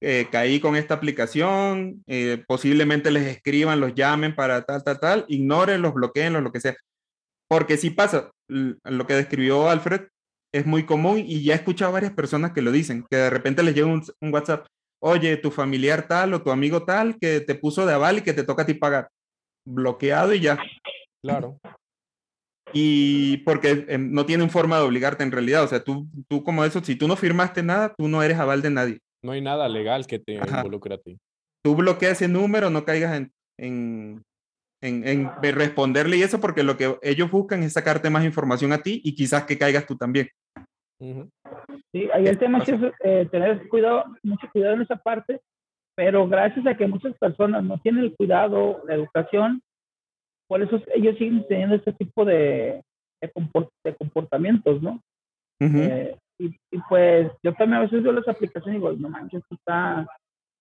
Eh, 0.00 0.28
caí 0.30 0.60
con 0.60 0.76
esta 0.76 0.94
aplicación, 0.94 2.02
eh, 2.06 2.42
posiblemente 2.46 3.10
les 3.10 3.26
escriban, 3.26 3.80
los 3.80 3.94
llamen 3.94 4.34
para 4.34 4.62
tal, 4.62 4.82
tal, 4.82 5.00
tal, 5.00 5.24
ignoren, 5.28 5.82
los 5.82 5.94
bloqueen, 5.94 6.32
lo 6.42 6.52
que 6.52 6.60
sea. 6.60 6.74
Porque 7.48 7.76
si 7.76 7.90
pasa, 7.90 8.30
lo 8.48 9.06
que 9.06 9.14
describió 9.14 9.68
Alfred 9.70 10.08
es 10.54 10.66
muy 10.66 10.86
común 10.86 11.18
y 11.18 11.42
ya 11.42 11.54
he 11.54 11.56
escuchado 11.56 11.90
varias 11.90 12.12
personas 12.12 12.52
que 12.52 12.62
lo 12.62 12.70
dicen, 12.70 13.04
que 13.10 13.16
de 13.16 13.28
repente 13.28 13.64
les 13.64 13.74
llega 13.74 13.88
un, 13.88 14.04
WhatsApp, 14.32 14.68
oye, 15.02 15.36
tu 15.36 15.50
familiar 15.50 16.06
tal 16.06 16.32
o 16.32 16.42
tu 16.42 16.52
amigo 16.52 16.84
tal 16.84 17.18
que 17.18 17.40
te 17.40 17.56
puso 17.56 17.84
de 17.84 17.92
aval 17.92 18.18
y 18.18 18.22
que 18.22 18.32
te 18.32 18.44
toca 18.44 18.62
a 18.62 18.66
ti 18.66 18.74
pagar. 18.74 19.08
Bloqueado 19.66 20.32
y 20.32 20.38
ya. 20.38 20.56
Claro. 21.24 21.58
Y 22.72 23.38
porque 23.38 23.84
em, 23.88 24.12
no 24.12 24.26
tienen 24.26 24.48
forma 24.48 24.76
de 24.76 24.84
obligarte 24.84 25.24
en 25.24 25.32
realidad. 25.32 25.64
O 25.64 25.66
sea, 25.66 25.82
tú, 25.82 26.06
tú 26.28 26.44
como 26.44 26.64
eso, 26.64 26.84
si 26.84 26.94
tú 26.94 27.08
no 27.08 27.16
firmaste 27.16 27.64
nada, 27.64 27.92
tú 27.92 28.06
no 28.06 28.22
eres 28.22 28.38
aval 28.38 28.62
de 28.62 28.70
nadie. 28.70 28.98
No 29.24 29.32
hay 29.32 29.40
nada 29.40 29.68
legal 29.68 30.06
que 30.06 30.20
te 30.20 30.34
involucre 30.34 30.94
a 30.94 30.98
ti. 30.98 31.18
Tú 31.64 31.74
bloqueas 31.74 32.12
ese 32.12 32.28
número, 32.28 32.70
no 32.70 32.84
caigas 32.84 33.16
en, 33.16 33.32
en, 33.58 34.22
en, 34.84 35.30
responderle 35.40 36.18
y 36.18 36.22
eso, 36.22 36.40
porque 36.40 36.62
lo 36.62 36.76
que 36.76 36.96
ellos 37.02 37.30
buscan 37.30 37.62
es 37.62 37.72
sacarte 37.72 38.10
más 38.10 38.24
información 38.24 38.72
a 38.72 38.78
ti 38.78 39.00
y 39.04 39.14
quizás 39.14 39.44
que 39.44 39.58
caigas 39.58 39.86
tú 39.86 39.96
también. 39.96 40.28
Sí, 40.98 42.08
ahí 42.12 42.26
el 42.26 42.38
tema 42.38 42.58
es 42.58 42.68
eh, 43.00 43.28
tener 43.30 43.68
cuidado, 43.68 44.04
mucho 44.22 44.48
cuidado 44.52 44.74
en 44.74 44.82
esa 44.82 44.96
parte, 44.96 45.40
pero 45.94 46.28
gracias 46.28 46.66
a 46.66 46.76
que 46.76 46.86
muchas 46.86 47.16
personas 47.18 47.64
no 47.64 47.78
tienen 47.78 48.04
el 48.04 48.16
cuidado, 48.16 48.82
la 48.86 48.94
educación, 48.94 49.62
por 50.48 50.62
eso 50.62 50.80
ellos 50.94 51.16
siguen 51.18 51.44
teniendo 51.48 51.76
este 51.76 51.92
tipo 51.92 52.24
de, 52.24 52.82
de, 53.20 53.94
comportamientos, 53.96 54.82
¿no? 54.82 55.00
Eh, 55.60 56.16
y, 56.38 56.50
pues 56.88 57.30
yo 57.42 57.54
también 57.54 57.78
a 57.78 57.82
veces 57.82 58.02
veo 58.02 58.12
las 58.12 58.28
aplicaciones 58.28 58.76
y 58.76 58.80
digo, 58.80 58.92
no 58.92 59.08
manches, 59.08 59.42
está, 59.50 60.06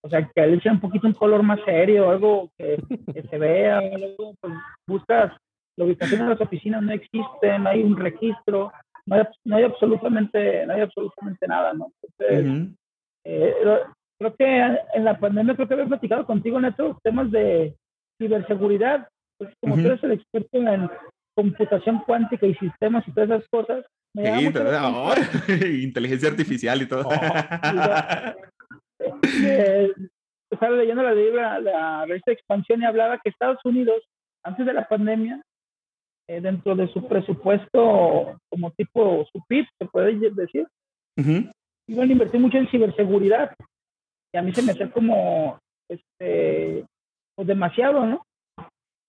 o 0.06 0.10
sea, 0.10 0.30
que 0.36 0.48
le 0.48 0.56
echen 0.56 0.74
un 0.74 0.80
poquito 0.82 1.08
un 1.08 1.14
color 1.14 1.44
más 1.44 1.60
serio, 1.66 2.10
algo 2.10 2.50
que, 2.58 2.78
se 3.30 3.38
vea, 3.38 3.80
algo, 3.80 4.36
pues 4.42 4.54
buscas 4.86 5.32
la 5.78 5.86
ubicación 5.86 6.22
de 6.22 6.30
las 6.30 6.42
oficinas, 6.42 6.84
no 6.84 6.92
existe, 6.92 7.58
no 7.60 7.70
hay 7.70 7.84
un 7.84 7.96
registro, 7.96 8.72
no 9.06 9.16
hay, 9.16 9.24
no 9.46 9.56
hay 9.56 9.64
absolutamente, 9.64 10.66
no 10.66 10.74
hay 10.74 10.82
absolutamente 10.82 11.48
nada, 11.48 11.74
¿no? 11.74 11.92
Entonces, 12.20 12.76
eh, 13.26 13.56
creo 14.20 14.36
que 14.36 14.78
en 14.94 15.06
la 15.06 15.18
pandemia 15.18 15.56
creo 15.56 15.68
que 15.68 15.74
había 15.74 15.86
platicado 15.86 16.26
contigo 16.26 16.60
en 16.60 16.66
estos 16.66 16.98
temas 17.02 17.32
de 17.32 17.76
ciberseguridad, 18.22 19.08
pues 19.38 19.54
como 19.62 19.76
tú 19.76 19.82
eres 19.82 20.04
el 20.04 20.12
experto 20.12 20.58
en 20.58 20.90
computación 21.36 22.04
cuántica 22.06 22.46
y 22.46 22.56
sistemas 22.56 23.08
y 23.08 23.12
todas 23.12 23.30
esas 23.30 23.48
cosas. 23.50 23.86
Me 24.16 24.30
inteligencia 25.82 26.30
artificial 26.30 26.82
y 26.82 26.86
todo. 26.88 27.10
Estaba 30.50 30.76
leyendo 30.76 31.04
la 31.04 31.14
libra, 31.14 31.60
la 31.60 32.06
revista 32.06 32.32
Expansión 32.32 32.82
y 32.82 32.86
hablaba 32.86 33.20
que 33.20 33.30
Estados 33.30 33.60
Unidos, 33.64 34.04
antes 34.44 34.66
de 34.66 34.74
la 34.74 34.88
pandemia, 34.88 35.42
eh, 36.30 36.40
dentro 36.40 36.76
de 36.76 36.88
su 36.88 37.08
presupuesto 37.08 38.40
como 38.50 38.72
tipo 38.72 39.26
su 39.32 39.42
PIB, 39.48 39.66
se 39.78 39.86
puede 39.86 40.16
decir, 40.32 40.68
iban 41.18 42.10
a 42.10 42.12
invertir 42.12 42.40
mucho 42.40 42.58
en 42.58 42.70
ciberseguridad. 42.70 43.54
Y 44.34 44.38
a 44.38 44.42
mí 44.42 44.54
se 44.54 44.62
me 44.62 44.72
hace 44.72 44.90
como 44.90 45.60
este, 45.90 46.86
pues 47.36 47.48
demasiado, 47.48 48.06
¿no? 48.06 48.26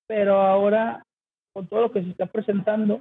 Pero 0.07 0.41
ahora, 0.41 1.03
con 1.55 1.67
todo 1.69 1.83
lo 1.83 1.93
que 1.93 2.03
se 2.03 2.11
está 2.11 2.27
presentando, 2.27 3.01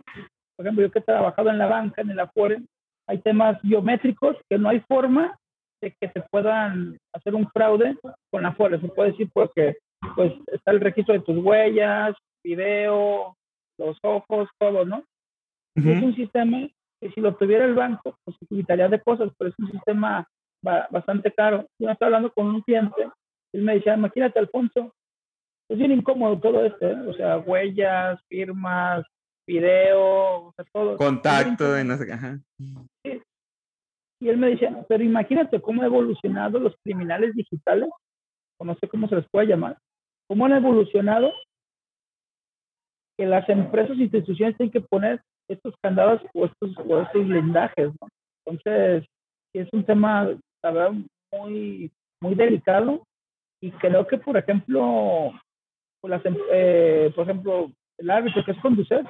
por 0.56 0.66
ejemplo, 0.66 0.86
yo 0.86 0.92
que 0.92 1.00
he 1.00 1.04
trabajado 1.04 1.50
en 1.50 1.58
la 1.58 1.68
banca, 1.68 2.02
en 2.02 2.12
el 2.12 2.20
Afore, 2.20 2.62
hay 3.08 3.18
temas 3.20 3.62
biométricos 3.62 4.38
que 4.50 4.58
no 4.58 4.70
hay 4.70 4.80
forma 4.82 5.38
que 5.92 6.10
se 6.10 6.22
puedan 6.32 6.98
hacer 7.14 7.36
un 7.36 7.48
fraude 7.50 7.98
con 8.32 8.44
la 8.44 8.54
FORE. 8.54 8.80
Se 8.80 8.88
puede 8.90 9.12
decir 9.12 9.30
porque 9.34 9.78
pues 10.16 10.34
está 10.48 10.72
el 10.72 10.82
registro 10.82 11.14
de 11.14 11.22
tus 11.22 11.38
huellas, 11.38 12.16
video, 12.44 13.36
los 13.78 13.98
ojos, 14.04 14.50
todo, 14.60 14.86
¿no? 14.86 15.04
Es 15.76 16.04
un 16.04 16.16
sistema 16.16 16.68
que 17.02 17.10
si 17.12 17.22
lo 17.22 17.36
tuviera 17.36 17.66
el 17.66 17.74
banco, 17.74 18.16
pues 18.24 18.38
evitaría 18.50 18.88
de 18.88 19.02
cosas, 19.02 19.32
pero 19.38 19.50
es 19.50 19.56
un 19.58 19.72
sistema 19.72 20.28
bastante 20.62 21.32
caro. 21.32 21.66
Yo 21.80 21.90
estaba 21.90 22.08
hablando 22.08 22.32
con 22.32 22.48
un 22.48 22.62
cliente, 22.62 23.10
él 23.54 23.64
me 23.64 23.76
decía, 23.76 23.96
imagínate, 23.96 24.40
Alfonso, 24.40 24.94
es 25.70 25.78
bien 25.78 25.92
incómodo 25.92 26.40
todo 26.40 26.64
esto, 26.66 26.88
¿eh? 26.88 26.96
o 27.08 27.14
sea, 27.14 27.40
huellas, 27.40 28.20
firmas, 28.28 29.06
video, 29.48 30.48
o 30.48 30.54
sea, 30.56 30.66
todo. 30.72 30.98
Contacto, 30.98 31.74
de 31.74 31.84
no 31.84 31.98
sé 31.98 32.12
Ajá. 32.12 32.40
Sí, 33.04 33.22
y 34.24 34.30
él 34.30 34.38
me 34.38 34.52
decía, 34.52 34.86
pero 34.88 35.04
imagínate 35.04 35.60
cómo 35.60 35.82
han 35.82 35.88
evolucionado 35.88 36.58
los 36.58 36.74
criminales 36.82 37.36
digitales, 37.36 37.90
o 38.58 38.64
no 38.64 38.74
sé 38.76 38.88
cómo 38.88 39.10
se 39.10 39.16
les 39.16 39.26
puede 39.30 39.48
llamar, 39.48 39.78
cómo 40.30 40.46
han 40.46 40.54
evolucionado 40.54 41.34
que 43.18 43.26
las 43.26 43.48
empresas 43.50 43.98
e 43.98 44.04
instituciones 44.04 44.56
tienen 44.56 44.72
que 44.72 44.80
poner 44.80 45.22
estos 45.50 45.76
candados 45.84 46.22
o 46.34 46.46
estos, 46.46 46.72
o 46.78 47.02
estos 47.02 47.28
blindajes. 47.28 47.92
¿no? 48.00 48.08
Entonces, 48.46 49.06
es 49.54 49.68
un 49.74 49.84
tema, 49.84 50.30
la 50.64 50.72
verdad, 50.72 50.94
muy, 51.34 51.92
muy 52.22 52.36
delicado 52.36 53.04
y 53.62 53.72
creo 53.72 54.08
que, 54.08 54.18
por 54.18 54.38
ejemplo, 54.38 55.34
las, 56.02 56.26
em, 56.26 56.38
eh, 56.54 57.12
por 57.14 57.26
ejemplo, 57.26 57.72
el 57.98 58.10
árbitro 58.10 58.44
que 58.46 58.52
es 58.52 58.62
conducir, 58.62 59.04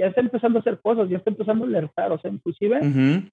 ya 0.00 0.06
está 0.06 0.20
empezando 0.20 0.58
a 0.58 0.62
hacer 0.62 0.80
cosas, 0.80 1.08
ya 1.08 1.18
está 1.18 1.30
empezando 1.30 1.64
a 1.64 1.68
alertar, 1.68 2.10
o 2.10 2.18
sea, 2.18 2.30
inclusive, 2.30 2.80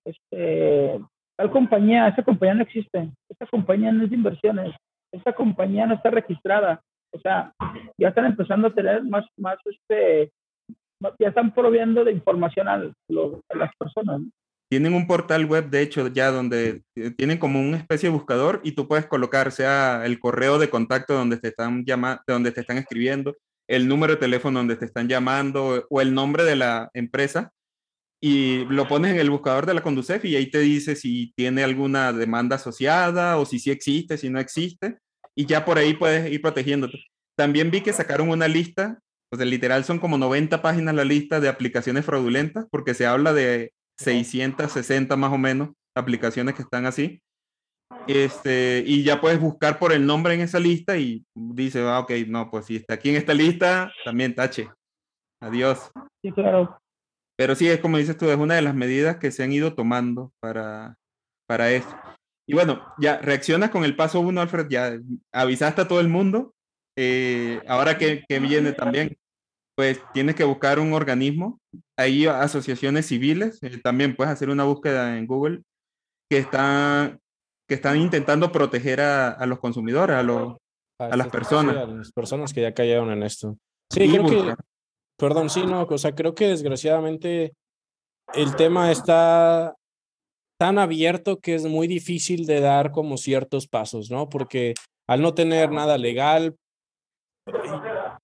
este, 0.06 1.00
tal 1.38 1.52
compañía, 1.52 2.08
esa 2.08 2.24
compañía 2.24 2.56
no 2.56 2.64
existe, 2.64 3.10
esta 3.30 3.46
compañía 3.48 3.92
no 3.92 4.04
es 4.04 4.10
de 4.10 4.16
inversiones, 4.16 4.76
esta 5.12 5.34
compañía 5.34 5.86
no 5.86 5.96
está 5.96 6.10
registrada, 6.10 6.82
o 7.12 7.20
sea, 7.20 7.54
ya 7.98 8.10
están 8.10 8.26
empezando 8.26 8.68
a 8.68 8.74
tener 8.74 9.04
más, 9.04 9.26
más 9.38 9.58
este, 9.66 10.32
ya 11.20 11.30
están 11.30 11.54
proviendo 11.54 12.04
de 12.04 12.12
información 12.12 12.68
a, 12.68 12.78
las 12.78 13.72
personas. 13.78 14.22
Tienen 14.70 14.94
un 14.94 15.08
portal 15.08 15.46
web, 15.46 15.70
de 15.70 15.82
hecho, 15.82 16.08
ya 16.08 16.32
donde 16.32 16.82
eh, 16.98 17.12
tienen 17.12 17.38
como 17.38 17.60
una 17.60 17.78
especie 17.78 18.10
de 18.10 18.16
buscador 18.16 18.62
y 18.64 18.72
tú 18.72 18.88
puedes 18.88 19.06
colocar, 19.06 19.52
sea 19.52 20.06
el 20.06 20.20
correo 20.20 20.58
de 20.58 20.70
contacto 20.70 21.14
donde 21.14 21.38
te 21.38 21.50
están 21.50 21.86
llamando, 21.86 22.22
donde 22.28 22.52
te 22.52 22.62
están 22.62 22.78
escribiendo, 22.78 23.36
el 23.70 23.88
número 23.88 24.14
de 24.14 24.20
teléfono 24.20 24.60
donde 24.60 24.76
te 24.76 24.86
están 24.86 25.08
llamando 25.08 25.86
o 25.90 26.02
el 26.02 26.14
nombre 26.14 26.44
de 26.44 26.56
la 26.56 26.90
empresa 26.94 27.52
y 28.28 28.66
lo 28.66 28.88
pones 28.88 29.12
en 29.12 29.20
el 29.20 29.30
buscador 29.30 29.68
de 29.68 29.76
la 29.76 29.84
Conducef 29.84 30.26
y 30.26 30.36
ahí 30.36 30.50
te 30.50 30.58
dice 30.58 30.96
si 30.96 31.32
tiene 31.36 31.64
alguna 31.64 32.12
demanda 32.12 32.56
asociada 32.56 33.38
o 33.38 33.46
si 33.46 33.60
sí 33.60 33.70
existe, 33.70 34.18
si 34.18 34.32
no 34.32 34.40
existe, 34.40 34.98
y 35.36 35.46
ya 35.46 35.64
por 35.64 35.78
ahí 35.78 35.94
puedes 35.94 36.32
ir 36.32 36.42
protegiéndote. 36.42 36.98
También 37.38 37.70
vi 37.70 37.82
que 37.82 37.94
sacaron 37.94 38.30
una 38.30 38.48
lista, 38.48 38.98
pues 39.30 39.46
literal 39.46 39.84
son 39.84 40.00
como 40.00 40.18
90 40.18 40.64
páginas 40.64 40.96
la 40.96 41.04
lista 41.04 41.40
de 41.40 41.50
aplicaciones 41.50 42.04
fraudulentas, 42.04 42.66
porque 42.72 42.96
se 42.96 43.06
habla 43.06 43.32
de 43.32 43.74
660 44.00 45.16
más 45.18 45.32
o 45.32 45.38
menos 45.38 45.70
aplicaciones 45.96 46.56
que 46.56 46.64
están 46.64 46.88
así. 46.88 47.22
Este, 48.08 48.84
y 48.88 49.04
ya 49.04 49.22
puedes 49.22 49.40
buscar 49.40 49.78
por 49.78 49.94
el 49.94 50.04
nombre 50.04 50.34
en 50.34 50.42
esa 50.42 50.60
lista 50.60 50.98
y 50.98 51.24
dice, 51.36 51.82
ah, 51.82 52.00
ok, 52.00 52.12
no, 52.28 52.50
pues 52.50 52.66
si 52.66 52.78
está 52.78 52.96
aquí 52.96 53.10
en 53.10 53.18
esta 53.18 53.36
lista, 53.36 53.92
también 54.04 54.34
tache. 54.34 54.68
Adiós. 55.40 55.92
Sí, 56.24 56.32
claro. 56.32 56.76
Pero 57.38 57.56
sí, 57.56 57.68
es 57.68 57.80
como 57.80 57.98
dices 57.98 58.18
tú, 58.18 58.30
es 58.30 58.38
una 58.38 58.56
de 58.56 58.62
las 58.62 58.76
medidas 58.76 59.18
que 59.18 59.32
se 59.32 59.44
han 59.44 59.52
ido 59.52 59.74
tomando 59.76 60.32
para, 60.40 60.96
para 61.48 61.72
esto. 61.72 61.96
Y 62.48 62.54
bueno, 62.54 62.82
ya 62.98 63.18
reaccionas 63.18 63.72
con 63.72 63.84
el 63.84 63.96
paso 63.96 64.20
uno, 64.20 64.42
Alfred, 64.42 64.68
ya 64.70 64.98
avisaste 65.34 65.82
a 65.82 65.88
todo 65.88 66.00
el 66.00 66.08
mundo. 66.08 66.54
Eh, 66.98 67.62
ahora 67.68 67.98
que, 67.98 68.24
que, 68.28 68.40
viene 68.40 68.72
también, 68.72 69.18
pues 69.76 70.00
tienes 70.14 70.36
que 70.36 70.44
buscar 70.44 70.80
un 70.80 70.94
organismo. 70.94 71.60
Hay 71.98 72.28
asociaciones 72.28 73.08
civiles, 73.08 73.60
eh, 73.64 73.80
también 73.84 74.16
puedes 74.16 74.32
hacer 74.32 74.50
una 74.50 74.64
búsqueda 74.64 75.18
en 75.18 75.28
Google, 75.28 75.64
que 76.30 76.38
están, 76.38 77.20
que 77.68 77.76
están 77.76 77.98
intentando 77.98 78.52
proteger 78.52 79.02
a, 79.02 79.32
a 79.32 79.46
los 79.46 79.60
consumidores, 79.60 80.16
a, 80.16 80.24
los, 80.24 80.56
a, 81.00 81.18
las 81.18 81.28
personas. 81.28 81.76
a 81.76 81.88
las 81.88 82.12
personas 82.12 82.54
que 82.54 82.62
ya 82.62 82.74
cayeron 82.74 83.12
en 83.12 83.24
esto. 83.24 83.58
Sí, 83.92 84.10
creo 84.10 84.26
que, 84.26 84.56
perdón, 85.18 85.50
sí, 85.50 85.66
no, 85.66 85.84
o 85.84 85.98
sea, 85.98 86.14
creo 86.14 86.36
que 86.36 86.48
desgraciadamente 86.48 87.54
el 88.34 88.56
tema 88.56 88.92
está 88.92 89.76
tan 90.60 90.80
abierto 90.80 91.40
que 91.40 91.56
es 91.56 91.66
muy 91.66 91.88
difícil 91.88 92.46
de 92.46 92.62
dar 92.62 92.92
como 92.92 93.18
ciertos 93.18 93.68
pasos, 93.68 94.10
¿no? 94.10 94.30
Porque 94.30 94.74
al 95.08 95.22
no 95.22 95.34
tener 95.34 95.72
nada 95.72 95.98
legal, 95.98 96.56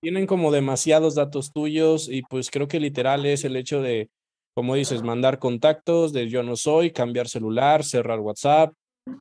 tienen 0.02 0.26
como 0.26 0.52
demasiados 0.52 1.16
datos 1.16 1.52
tuyos 1.54 2.10
y 2.10 2.24
pues 2.24 2.50
creo 2.50 2.68
que 2.68 2.80
literal 2.80 3.26
es 3.26 3.44
el 3.44 3.56
hecho 3.56 3.82
de, 3.82 4.10
como 4.56 4.76
dices, 4.76 5.04
mandar 5.04 5.40
contactos 5.40 6.12
de 6.14 6.30
yo 6.30 6.42
no 6.42 6.56
soy, 6.56 6.92
cambiar 6.92 7.28
celular, 7.28 7.84
cerrar 7.84 8.20
WhatsApp. 8.20 8.74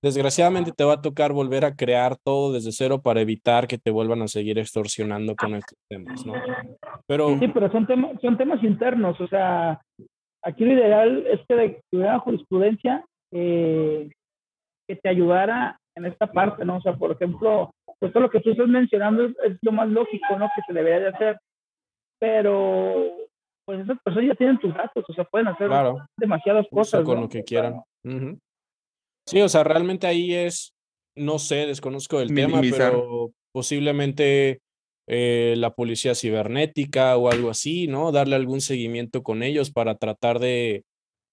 Desgraciadamente 0.03 0.73
te 0.73 0.85
va 0.85 0.95
a 0.95 1.03
tocar 1.03 1.33
volver 1.33 1.65
a 1.65 1.75
crear 1.75 2.17
todo 2.23 2.53
desde 2.53 2.73
cero 2.73 3.01
para 3.03 3.21
evitar 3.21 3.67
que 3.67 3.79
te 3.79 3.91
vuelvan 3.91 4.23
a 4.23 4.29
seguir 4.29 4.59
extorsionando 4.59 5.35
con 5.35 5.55
estos 5.55 5.79
temas, 5.89 6.25
¿no? 6.27 6.35
Pero... 7.07 7.39
Sí, 7.39 7.49
pero 7.49 7.71
son, 7.73 7.87
temas 7.87 8.21
son 8.21 8.37
temas 8.37 8.63
internos, 8.63 9.21
o 9.21 9.27
sea, 9.29 9.81
aquí 10.43 10.65
lo 10.65 10.75
ideal 10.75 11.27
es 11.27 11.41
que 11.49 11.81
hubiera 11.93 12.19
jurisprudencia 12.19 13.05
eh, 13.33 14.11
que 14.87 14.97
te 14.97 15.09
ayudara 15.09 15.79
en 15.97 16.07
esta 16.07 16.27
parte, 16.31 16.65
¿no? 16.65 16.77
O 16.77 16.81
sea, 16.81 16.95
por 16.95 17.13
ejemplo, 17.13 17.71
pues 17.99 18.13
todo 18.13 18.25
lo 18.25 18.31
que 18.31 18.41
tú 18.41 18.51
estás 18.51 18.69
mencionando 18.69 19.25
es, 19.25 19.59
lo 19.63 19.73
más 19.73 19.89
lógico, 19.89 20.39
¿no? 20.39 20.49
Que 20.55 20.63
se 20.67 20.73
debería 20.73 21.01
de 21.01 21.09
hacer, 21.09 21.39
pero 22.19 23.13
pues 23.65 23.81
esas 23.81 23.99
personas 24.03 24.29
ya 24.29 24.35
tienen 24.35 24.59
tus 24.59 24.75
datos, 24.75 25.05
o 25.09 25.13
sea, 25.13 25.25
pueden 25.25 25.49
hacer 25.49 25.71
demasiadas 26.17 26.67
cosas. 26.71 27.05
Con 27.05 27.21
lo 27.21 27.29
que 27.29 27.45
quieran. 27.45 27.83
Sí, 29.27 29.41
o 29.41 29.49
sea, 29.49 29.65
realmente 29.65 30.07
ahí 30.07 30.35
es, 30.35 30.75
no 31.17 31.39
sé, 31.39 31.67
desconozco 31.67 32.21
el 32.21 32.35
tema, 32.35 32.61
pero 32.61 33.33
posiblemente 33.53 34.61
eh, 35.07 35.55
la 35.57 35.75
policía 35.75 36.15
cibernética 36.15 37.17
o 37.17 37.31
algo 37.31 37.51
así, 37.51 37.87
¿no? 37.87 38.13
Darle 38.13 38.37
algún 38.37 38.61
seguimiento 38.61 39.23
con 39.23 39.43
ellos 39.43 39.71
para 39.71 39.97
tratar 39.97 40.39
de, 40.39 40.85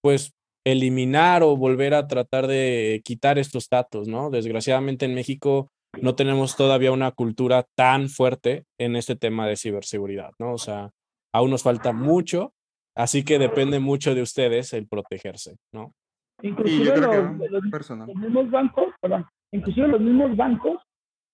pues, 0.02 0.34
eliminar 0.66 1.44
o 1.44 1.56
volver 1.56 1.94
a 1.94 2.08
tratar 2.08 2.48
de 2.48 3.02
quitar 3.06 3.40
estos 3.40 3.70
datos, 3.70 4.08
¿no? 4.08 4.30
Desgraciadamente 4.30 5.06
en 5.06 5.16
México 5.16 5.72
no 6.02 6.16
tenemos 6.16 6.56
todavía 6.56 6.92
una 6.92 7.12
cultura 7.12 7.66
tan 7.76 8.10
fuerte 8.10 8.66
en 8.78 8.96
este 8.96 9.16
tema 9.16 9.48
de 9.48 9.56
ciberseguridad, 9.56 10.32
¿no? 10.40 10.54
O 10.54 10.58
sea, 10.58 10.92
aún 11.34 11.52
nos 11.52 11.64
falta 11.64 11.94
mucho, 11.94 12.54
así 12.96 13.24
que 13.24 13.40
depende 13.40 13.80
mucho 13.80 14.14
de 14.14 14.22
ustedes 14.22 14.74
el 14.74 14.88
protegerse, 14.88 15.56
¿no? 15.72 15.94
Inclusive 16.42 16.98
los, 16.98 18.16
mismos 18.16 18.52
bancos, 18.52 18.94
perdón, 19.02 19.26
inclusive 19.52 19.88
los 19.88 20.02
mismos 20.02 20.36
bancos 20.38 20.82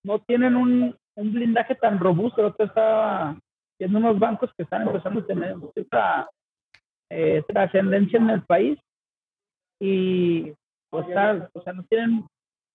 no 0.04 0.18
tienen 0.20 0.56
un, 0.56 0.96
un 1.16 1.32
blindaje 1.32 1.74
tan 1.74 1.98
robusto. 1.98 2.40
El 2.40 2.48
otro 2.48 2.66
estaba 2.66 3.38
viendo 3.78 3.98
unos 3.98 4.18
bancos 4.18 4.50
que 4.56 4.62
están 4.62 4.82
empezando 4.82 5.20
a 5.20 5.26
tener 5.26 5.56
cierta 5.74 6.28
eh, 7.10 7.42
trascendencia 7.48 8.18
en 8.18 8.30
el 8.30 8.42
país 8.42 8.78
y 9.80 10.52
pues 10.90 11.06
tal, 11.12 11.50
o 11.52 11.60
sea, 11.62 11.72
no 11.72 11.82
tienen, 11.84 12.26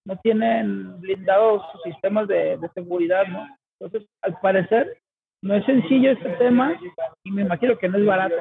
no 0.05 0.17
tienen 0.17 0.99
blindados 0.99 1.63
sus 1.71 1.82
sistemas 1.84 2.27
de, 2.27 2.57
de 2.57 2.69
seguridad, 2.75 3.25
¿no? 3.27 3.47
Entonces, 3.80 4.07
al 4.21 4.39
parecer, 4.41 4.99
no 5.41 5.55
es 5.55 5.65
sencillo 5.65 6.11
este 6.11 6.30
tema 6.32 6.77
y 7.23 7.32
me 7.32 7.43
imagino 7.43 7.77
que 7.77 7.88
no 7.88 7.97
es 7.97 8.05
barato. 8.05 8.36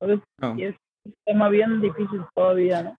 Entonces, 0.00 0.26
es 0.58 0.74
un 1.04 1.14
tema 1.26 1.48
bien 1.50 1.80
difícil 1.80 2.22
todavía, 2.34 2.82
¿no? 2.82 2.96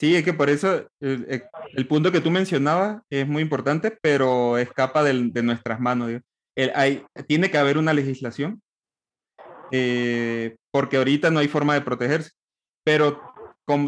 Sí, 0.00 0.16
es 0.16 0.24
que 0.24 0.32
por 0.32 0.48
eso 0.48 0.88
el, 1.00 1.44
el, 1.74 1.86
punto 1.86 2.10
que 2.10 2.22
tú 2.22 2.30
mencionabas 2.30 3.02
es 3.10 3.28
muy 3.28 3.42
importante, 3.42 3.98
pero 4.00 4.56
escapa 4.56 5.04
de, 5.04 5.28
de 5.30 5.42
nuestras 5.42 5.78
manos. 5.78 6.10
El, 6.56 6.72
hay, 6.74 7.04
tiene 7.28 7.50
que 7.50 7.58
haber 7.58 7.76
una 7.76 7.92
legislación, 7.92 8.62
eh, 9.70 10.56
porque 10.72 10.96
ahorita 10.96 11.30
no 11.30 11.38
hay 11.38 11.48
forma 11.48 11.74
de 11.74 11.82
protegerse, 11.82 12.30
pero 12.82 13.20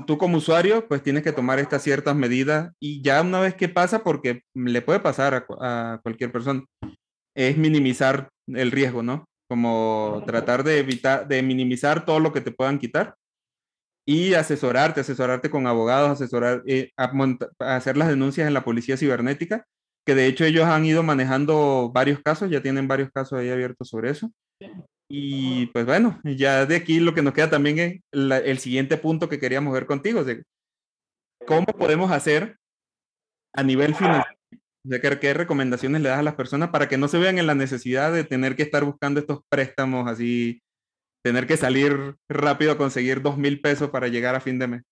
tú 0.07 0.19
como 0.19 0.37
usuario, 0.37 0.87
pues 0.87 1.03
tienes 1.03 1.23
que 1.23 1.33
tomar 1.33 1.59
estas 1.59 1.83
ciertas 1.83 2.15
medidas 2.15 2.73
y 2.79 3.03
ya 3.03 3.23
una 3.23 3.41
vez 3.41 3.55
que 3.55 3.71
pasa, 3.71 4.05
porque 4.05 4.43
le 4.55 4.83
puede 4.83 5.01
pasar 5.01 5.35
a, 5.35 5.95
a 5.95 5.99
cualquier 6.03 6.31
persona, 6.31 6.63
es 7.35 7.57
minimizar 7.57 8.29
el 8.49 8.71
riesgo, 8.71 9.03
¿no? 9.03 9.25
Como 9.49 10.23
tratar 10.27 10.63
de 10.63 10.79
evitar, 10.79 11.27
de 11.27 11.43
minimizar 11.43 12.05
todo 12.05 12.21
lo 12.21 12.35
que 12.35 12.43
te 12.43 12.53
puedan 12.53 12.79
quitar 12.79 13.17
y 14.05 14.35
asesorarte, 14.35 15.01
asesorarte 15.01 15.51
con 15.51 15.67
abogados, 15.67 16.11
asesorar, 16.11 16.63
eh, 16.67 16.91
hacer 17.59 17.97
las 17.97 18.09
denuncias 18.09 18.47
en 18.49 18.55
la 18.55 18.65
policía 18.65 18.97
cibernética, 18.97 19.67
que 20.05 20.15
de 20.15 20.27
hecho 20.27 20.45
ellos 20.45 20.65
han 20.65 20.85
ido 20.85 21.03
manejando 21.03 21.91
varios 21.93 22.21
casos, 22.21 22.51
ya 22.51 22.63
tienen 22.63 22.89
varios 22.89 23.11
casos 23.13 23.39
ahí 23.39 23.51
abiertos 23.51 23.89
sobre 23.89 24.11
eso. 24.11 24.33
Y 25.09 25.67
pues 25.67 25.85
bueno, 25.87 26.21
ya 26.25 26.67
de 26.67 26.77
aquí 26.77 26.99
lo 26.99 27.15
que 27.15 27.23
nos 27.23 27.35
queda 27.35 27.51
también 27.51 27.79
es 27.79 28.01
el 28.13 28.59
siguiente 28.59 28.97
punto 28.97 29.29
que 29.29 29.39
queríamos 29.39 29.73
ver 29.73 29.87
contigo, 29.87 30.25
de 30.25 30.43
cómo 31.47 31.67
podemos 31.67 32.11
hacer 32.11 32.57
a 33.55 33.63
nivel 33.63 33.95
financiero, 33.95 34.37
de 34.85 35.01
qué, 35.01 35.19
qué 35.21 35.35
recomendaciones 35.35 36.01
le 36.01 36.09
das 36.09 36.19
a 36.19 36.23
las 36.23 36.35
personas 36.35 36.71
para 36.71 36.89
que 36.89 36.97
no 36.97 37.09
se 37.09 37.19
vean 37.19 37.39
en 37.39 37.47
la 37.47 37.55
necesidad 37.55 38.13
de 38.13 38.25
tener 38.25 38.57
que 38.57 38.63
estar 38.63 38.85
buscando 38.85 39.21
estos 39.21 39.41
préstamos 39.49 40.11
así 40.11 40.63
tener 41.23 41.47
que 41.47 41.57
salir 41.57 42.16
rápido 42.29 42.73
a 42.73 42.79
conseguir 42.79 43.23
dos 43.23 43.39
mil 43.39 43.61
pesos 43.61 43.91
para 43.91 44.09
llegar 44.09 44.35
a 44.35 44.41
fin 44.41 44.59
de 44.59 44.66
mes? 44.66 44.83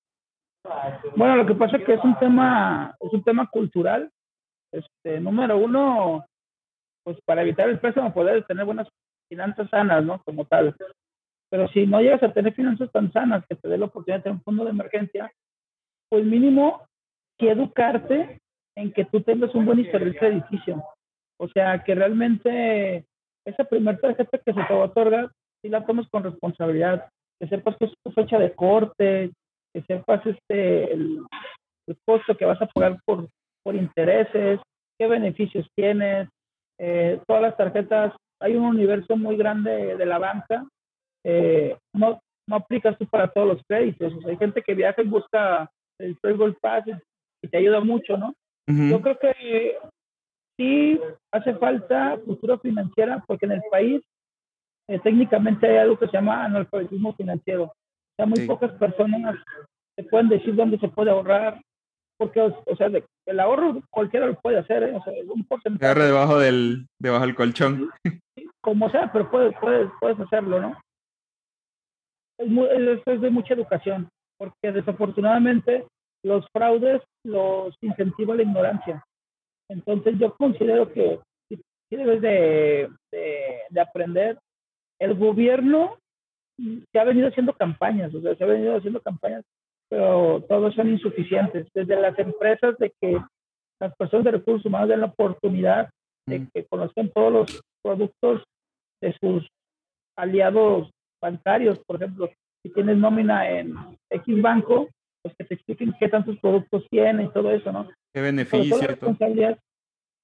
Bueno, 1.17 1.37
lo 1.37 1.47
que 1.47 1.55
pasa 1.55 1.77
es 1.77 1.85
que 1.85 1.95
es 1.95 2.05
un 2.05 2.19
tema, 2.19 2.95
es 3.01 3.13
un 3.13 3.23
tema 3.23 3.49
cultural. 3.49 4.11
Este, 4.73 5.19
número 5.21 5.59
uno, 5.59 6.25
pues 7.05 7.19
para 7.25 7.43
evitar 7.43 7.69
el 7.69 7.81
préstamo 7.81 8.15
poder 8.15 8.45
tener 8.45 8.65
buenas 8.65 8.89
finanzas 9.29 9.69
sanas, 9.71 10.05
¿no? 10.05 10.23
Como 10.25 10.45
tal. 10.45 10.77
Pero 11.51 11.69
si 11.69 11.87
no 11.87 12.01
llegas 12.01 12.23
a 12.23 12.33
tener 12.33 12.55
finanzas 12.55 12.91
tan 12.93 13.13
sanas 13.13 13.45
que 13.49 13.57
te 13.57 13.69
dé 13.69 13.79
la 13.79 13.87
oportunidad 13.87 14.19
de 14.19 14.23
tener 14.25 14.37
un 14.37 14.45
fondo 14.45 14.65
de 14.65 14.71
emergencia, 14.71 15.33
pues 16.09 16.25
mínimo 16.25 16.87
que 17.39 17.51
educarte 17.51 18.41
en 18.77 18.93
que 18.93 19.05
tú 19.07 19.21
tengas 19.23 19.55
un 19.55 19.65
buen 19.65 19.81
historial 19.81 20.17
crediticio. 20.17 20.85
O 21.39 21.49
sea, 21.49 21.83
que 21.83 21.95
realmente 21.95 23.07
esa 23.45 23.65
primera 23.65 23.99
tarjeta 23.99 24.39
que 24.39 24.53
se 24.53 24.63
te 24.63 24.75
va 24.75 24.83
a 24.83 24.87
otorgar 24.87 25.31
si 25.63 25.69
la 25.69 25.85
tomes 25.85 26.09
con 26.09 26.25
responsabilidad, 26.25 27.09
que 27.41 27.49
sepas 27.49 27.77
que 27.77 27.87
es 27.87 27.93
tu 28.05 28.13
fecha 28.13 28.39
de 28.39 28.53
corte, 28.55 29.31
que 29.73 29.83
sepas 29.83 30.25
este, 30.27 30.93
el, 30.93 31.25
costo 32.07 32.37
que 32.37 32.45
vas 32.45 32.61
a 32.63 32.67
pagar 32.67 33.01
por, 33.05 33.29
por 33.65 33.75
intereses, 33.75 34.61
qué 34.99 35.09
beneficios 35.09 35.67
tienes, 35.75 36.29
eh, 36.79 37.21
todas 37.27 37.43
las 37.43 37.57
tarjetas, 37.57 38.15
hay 38.41 38.55
un 38.55 38.65
universo 38.65 39.17
muy 39.17 39.37
grande 39.37 39.97
de 39.97 40.07
la 40.07 40.19
banca, 40.19 40.65
eh, 41.25 41.77
no, 41.93 42.21
no 42.49 42.57
aplicas 42.57 42.97
tú 42.97 43.07
para 43.07 43.29
todos 43.29 43.49
los 43.49 43.63
créditos, 43.67 44.13
hay 44.25 44.37
gente 44.37 44.63
que 44.63 44.75
viaja 44.75 45.03
y 45.03 45.09
busca 45.09 45.69
el 45.99 46.17
Gold 46.23 46.57
Pass 46.61 46.85
y 47.43 47.49
te 47.49 47.59
ayuda 47.59 47.81
mucho, 47.81 48.17
¿no? 48.17 48.35
Yo 48.67 49.01
creo 49.01 49.19
que 49.19 49.79
sí 50.57 51.01
hace 51.33 51.55
falta 51.55 52.17
cultura 52.25 52.57
financiera 52.59 53.25
porque 53.27 53.47
en 53.47 53.53
el 53.53 53.63
país 53.69 54.01
eh, 54.91 54.99
técnicamente 54.99 55.69
hay 55.69 55.77
algo 55.77 55.97
que 55.97 56.07
se 56.07 56.13
llama 56.15 56.45
analfabetismo 56.45 57.15
financiero. 57.15 57.65
O 57.65 57.73
sea, 58.17 58.27
muy 58.27 58.45
pocas 58.45 58.73
personas 58.73 59.37
se 59.97 60.03
pueden 60.03 60.29
decir 60.29 60.57
dónde 60.57 60.79
se 60.79 60.89
puede 60.89 61.13
ahorrar, 61.13 61.61
porque, 62.19 62.41
o 62.41 62.77
sea, 62.77 62.91
el 63.27 63.41
ahorro 63.41 63.81
cualquiera 63.89 64.27
lo 64.27 64.35
puede 64.41 64.59
hacer, 64.59 64.83
¿eh? 64.83 64.97
o 64.97 65.03
sea, 65.05 65.13
un 65.33 65.45
porcentaje. 65.45 65.85
Agarra 65.85 66.07
debajo 66.07 66.39
del, 66.41 66.89
debajo 66.99 67.25
del 67.25 67.37
colchón. 67.37 67.91
como 68.61 68.91
sea, 68.91 69.13
pero 69.13 69.31
puedes, 69.31 69.55
puedes, 69.61 69.89
puedes 70.01 70.19
hacerlo, 70.19 70.61
¿no? 70.61 70.81
Es, 72.39 72.49
muy, 72.49 72.67
es 73.07 73.21
de 73.21 73.31
mucha 73.31 73.55
educación, 73.55 74.09
porque 74.39 74.73
desafortunadamente 74.73 75.87
los 76.25 76.45
fraudes 76.53 77.01
los 77.25 77.77
incentiva 77.81 78.35
la 78.35 78.43
ignorancia. 78.43 79.05
Entonces 79.69 80.19
yo 80.19 80.35
considero 80.37 80.93
que 80.93 81.21
si 81.49 81.97
debes 81.97 82.21
de, 82.21 82.91
de, 83.13 83.61
de 83.71 83.81
aprender 83.81 84.37
el 85.01 85.15
gobierno 85.15 85.97
se 86.93 86.99
ha 86.99 87.05
venido 87.05 87.29
haciendo 87.29 87.55
campañas, 87.55 88.15
o 88.15 88.21
sea, 88.21 88.35
se 88.35 88.45
ha 88.45 88.47
venido 88.47 88.77
haciendo 88.77 89.01
campañas, 89.01 89.45
pero 89.89 90.45
todos 90.49 90.75
son 90.75 90.91
insuficientes. 90.91 91.67
Desde 91.75 92.01
las 92.01 92.19
empresas 92.19 92.77
de 92.79 92.93
que 93.01 93.19
las 93.81 93.97
personas 93.97 94.25
de 94.25 94.33
recursos 94.33 94.67
humanos 94.67 94.91
den 94.91 95.01
la 95.01 95.07
oportunidad 95.07 95.91
de 96.27 96.41
mm. 96.41 96.51
que 96.53 96.67
conozcan 96.67 97.11
todos 97.11 97.33
los 97.33 97.63
productos 97.83 98.45
de 99.01 99.17
sus 99.21 99.49
aliados 100.17 100.91
bancarios, 101.21 101.79
por 101.87 101.97
ejemplo, 101.97 102.29
si 102.63 102.73
tienes 102.73 102.99
nómina 102.99 103.49
en 103.51 103.75
X 104.11 104.43
banco, 104.43 104.89
pues 105.23 105.35
que 105.39 105.45
te 105.45 105.55
expliquen 105.55 105.95
qué 105.99 106.09
tantos 106.09 106.39
productos 106.41 106.87
tiene 106.91 107.25
y 107.25 107.29
todo 107.29 107.51
eso, 107.51 107.73
¿no? 107.73 107.89
Qué 108.13 108.21
beneficio. 108.21 108.77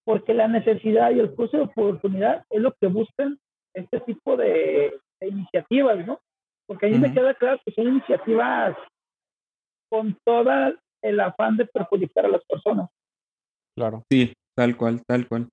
Porque 0.04 0.34
la 0.34 0.46
necesidad 0.46 1.10
y 1.10 1.18
el 1.18 1.34
curso 1.34 1.56
de 1.56 1.64
oportunidad 1.64 2.44
es 2.50 2.60
lo 2.60 2.72
que 2.80 2.86
buscan 2.86 3.38
este 3.76 4.00
tipo 4.00 4.36
de, 4.36 4.98
iniciativas, 5.20 6.04
¿no? 6.06 6.20
Porque 6.66 6.86
a 6.86 6.88
mí 6.88 6.98
me 6.98 7.12
queda 7.12 7.34
claro 7.34 7.60
que 7.64 7.72
son 7.72 7.86
iniciativas 7.88 8.76
con 9.88 10.18
todo 10.24 10.50
el 11.02 11.20
afán 11.20 11.56
de 11.56 11.66
perjudicar 11.66 12.26
a 12.26 12.30
las 12.30 12.44
personas. 12.44 12.88
Claro. 13.76 14.02
Sí, 14.10 14.32
tal 14.56 14.76
cual, 14.76 15.02
tal 15.06 15.28
cual. 15.28 15.48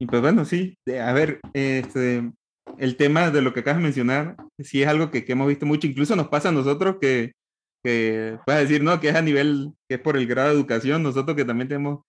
Y 0.00 0.06
pues 0.06 0.22
bueno, 0.22 0.44
sí, 0.44 0.74
a 1.00 1.12
ver, 1.12 1.40
este, 1.52 2.32
el 2.78 2.96
tema 2.96 3.30
de 3.30 3.42
lo 3.42 3.52
que 3.52 3.60
acabas 3.60 3.78
de 3.78 3.84
mencionar, 3.84 4.36
sí 4.58 4.82
es 4.82 4.88
algo 4.88 5.10
que, 5.10 5.24
que 5.24 5.32
hemos 5.32 5.48
visto 5.48 5.66
mucho, 5.66 5.86
incluso 5.86 6.16
nos 6.16 6.28
pasa 6.28 6.48
a 6.48 6.52
nosotros 6.52 6.96
que, 7.00 7.32
que 7.84 8.38
puedes 8.46 8.68
decir, 8.68 8.82
no, 8.82 8.98
que 9.00 9.10
es 9.10 9.14
a 9.14 9.22
nivel, 9.22 9.72
que 9.88 9.96
es 9.96 10.00
por 10.00 10.16
el 10.16 10.26
grado 10.26 10.48
de 10.48 10.54
educación, 10.54 11.02
nosotros 11.02 11.36
que 11.36 11.44
también 11.44 11.68
tenemos 11.68 12.00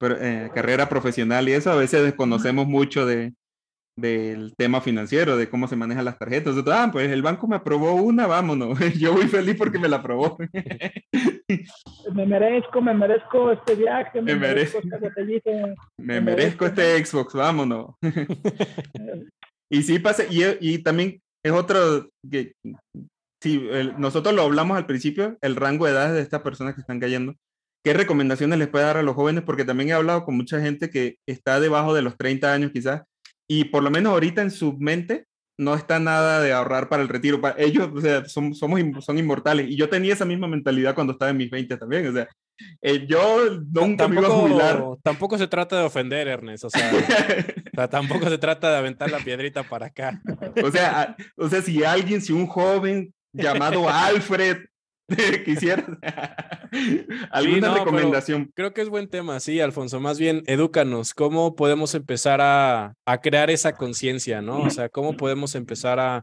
eh, 0.00 0.50
carrera 0.54 0.88
profesional 0.88 1.48
y 1.48 1.52
eso, 1.52 1.72
a 1.72 1.76
veces 1.76 2.02
desconocemos 2.02 2.66
mucho 2.66 3.06
de, 3.06 3.34
del 3.96 4.54
tema 4.56 4.80
financiero, 4.80 5.36
de 5.36 5.48
cómo 5.48 5.68
se 5.68 5.76
manejan 5.76 6.04
las 6.04 6.18
tarjetas. 6.18 6.56
ah, 6.66 6.88
pues 6.92 7.10
el 7.10 7.22
banco 7.22 7.46
me 7.46 7.56
aprobó 7.56 7.94
una, 7.94 8.26
vámonos. 8.26 8.78
Yo 8.98 9.12
voy 9.12 9.28
feliz 9.28 9.56
porque 9.56 9.78
me 9.78 9.88
la 9.88 9.96
aprobó. 9.96 10.36
me 12.12 12.26
merezco, 12.26 12.82
me 12.82 12.94
merezco 12.94 13.52
este 13.52 13.74
viaje, 13.76 14.20
me, 14.20 14.34
merezco, 14.34 14.80
me, 15.98 16.20
merezco 16.20 16.66
este 16.66 17.04
Xbox, 17.04 17.34
vámonos. 17.34 17.94
y 19.70 19.82
sí 19.82 19.98
pasa, 19.98 20.24
y, 20.28 20.42
y 20.60 20.78
también 20.78 21.20
es 21.44 21.52
otro 21.52 22.08
que 22.30 22.54
sí, 23.42 23.68
nosotros 23.98 24.34
lo 24.34 24.42
hablamos 24.42 24.76
al 24.76 24.86
principio, 24.86 25.38
el 25.40 25.56
rango 25.56 25.86
de 25.86 25.92
edad 25.92 26.12
de 26.12 26.20
estas 26.20 26.42
personas 26.42 26.74
que 26.74 26.80
están 26.80 27.00
cayendo. 27.00 27.34
¿Qué 27.84 27.92
recomendaciones 27.92 28.58
les 28.58 28.68
puede 28.68 28.86
dar 28.86 28.96
a 28.96 29.02
los 29.02 29.14
jóvenes? 29.14 29.44
Porque 29.44 29.66
también 29.66 29.90
he 29.90 29.92
hablado 29.92 30.24
con 30.24 30.36
mucha 30.36 30.58
gente 30.58 30.88
que 30.88 31.16
está 31.28 31.60
debajo 31.60 31.92
de 31.92 32.00
los 32.00 32.16
30 32.16 32.50
años 32.50 32.70
quizás 32.72 33.02
y 33.48 33.64
por 33.64 33.82
lo 33.82 33.90
menos 33.90 34.12
ahorita 34.12 34.42
en 34.42 34.50
su 34.50 34.76
mente 34.78 35.26
no 35.56 35.74
está 35.74 36.00
nada 36.00 36.40
de 36.40 36.52
ahorrar 36.52 36.88
para 36.88 37.02
el 37.02 37.08
retiro. 37.08 37.40
Para 37.40 37.60
ellos, 37.60 37.88
o 37.94 38.00
sea, 38.00 38.24
son, 38.26 38.54
somos, 38.54 38.80
son 39.04 39.18
inmortales. 39.18 39.68
Y 39.70 39.76
yo 39.76 39.88
tenía 39.88 40.12
esa 40.12 40.24
misma 40.24 40.48
mentalidad 40.48 40.94
cuando 40.94 41.12
estaba 41.12 41.30
en 41.30 41.36
mis 41.36 41.50
20 41.50 41.76
también. 41.76 42.06
O 42.08 42.12
sea, 42.12 42.28
eh, 42.82 43.06
yo 43.06 43.60
nunca 43.72 44.08
me 44.08 44.16
iba 44.16 44.28
a 44.28 44.30
jubilar. 44.30 44.84
Tampoco 45.02 45.38
se 45.38 45.46
trata 45.46 45.78
de 45.78 45.84
ofender, 45.84 46.28
Ernest. 46.28 46.64
O 47.74 47.76
sea, 47.76 47.88
tampoco 47.88 48.28
se 48.28 48.38
trata 48.38 48.70
de 48.70 48.76
aventar 48.76 49.10
la 49.10 49.18
piedrita 49.18 49.64
para 49.64 49.86
acá. 49.86 50.22
o, 50.62 50.70
sea, 50.70 51.16
o 51.36 51.48
sea, 51.48 51.60
si 51.60 51.82
alguien, 51.82 52.22
si 52.22 52.32
un 52.32 52.46
joven 52.46 53.12
llamado 53.32 53.88
Alfred 53.90 54.58
quisiera 55.44 55.84
alguna 57.30 57.74
recomendación. 57.74 58.50
Creo 58.54 58.72
que 58.72 58.82
es 58.82 58.88
buen 58.88 59.08
tema, 59.08 59.40
sí, 59.40 59.60
Alfonso. 59.60 60.00
Más 60.00 60.18
bien, 60.18 60.42
edúcanos. 60.46 61.14
¿Cómo 61.14 61.54
podemos 61.54 61.94
empezar 61.94 62.40
a, 62.40 62.94
a 63.06 63.20
crear 63.20 63.50
esa 63.50 63.74
conciencia, 63.74 64.40
no? 64.40 64.62
O 64.62 64.70
sea, 64.70 64.88
¿cómo 64.88 65.16
podemos 65.16 65.54
empezar 65.54 66.00
a, 66.00 66.22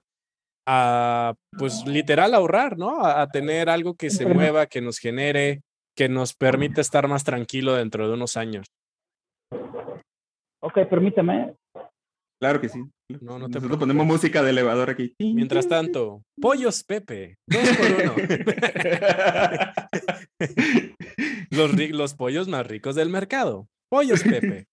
a 0.67 1.35
pues 1.57 1.85
literal 1.85 2.33
ahorrar, 2.33 2.77
¿no? 2.77 3.03
A, 3.03 3.21
a, 3.21 3.27
tener 3.27 3.69
algo 3.69 3.95
que 3.95 4.09
se 4.09 4.25
mueva, 4.25 4.65
que 4.65 4.81
nos 4.81 4.97
genere, 4.97 5.61
que 5.95 6.09
nos 6.09 6.33
permita 6.33 6.81
estar 6.81 7.07
más 7.07 7.23
tranquilo 7.23 7.75
dentro 7.75 8.07
de 8.07 8.13
unos 8.13 8.37
años. 8.37 8.65
Ok, 10.61 10.79
permítame. 10.89 11.55
Claro 12.39 12.59
que 12.59 12.69
sí. 12.69 12.79
No, 13.21 13.39
no 13.39 13.49
te 13.49 13.55
Nosotros 13.55 13.79
ponemos 13.79 14.05
música 14.05 14.43
de 14.43 14.51
elevador 14.51 14.89
aquí. 14.89 15.15
Mientras 15.19 15.67
tanto, 15.67 16.23
Pollos 16.39 16.83
Pepe, 16.83 17.37
dos 17.47 17.69
por 17.77 17.87
uno. 18.01 18.15
los, 21.49 21.73
los 21.91 22.13
pollos 22.13 22.47
más 22.47 22.65
ricos 22.67 22.95
del 22.95 23.09
mercado. 23.09 23.67
Pollos 23.89 24.23
Pepe. 24.23 24.67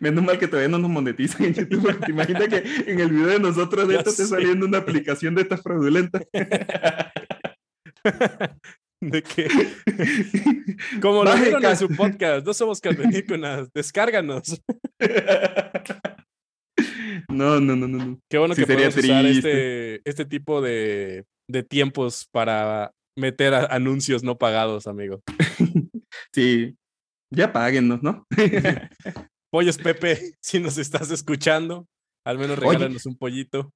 Menos 0.00 0.24
mal 0.24 0.38
que 0.38 0.48
todavía 0.48 0.68
no 0.68 0.78
nos 0.78 0.90
monetizan 0.90 1.46
en 1.46 1.54
YouTube, 1.54 1.98
te 2.00 2.10
imaginas 2.10 2.48
que 2.48 2.62
en 2.86 3.00
el 3.00 3.08
video 3.10 3.28
de 3.28 3.40
nosotros 3.40 3.88
de 3.88 3.96
esto 3.96 4.10
esté 4.10 4.26
saliendo 4.26 4.66
una 4.66 4.76
aplicación 4.78 5.34
de 5.34 5.42
estas 5.42 5.62
fraudulentas. 5.62 6.22
¿De 9.00 9.22
qué? 9.22 9.48
Como 11.00 11.24
lo 11.24 11.34
dijeron 11.34 11.64
en 11.64 11.76
su 11.76 11.88
podcast, 11.88 12.46
no 12.46 12.54
somos 12.54 12.80
calveníconas, 12.80 13.72
descárganos. 13.72 14.62
No, 17.32 17.60
no, 17.60 17.76
no, 17.76 17.88
no. 17.88 18.18
Qué 18.30 18.38
bueno 18.38 18.54
que 18.54 18.66
podemos 18.66 18.96
usar 18.96 19.26
este, 19.26 20.08
este 20.08 20.24
tipo 20.24 20.60
de, 20.60 21.24
de 21.48 21.62
tiempos 21.62 22.28
para 22.30 22.92
meter 23.16 23.54
anuncios 23.54 24.22
no 24.22 24.38
pagados, 24.38 24.86
amigo. 24.86 25.22
Sí, 26.34 26.76
ya 27.30 27.52
páguennos, 27.52 28.02
¿no? 28.02 28.26
Pollos 29.50 29.78
Pepe, 29.78 30.34
si 30.40 30.60
nos 30.60 30.78
estás 30.78 31.10
escuchando, 31.10 31.86
al 32.24 32.38
menos 32.38 32.58
regálanos 32.58 33.06
un 33.06 33.16
pollito. 33.16 33.72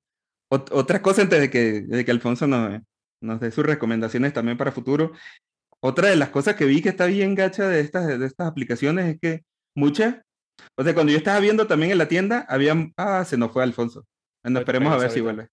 otra 0.50 1.02
cosa 1.02 1.22
antes 1.22 1.40
de 1.40 1.50
que, 1.50 1.82
de 1.82 2.04
que 2.04 2.10
Alfonso 2.10 2.46
nos, 2.46 2.80
nos 3.22 3.40
dé 3.40 3.50
sus 3.50 3.64
recomendaciones 3.64 4.32
también 4.32 4.56
para 4.56 4.72
futuro. 4.72 5.12
Otra 5.80 6.08
de 6.08 6.16
las 6.16 6.30
cosas 6.30 6.56
que 6.56 6.64
vi 6.64 6.80
que 6.80 6.88
está 6.88 7.06
bien 7.06 7.34
gacha 7.34 7.68
de 7.68 7.80
estas, 7.80 8.06
de 8.18 8.26
estas 8.26 8.48
aplicaciones 8.48 9.14
es 9.14 9.20
que 9.20 9.44
muchas, 9.74 10.16
o 10.78 10.84
sea, 10.84 10.94
cuando 10.94 11.12
yo 11.12 11.18
estaba 11.18 11.40
viendo 11.40 11.66
también 11.66 11.92
en 11.92 11.98
la 11.98 12.08
tienda, 12.08 12.46
había, 12.48 12.74
ah, 12.96 13.24
se 13.24 13.36
nos 13.36 13.52
fue 13.52 13.62
Alfonso. 13.62 14.04
Bueno, 14.44 14.60
esperemos 14.60 14.92
a 14.92 14.98
ver 14.98 15.10
si 15.10 15.20
vuelve. 15.20 15.48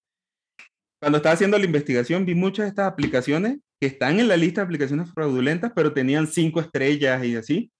Cuando 1.00 1.18
estaba 1.18 1.34
haciendo 1.34 1.58
la 1.58 1.64
investigación, 1.64 2.24
vi 2.24 2.34
muchas 2.34 2.64
de 2.64 2.68
estas 2.70 2.90
aplicaciones 2.90 3.58
que 3.80 3.88
están 3.88 4.20
en 4.20 4.28
la 4.28 4.36
lista 4.36 4.60
de 4.60 4.66
aplicaciones 4.66 5.10
fraudulentas, 5.12 5.72
pero 5.74 5.92
tenían 5.92 6.26
cinco 6.26 6.60
estrellas 6.60 7.24
y 7.24 7.36
así. 7.36 7.70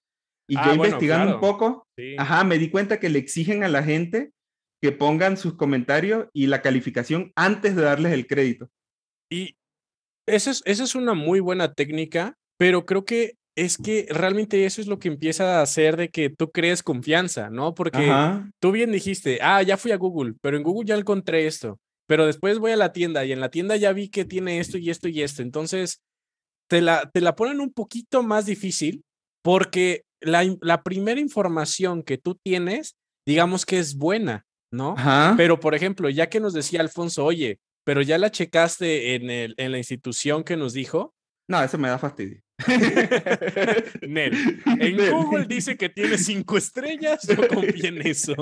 Y 0.49 0.57
yo 0.57 0.61
ah, 0.62 0.75
investigando 0.75 1.35
un 1.35 1.41
poco, 1.41 1.87
ajá, 2.18 2.45
me 2.45 2.59
di 2.59 2.68
cuenta 2.68 3.01
que 3.01 3.09
le 3.09 3.18
exigen 3.18 3.64
a 3.64 3.68
la 3.68 3.83
gente 3.83 4.33
que 4.83 4.93
pongan 4.93 5.39
sus 5.39 5.55
comentarios 5.55 6.27
y 6.35 6.47
la 6.49 6.61
calificación 6.61 7.33
antes 7.35 7.75
de 7.75 7.83
darles 7.83 8.12
el 8.12 8.27
crédito. 8.27 8.68
Y 9.33 9.57
esa 10.27 10.51
es, 10.51 10.62
esa 10.66 10.85
es 10.85 10.95
una 10.95 11.14
muy 11.14 11.41
buena 11.41 11.72
técnica, 11.72 12.37
pero 12.59 12.85
creo 12.85 13.07
que 13.07 13.37
es 13.57 13.79
que 13.79 14.07
realmente 14.11 14.65
eso 14.65 14.81
es 14.81 14.87
lo 14.87 14.99
que 14.99 15.09
empieza 15.09 15.59
a 15.59 15.63
hacer 15.63 15.97
de 15.97 16.09
que 16.09 16.31
tú 16.31 16.51
crees 16.51 16.83
confianza, 16.83 17.51
¿no? 17.51 17.75
Porque 17.75 18.13
tú 18.61 18.73
bien 18.73 18.91
dijiste, 18.91 19.39
ah, 19.43 19.63
ya 19.63 19.77
fui 19.77 19.93
a 19.93 19.97
Google, 19.97 20.35
pero 20.41 20.57
en 20.57 20.63
Google 20.63 20.87
ya 20.87 20.97
encontré 20.97 21.47
esto, 21.47 21.79
pero 22.07 22.27
después 22.27 22.59
voy 22.59 22.73
a 22.73 22.77
la 22.77 22.93
tienda 22.93 23.25
y 23.25 23.33
en 23.33 23.41
la 23.41 23.51
tienda 23.51 23.77
ya 23.77 23.93
vi 23.93 24.09
que 24.09 24.25
tiene 24.25 24.59
esto 24.59 24.79
y 24.79 24.91
esto 24.91 25.09
y 25.09 25.23
esto. 25.23 25.43
Entonces, 25.43 26.03
te 26.69 26.81
la, 26.81 27.11
te 27.13 27.21
la 27.21 27.37
ponen 27.37 27.61
un 27.61 27.73
poquito 27.73 28.23
más 28.23 28.47
difícil 28.47 29.05
porque 29.43 30.03
la, 30.21 30.45
la 30.61 30.83
primera 30.83 31.21
información 31.21 32.03
que 32.03 32.19
tú 32.19 32.35
tienes, 32.43 32.97
digamos 33.27 33.67
que 33.67 33.79
es 33.79 33.97
buena, 33.97 34.47
¿no? 34.73 34.97
Pero, 35.37 35.61
por 35.61 35.75
ejemplo, 35.75 36.11
ya 36.11 36.29
que 36.29 36.41
nos 36.41 36.55
decía 36.55 36.81
Alfonso, 36.81 37.25
oye, 37.25 37.59
pero 37.85 38.03
ya 38.03 38.19
la 38.19 38.31
checaste 38.31 39.15
en, 39.15 39.31
el, 39.31 39.55
en 39.59 39.73
la 39.73 39.79
institución 39.79 40.43
que 40.43 40.57
nos 40.57 40.73
dijo. 40.73 41.15
No, 41.49 41.63
eso 41.63 41.79
me 41.79 41.89
da 41.89 41.99
fastidio. 41.99 42.44
Nel, 44.03 44.63
en 44.79 45.11
Google 45.11 45.47
dice 45.47 45.77
que 45.77 45.89
tiene 45.89 46.19
cinco 46.19 46.57
estrellas, 46.57 47.29
no 47.37 47.49
confía 47.49 47.89
en 47.89 48.07
eso. 48.07 48.35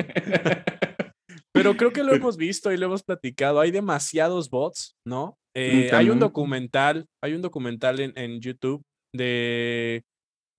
Pero 1.53 1.77
creo 1.77 1.93
que 1.93 2.03
lo 2.03 2.15
hemos 2.15 2.37
visto 2.37 2.73
y 2.73 2.77
lo 2.77 2.87
hemos 2.87 3.03
platicado. 3.03 3.61
Hay 3.61 3.71
demasiados 3.71 4.51
bots, 4.51 4.97
¿no? 5.07 5.39
Eh, 5.55 5.91
hay 5.93 6.11
un 6.11 6.19
documental, 6.19 7.07
hay 7.23 7.35
un 7.35 7.43
documental 7.43 8.01
en, 8.01 8.13
en, 8.17 8.41
YouTube 8.41 8.83
de 9.15 10.03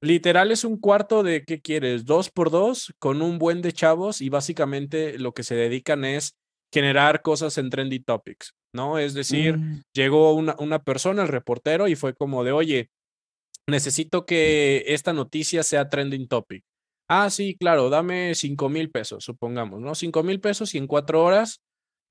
literal 0.04 0.52
es 0.52 0.64
un 0.64 0.78
cuarto 0.78 1.24
de 1.24 1.44
qué 1.46 1.62
quieres, 1.62 2.06
dos 2.06 2.30
por 2.30 2.52
dos, 2.52 2.94
con 3.00 3.22
un 3.22 3.40
buen 3.40 3.62
de 3.62 3.72
chavos, 3.72 4.22
y 4.22 4.30
básicamente 4.30 5.18
lo 5.18 5.34
que 5.34 5.44
se 5.44 5.56
dedican 5.56 6.06
es 6.06 6.36
generar 6.72 7.22
cosas 7.22 7.58
en 7.58 7.70
trendy 7.70 8.00
topics. 8.00 8.54
¿no? 8.76 9.00
Es 9.00 9.14
decir, 9.14 9.58
mm. 9.58 9.82
llegó 9.94 10.34
una, 10.34 10.56
una 10.60 10.80
persona, 10.80 11.24
el 11.24 11.30
reportero, 11.30 11.88
y 11.88 11.96
fue 11.96 12.14
como 12.14 12.44
de, 12.44 12.52
oye, 12.52 12.90
necesito 13.70 14.26
que 14.26 14.84
esta 14.88 15.14
noticia 15.14 15.64
sea 15.64 15.90
trending 15.90 16.28
topic. 16.28 16.64
Ah, 17.10 17.30
sí, 17.30 17.56
claro, 17.56 17.90
dame 17.90 18.34
cinco 18.36 18.70
mil 18.70 18.90
pesos, 18.90 19.24
supongamos, 19.24 19.82
¿no? 19.82 19.96
Cinco 19.96 20.24
mil 20.24 20.40
pesos 20.40 20.74
y 20.74 20.78
en 20.78 20.88
cuatro 20.88 21.24
horas 21.24 21.62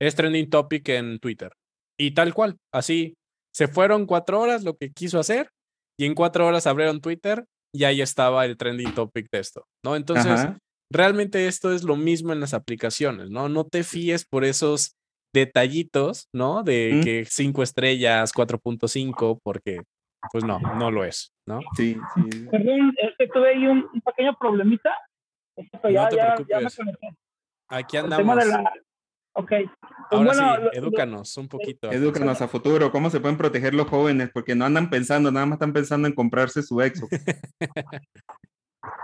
es 0.00 0.14
trending 0.14 0.50
topic 0.50 0.88
en 0.90 1.18
Twitter. 1.18 1.52
Y 1.98 2.12
tal 2.12 2.34
cual, 2.34 2.56
así, 2.72 3.14
se 3.54 3.68
fueron 3.68 4.06
cuatro 4.06 4.40
horas 4.40 4.64
lo 4.64 4.76
que 4.76 4.90
quiso 4.90 5.18
hacer 5.18 5.50
y 5.98 6.06
en 6.06 6.14
cuatro 6.14 6.46
horas 6.46 6.66
abrieron 6.66 7.00
Twitter 7.00 7.44
y 7.74 7.84
ahí 7.84 8.00
estaba 8.00 8.44
el 8.44 8.56
trending 8.56 8.94
topic 8.94 9.28
de 9.32 9.38
esto, 9.38 9.64
¿no? 9.84 9.96
Entonces, 9.96 10.48
realmente 10.90 11.46
esto 11.46 11.72
es 11.72 11.84
lo 11.84 11.96
mismo 11.96 12.32
en 12.32 12.40
las 12.40 12.54
aplicaciones, 12.54 13.30
¿no? 13.30 13.48
No 13.48 13.64
te 13.64 13.82
fíes 13.82 14.26
por 14.26 14.44
esos 14.44 14.94
detallitos, 15.34 16.28
¿no? 16.34 16.62
De 16.62 17.00
que 17.02 17.24
cinco 17.24 17.62
estrellas, 17.62 18.32
4.5, 18.32 19.38
porque 19.42 19.82
pues 20.30 20.44
no, 20.44 20.58
no 20.58 20.90
lo 20.90 21.04
es, 21.04 21.34
¿no? 21.46 21.60
Sí, 21.74 21.98
sí. 22.14 22.46
Perdón, 22.50 22.94
es 22.98 23.14
que 23.18 23.26
tuve 23.28 23.50
ahí 23.50 23.66
un, 23.66 23.88
pequeño 24.04 24.36
problemita. 24.38 24.96
ya, 25.84 26.08
ya, 26.10 26.36
ya, 26.48 26.60
me 26.60 26.68
Aquí 27.68 27.96
andamos. 27.96 28.44
Ok. 29.34 29.48
Pues 29.48 29.70
Ahora 30.10 30.34
sí, 30.34 30.78
edúcanos 30.78 31.36
un 31.38 31.48
poquito. 31.48 31.90
Edúcanos 31.90 32.42
a 32.42 32.48
futuro, 32.48 32.92
cómo 32.92 33.08
se 33.08 33.18
pueden 33.18 33.38
proteger 33.38 33.72
los 33.72 33.88
jóvenes, 33.88 34.30
porque 34.32 34.54
no 34.54 34.66
andan 34.66 34.90
pensando, 34.90 35.32
nada 35.32 35.46
más 35.46 35.56
están 35.56 35.72
pensando 35.72 36.06
en 36.06 36.14
comprarse 36.14 36.62
su 36.62 36.80
exo. 36.82 37.06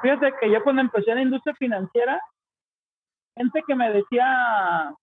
Fíjate 0.02 0.32
que 0.40 0.50
yo 0.50 0.62
cuando 0.62 0.82
empecé 0.82 1.10
en 1.10 1.16
la 1.16 1.22
industria 1.22 1.54
financiera, 1.54 2.20
gente 3.36 3.62
que 3.66 3.74
me 3.74 3.90
decía 3.90 4.94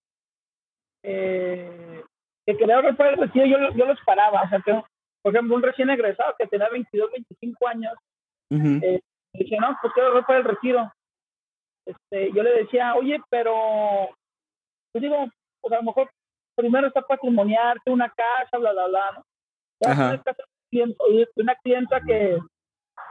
eh, 1.03 2.03
que 2.45 2.57
quería 2.57 2.75
ahorrar 2.75 2.95
para 2.95 3.11
el 3.11 3.17
retiro, 3.17 3.45
yo, 3.45 3.57
yo 3.75 3.85
los 3.85 3.99
paraba. 4.05 4.43
O 4.43 4.49
sea, 4.49 4.61
que, 4.61 4.79
por 5.25 5.33
ejemplo, 5.33 5.55
un 5.55 5.63
recién 5.63 5.89
egresado 5.89 6.35
que 6.37 6.45
tenía 6.45 6.69
22, 6.69 7.09
25 7.11 7.67
años, 7.67 7.93
eh, 8.51 9.01
decía, 9.33 9.59
no, 9.59 9.75
pues 9.81 9.91
quiero 9.93 10.23
para 10.23 10.37
el 10.37 10.45
retiro. 10.45 10.93
Este, 11.83 12.31
yo 12.31 12.43
le 12.43 12.51
decía, 12.51 12.93
oye, 12.93 13.19
pero, 13.31 14.07
pues 14.91 15.01
digo, 15.01 15.25
pues 15.61 15.73
a 15.73 15.77
lo 15.77 15.81
mejor 15.81 16.11
primero 16.55 16.85
está 16.85 17.01
patrimoniarte 17.01 17.89
una 17.89 18.07
casa, 18.11 18.59
bla, 18.59 18.71
bla, 18.73 18.85
bla, 18.85 19.11
¿no? 19.15 19.23
Una, 19.81 20.23
una 21.37 21.55
clienta 21.55 22.01
que 22.01 22.37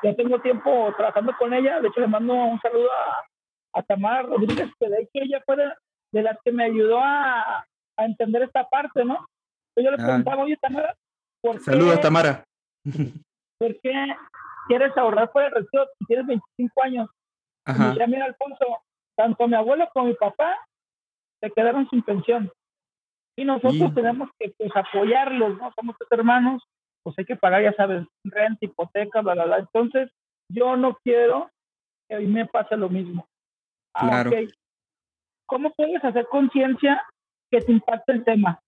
ya 0.04 0.14
tengo 0.14 0.40
tiempo 0.40 0.94
trabajando 0.96 1.32
con 1.36 1.52
ella, 1.52 1.80
de 1.80 1.88
hecho 1.88 2.00
le 2.00 2.06
mando 2.06 2.32
un 2.32 2.60
saludo 2.60 2.90
a, 2.92 3.80
a 3.80 3.82
Tamara 3.82 4.22
Rodríguez, 4.22 4.70
que 4.78 4.88
de 4.88 5.02
hecho 5.02 5.10
ella 5.14 5.42
fue 5.44 5.56
de, 5.56 6.22
las 6.22 6.38
que 6.44 6.52
me 6.52 6.66
ayudó 6.66 7.00
a, 7.00 7.66
a, 7.96 8.04
entender 8.04 8.42
esta 8.42 8.68
parte, 8.68 9.04
¿no? 9.04 9.26
Yo 9.76 9.90
le 9.90 9.96
preguntaba, 9.96 10.44
oye 10.44 10.56
Tamara, 10.58 10.94
¿por 11.44 11.56
qué? 11.58 11.64
Saludos 11.64 12.00
Tamara. 12.00 12.44
¿Por 13.58 13.80
qué 13.80 13.92
quieres 14.66 14.96
ahorrar 14.96 15.30
por 15.30 15.42
el 15.42 15.52
retiro 15.52 15.86
si 15.98 16.06
tienes 16.06 16.26
25 16.26 16.82
años? 16.82 17.10
Ajá. 17.66 17.84
Y 17.84 17.88
decía, 17.90 18.06
mira 18.06 18.24
Alfonso, 18.24 18.64
tanto 19.16 19.46
mi 19.46 19.54
abuelo 19.54 19.88
como 19.92 20.06
mi 20.06 20.14
papá 20.14 20.56
se 21.42 21.50
quedaron 21.50 21.88
sin 21.90 22.02
pensión. 22.02 22.50
Y 23.36 23.44
nosotros 23.44 23.94
tenemos 23.94 24.30
que 24.38 24.54
pues, 24.56 24.70
apoyarlos, 24.74 25.58
¿no? 25.58 25.72
Somos 25.74 25.96
tres 25.98 26.18
hermanos, 26.18 26.62
pues 27.02 27.18
hay 27.18 27.24
que 27.24 27.36
pagar, 27.36 27.62
ya 27.62 27.72
sabes, 27.74 28.06
renta, 28.24 28.64
hipoteca, 28.64 29.20
bla, 29.20 29.34
bla, 29.34 29.44
bla. 29.44 29.58
Entonces, 29.58 30.10
yo 30.48 30.76
no 30.76 30.96
quiero 31.04 31.50
que 32.08 32.16
a 32.16 32.18
mí 32.20 32.26
me 32.26 32.46
pase 32.46 32.76
lo 32.76 32.88
mismo. 32.88 33.26
Ah, 33.94 34.22
claro. 34.24 34.30
¿Cómo 35.46 35.72
puedes 35.74 36.02
hacer 36.02 36.26
conciencia 36.28 37.04
que 37.50 37.60
te 37.60 37.72
impacte 37.72 38.12
el 38.12 38.24
tema? 38.24 38.60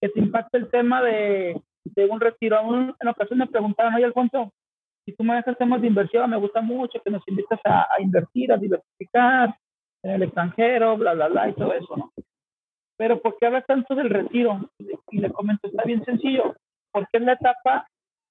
Que 0.00 0.08
te 0.08 0.20
impacte 0.20 0.58
el 0.58 0.70
tema 0.70 1.02
de, 1.02 1.60
de 1.84 2.04
un 2.06 2.20
retiro. 2.20 2.60
En 3.00 3.08
ocasión 3.08 3.38
me 3.38 3.46
preguntaron, 3.46 3.94
oye, 3.94 4.04
Alfonso, 4.04 4.52
si 5.04 5.14
tú 5.14 5.24
manejas 5.24 5.58
temas 5.58 5.80
de 5.80 5.88
inversión, 5.88 6.30
me 6.30 6.36
gusta 6.36 6.60
mucho 6.60 7.00
que 7.04 7.10
nos 7.10 7.26
invitas 7.26 7.60
a, 7.64 7.88
a 7.94 8.00
invertir, 8.00 8.52
a 8.52 8.56
diversificar 8.56 9.56
en 10.04 10.10
el 10.12 10.22
extranjero, 10.22 10.96
bla, 10.96 11.14
bla, 11.14 11.28
bla, 11.28 11.48
y 11.48 11.54
todo 11.54 11.72
eso, 11.74 11.96
¿no? 11.96 12.12
Pero 12.96 13.20
¿por 13.20 13.36
qué 13.38 13.46
hablas 13.46 13.66
tanto 13.66 13.94
del 13.94 14.10
retiro? 14.10 14.70
Y 15.10 15.18
le 15.18 15.30
comento, 15.32 15.66
está 15.66 15.82
bien 15.84 16.04
sencillo 16.04 16.54
porque 16.92 17.18
es 17.18 17.22
la 17.22 17.32
etapa 17.32 17.88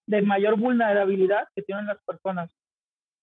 de 0.08 0.22
mayor 0.22 0.58
vulnerabilidad 0.58 1.48
que 1.56 1.64
tienen 1.64 1.88
las 1.88 2.02
personas. 2.04 2.50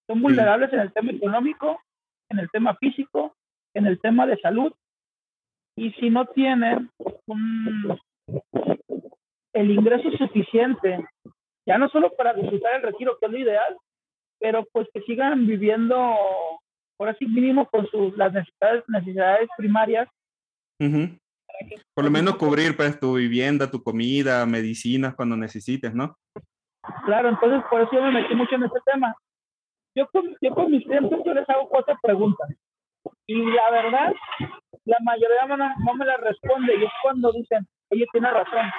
Son 0.06 0.20
vulnerables 0.20 0.72
en 0.72 0.80
el 0.80 0.92
tema 0.92 1.12
económico, 1.12 1.80
en 2.28 2.38
el 2.40 2.50
tema 2.50 2.74
físico, 2.76 3.34
en 3.74 3.86
el 3.86 4.00
tema 4.00 4.26
de 4.26 4.38
salud. 4.38 4.72
Y 5.76 5.92
si 5.92 6.10
no 6.10 6.26
tienen 6.26 6.90
el 9.52 9.70
ingreso 9.70 10.10
suficiente, 10.16 11.04
ya 11.66 11.78
no 11.78 11.88
solo 11.88 12.14
para 12.16 12.34
disfrutar 12.34 12.76
el 12.76 12.82
retiro, 12.82 13.16
que 13.18 13.26
es 13.26 13.32
lo 13.32 13.38
ideal, 13.38 13.76
pero 14.38 14.64
pues 14.72 14.88
que 14.92 15.00
sigan 15.02 15.46
viviendo, 15.46 16.16
por 16.96 17.08
así 17.08 17.26
mínimo, 17.26 17.68
con 17.68 17.86
sus, 17.88 18.16
las 18.16 18.32
necesidades, 18.32 18.84
necesidades 18.88 19.48
primarias, 19.56 20.08
por 21.94 22.04
lo 22.04 22.10
menos 22.10 22.36
cubrir 22.36 22.76
pues 22.76 22.98
tu 23.00 23.16
vivienda, 23.16 23.70
tu 23.70 23.82
comida, 23.82 24.46
medicinas 24.46 25.14
cuando 25.14 25.36
necesites, 25.36 25.92
¿no? 25.92 26.16
Claro, 27.04 27.30
entonces 27.30 27.62
por 27.68 27.82
eso 27.82 27.90
yo 27.92 28.02
me 28.02 28.12
metí 28.12 28.34
mucho 28.34 28.54
en 28.54 28.64
este 28.64 28.78
tema. 28.86 29.14
Yo 29.96 30.06
con, 30.08 30.36
yo 30.40 30.54
con 30.54 30.70
mis 30.70 30.84
clientes 30.84 31.18
yo 31.24 31.34
les 31.34 31.48
hago 31.48 31.68
cuatro 31.68 31.96
preguntas 32.02 32.48
y 33.26 33.34
la 33.34 33.70
verdad, 33.70 34.14
la 34.84 34.96
mayoría 35.02 35.46
no, 35.48 35.56
no 35.56 35.94
me 35.94 36.06
la 36.06 36.16
responde 36.18 36.76
y 36.76 36.84
es 36.84 36.90
cuando 37.02 37.32
dicen, 37.32 37.66
oye, 37.90 38.06
tiene 38.12 38.30
razón. 38.30 38.70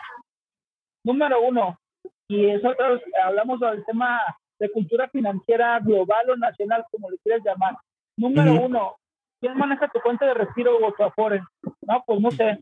Número 1.04 1.42
uno, 1.42 1.80
y 2.28 2.48
nosotros 2.54 3.02
hablamos 3.24 3.60
del 3.60 3.86
tema 3.86 4.20
de 4.60 4.72
cultura 4.72 5.08
financiera 5.10 5.80
global 5.80 6.30
o 6.30 6.36
nacional, 6.36 6.86
como 6.92 7.10
le 7.10 7.18
quieras 7.20 7.42
llamar. 7.44 7.76
Número 8.18 8.54
uno, 8.54 8.98
¿quién 9.40 9.58
maneja 9.58 9.88
tu 9.88 10.00
cuenta 10.02 10.26
de 10.26 10.34
retiro 10.34 10.78
o 10.78 10.92
tu 10.92 11.04
afore? 11.04 11.42
No, 11.82 12.04
pues 12.06 12.20
no 12.20 12.32
sé 12.32 12.60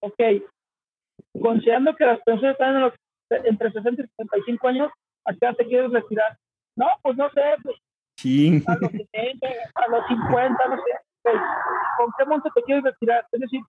ok, 0.00 0.20
considerando 1.40 1.94
que 1.94 2.06
las 2.06 2.20
personas 2.22 2.52
están 2.52 2.76
en 2.76 2.82
los, 2.82 2.94
entre 3.30 3.72
60 3.72 4.02
y 4.02 4.06
65 4.06 4.68
años, 4.68 4.90
¿a 5.26 5.32
qué 5.32 5.54
te 5.56 5.66
quieres 5.66 5.90
retirar? 5.90 6.36
No, 6.76 6.86
pues 7.02 7.16
no 7.16 7.28
sé, 7.30 7.42
pues, 7.62 7.76
a 8.66 8.74
los 8.76 8.90
70, 8.90 9.46
a 9.74 9.88
los 9.88 10.06
50, 10.08 10.68
no 10.68 10.76
sé. 10.76 10.90
Pues, 11.22 11.36
¿Con 11.98 12.10
qué 12.16 12.24
monto 12.24 12.50
te 12.54 12.62
quieres 12.62 12.84
retirar? 12.84 13.26
Es 13.30 13.40
decir, 13.40 13.60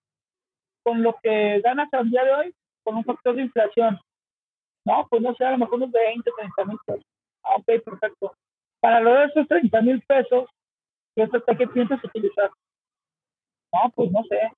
con 0.82 1.02
lo 1.02 1.16
que 1.22 1.60
ganas 1.60 1.92
al 1.92 2.10
día 2.10 2.24
de 2.24 2.32
hoy, 2.32 2.54
con 2.84 2.96
un 2.96 3.04
factor 3.04 3.36
de 3.36 3.42
inflación. 3.42 3.98
No, 4.84 5.06
pues 5.08 5.22
no 5.22 5.34
sé, 5.34 5.44
a 5.44 5.52
lo 5.52 5.58
mejor 5.58 5.74
unos 5.76 5.92
20, 5.92 6.30
30 6.36 6.64
mil 6.64 6.78
pesos. 6.84 7.04
Ah, 7.44 7.56
ok, 7.56 7.82
perfecto. 7.84 8.34
Para 8.80 9.00
lograr 9.00 9.30
esos 9.30 9.46
30 9.48 9.82
mil 9.82 10.02
pesos, 10.02 10.48
¿qué 11.14 11.28
qué 11.58 11.66
piensas 11.68 12.02
utilizar? 12.04 12.50
No, 13.72 13.90
pues 13.94 14.10
no 14.10 14.22
sé. 14.24 14.52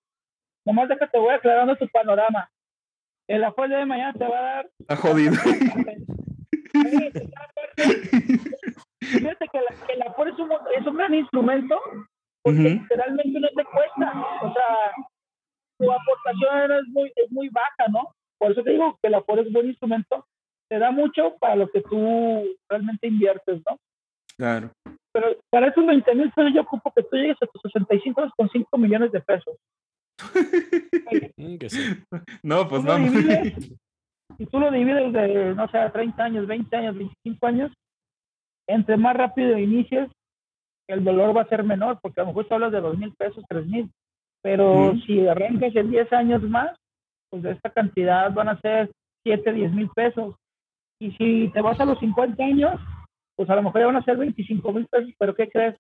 Nomás 0.64 0.88
de 0.88 0.96
que 0.96 1.06
te 1.06 1.18
voy 1.18 1.34
aclarando 1.34 1.76
tu 1.76 1.86
panorama. 1.88 2.48
El 3.28 3.40
la 3.40 3.54
de 3.56 3.86
mañana 3.86 4.12
te 4.12 4.26
va 4.26 4.38
a 4.38 4.42
dar. 4.42 4.70
Está 4.78 4.96
jodido. 4.96 5.32
Fíjate 9.00 9.48
que, 9.48 9.60
la, 9.60 9.86
que 9.86 9.92
el 9.92 10.02
Afore 10.02 10.30
es 10.30 10.38
un, 10.38 10.50
es 10.76 10.86
un 10.86 10.96
gran 10.96 11.14
instrumento 11.14 11.78
porque 12.42 12.60
literalmente 12.60 13.40
no 13.40 13.48
te 13.48 13.64
cuesta. 13.64 14.12
O 14.42 14.52
sea, 14.52 14.92
tu 15.78 15.90
aportación 15.90 16.72
es 16.72 16.88
muy, 16.88 17.12
es 17.16 17.30
muy 17.30 17.48
baja, 17.48 17.90
¿no? 17.90 18.14
Por 18.38 18.52
eso 18.52 18.62
te 18.62 18.70
digo 18.70 18.98
que 19.00 19.08
el 19.08 19.14
Afore 19.14 19.42
es 19.42 19.52
buen 19.52 19.66
instrumento. 19.66 20.26
Te 20.68 20.78
da 20.78 20.90
mucho 20.90 21.36
para 21.38 21.56
lo 21.56 21.68
que 21.68 21.82
tú 21.82 22.44
realmente 22.68 23.06
inviertes, 23.06 23.62
¿no? 23.68 23.78
Claro. 24.36 24.70
Pero 25.12 25.36
para 25.50 25.68
esos 25.68 25.86
20 25.86 26.14
mil 26.14 26.32
pesos 26.32 26.52
yo 26.54 26.62
ocupo 26.62 26.92
que 26.94 27.02
tú 27.04 27.16
llegues 27.16 27.36
a 27.40 27.46
tus 27.46 27.62
65,5 27.72 28.78
millones 28.78 29.12
de 29.12 29.20
pesos. 29.20 29.56
Mm, 31.36 31.56
no, 32.42 32.68
pues 32.68 32.82
vamos. 32.84 33.10
si 34.38 34.46
tú 34.46 34.58
lo 34.58 34.70
divides 34.70 35.12
de, 35.12 35.54
no 35.54 35.68
sé, 35.68 35.78
30 35.92 36.24
años, 36.24 36.46
20 36.46 36.76
años, 36.76 36.96
25 36.96 37.46
años, 37.46 37.72
entre 38.66 38.96
más 38.96 39.16
rápido 39.16 39.58
inicies, 39.58 40.10
el 40.88 41.04
dolor 41.04 41.36
va 41.36 41.42
a 41.42 41.48
ser 41.48 41.62
menor, 41.64 41.98
porque 42.02 42.20
a 42.20 42.24
lo 42.24 42.28
mejor 42.28 42.46
tú 42.46 42.54
hablas 42.54 42.72
de 42.72 42.80
dos 42.80 42.98
mil 42.98 43.12
pesos, 43.14 43.44
tres 43.48 43.66
mil. 43.66 43.90
Pero 44.44 44.94
si 45.06 45.26
arrancas 45.26 45.74
en 45.74 45.90
10 45.90 46.12
años 46.12 46.42
más, 46.42 46.76
pues 47.30 47.42
de 47.42 47.52
esta 47.52 47.70
cantidad 47.70 48.30
van 48.30 48.50
a 48.50 48.60
ser 48.60 48.90
7, 49.24 49.54
10 49.54 49.72
mil 49.72 49.88
pesos. 49.88 50.36
Y 51.00 51.12
si 51.12 51.48
te 51.54 51.62
vas 51.62 51.80
a 51.80 51.86
los 51.86 51.98
50 51.98 52.44
años, 52.44 52.78
pues 53.36 53.48
a 53.48 53.56
lo 53.56 53.62
mejor 53.62 53.80
ya 53.80 53.86
van 53.86 53.96
a 53.96 54.04
ser 54.04 54.18
25 54.18 54.70
mil 54.74 54.86
pesos, 54.86 55.10
pero 55.18 55.34
¿qué 55.34 55.48
crees? 55.48 55.76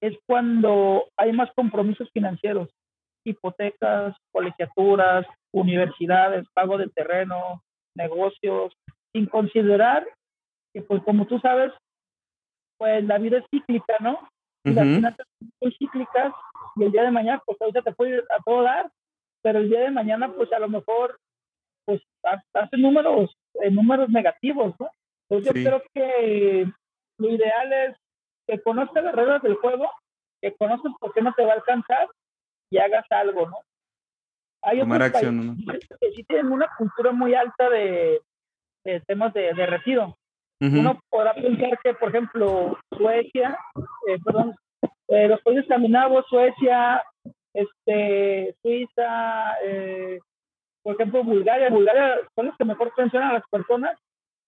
Es 0.00 0.16
cuando 0.26 1.04
hay 1.18 1.32
más 1.32 1.50
compromisos 1.54 2.08
financieros 2.14 2.70
hipotecas, 3.24 4.16
colegiaturas, 4.32 5.26
universidades, 5.52 6.46
pago 6.54 6.78
de 6.78 6.88
terreno, 6.88 7.62
negocios, 7.94 8.72
sin 9.12 9.26
considerar 9.26 10.06
que, 10.72 10.80
pues 10.80 11.02
como 11.02 11.26
tú 11.26 11.38
sabes, 11.40 11.72
pues 12.78 13.04
la 13.04 13.18
vida 13.18 13.38
es 13.38 13.44
cíclica, 13.50 13.96
¿no? 14.00 14.18
Y 14.64 14.70
las 14.72 14.84
finanzas 14.86 15.26
son 15.60 15.72
cíclicas 15.72 16.32
y 16.78 16.84
el 16.84 16.92
día 16.92 17.02
de 17.02 17.10
mañana, 17.10 17.42
pues 17.44 17.60
ahorita 17.60 17.82
te 17.82 17.92
puede 17.92 18.18
a 18.18 18.42
todo 18.44 18.62
dar, 18.62 18.90
pero 19.42 19.58
el 19.58 19.68
día 19.68 19.80
de 19.80 19.90
mañana, 19.90 20.32
pues 20.32 20.52
a 20.52 20.58
lo 20.58 20.68
mejor, 20.68 21.18
pues 21.84 22.00
hace 22.22 22.76
números, 22.76 23.36
eh, 23.62 23.70
números 23.70 24.08
negativos, 24.10 24.74
¿no? 24.78 24.90
Entonces 25.28 25.62
yo 25.62 25.70
creo 25.70 25.82
que 25.92 26.66
lo 27.18 27.28
ideal 27.28 27.72
es 27.72 27.96
que 28.46 28.60
conozcas 28.62 29.04
las 29.04 29.14
reglas 29.14 29.42
del 29.42 29.56
juego, 29.56 29.90
que 30.40 30.54
conozcas 30.56 30.92
por 31.00 31.12
qué 31.12 31.20
no 31.20 31.32
te 31.34 31.44
va 31.44 31.52
a 31.52 31.56
alcanzar 31.56 32.08
y 32.70 32.78
hagas 32.78 33.04
algo, 33.10 33.48
¿no? 33.48 33.58
Hay 34.62 34.80
Tomar 34.80 35.02
acción, 35.02 35.46
¿no? 35.46 35.72
que 36.00 36.12
sí 36.12 36.24
tienen 36.24 36.50
una 36.50 36.68
cultura 36.76 37.12
muy 37.12 37.34
alta 37.34 37.68
de, 37.70 38.20
temas 39.06 39.32
de, 39.34 39.52
de 39.54 39.66
retiro. 39.66 40.16
Uno 40.60 41.00
podrá 41.08 41.34
pensar 41.34 41.78
que, 41.84 41.94
por 41.94 42.08
ejemplo, 42.08 42.76
Suecia, 42.96 43.56
eh, 44.08 44.18
perdón, 44.24 44.56
eh, 45.08 45.28
los 45.28 45.40
países 45.42 45.64
escandinavos, 45.64 46.26
Suecia, 46.28 47.02
este, 47.54 48.54
Suiza, 48.62 49.58
eh, 49.64 50.20
por 50.82 50.94
ejemplo, 50.94 51.24
Bulgaria. 51.24 51.70
Bulgaria 51.70 52.16
son 52.34 52.46
los 52.46 52.56
que 52.56 52.64
mejor 52.64 52.92
pensionan 52.94 53.30
a 53.30 53.34
las 53.34 53.48
personas 53.50 53.98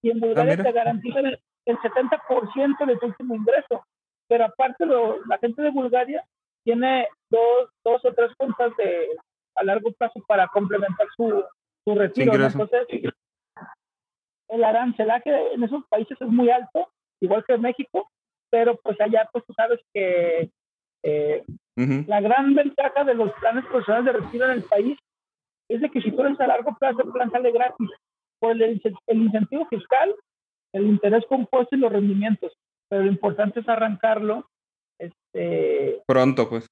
y 0.03 0.11
en 0.11 0.21
Bulgaria 0.21 0.57
ah, 0.59 0.63
te 0.63 0.73
garantizan 0.73 1.27
el, 1.27 1.41
70% 1.67 2.87
de 2.87 2.97
tu 2.97 3.07
último 3.07 3.35
ingreso. 3.35 3.85
Pero 4.29 4.47
aparte, 4.47 4.87
lo, 4.87 5.25
la 5.27 5.39
gente 5.39 5.63
de 5.63 5.71
Bulgaria 5.71 6.25
tiene 6.65 7.07
dos, 7.31 7.71
dos 7.85 8.05
o 8.05 8.13
tres 8.13 8.33
cuentas 8.37 8.73
de 8.77 9.09
a 9.57 9.65
largo 9.65 9.93
plazo 9.93 10.21
para 10.27 10.49
complementar 10.49 11.07
su, 11.17 11.45
su 11.85 11.95
retiro. 11.95 12.35
Entonces, 12.35 12.87
el 14.49 14.65
arancelaje 14.65 15.55
en 15.55 15.63
esos 15.63 15.85
países 15.89 16.21
es 16.21 16.29
muy 16.29 16.51
alto, 16.51 16.89
igual 17.21 17.45
que 17.45 17.55
en 17.55 17.63
México, 17.63 18.11
pero 18.51 18.77
pues 18.83 19.01
allá 19.01 19.29
pues 19.33 19.45
tú 19.47 19.53
sabes 19.55 19.81
que 19.93 20.51
eh, 21.03 21.45
la 22.07 22.21
gran 22.21 22.55
ventaja 22.55 23.05
de 23.05 23.15
los 23.15 23.33
planes 23.41 23.65
profesionales 23.67 24.13
de 24.13 24.21
retiro 24.21 24.45
en 24.47 24.51
el 24.53 24.63
país 24.65 24.99
es 25.69 25.81
de 25.81 25.89
que 25.91 26.03
si 26.03 26.11
tú 26.11 26.21
eres 26.23 26.39
a 26.41 26.47
largo 26.47 26.77
plazo, 26.79 27.03
el 27.03 27.13
plan 27.13 27.31
sale 27.31 27.53
gratis 27.53 27.89
por 28.39 28.53
el, 28.53 28.81
el 29.07 29.23
incentivo 29.23 29.67
fiscal, 29.67 30.15
el 30.75 30.87
interés 30.87 31.25
compuesto 31.27 31.77
y 31.77 31.79
los 31.79 31.93
rendimientos. 31.93 32.53
Pero 32.89 33.05
lo 33.05 33.09
importante 33.09 33.61
es 33.61 33.69
arrancarlo 33.69 34.47
este, 35.01 36.03
pronto, 36.07 36.49
pues. 36.49 36.67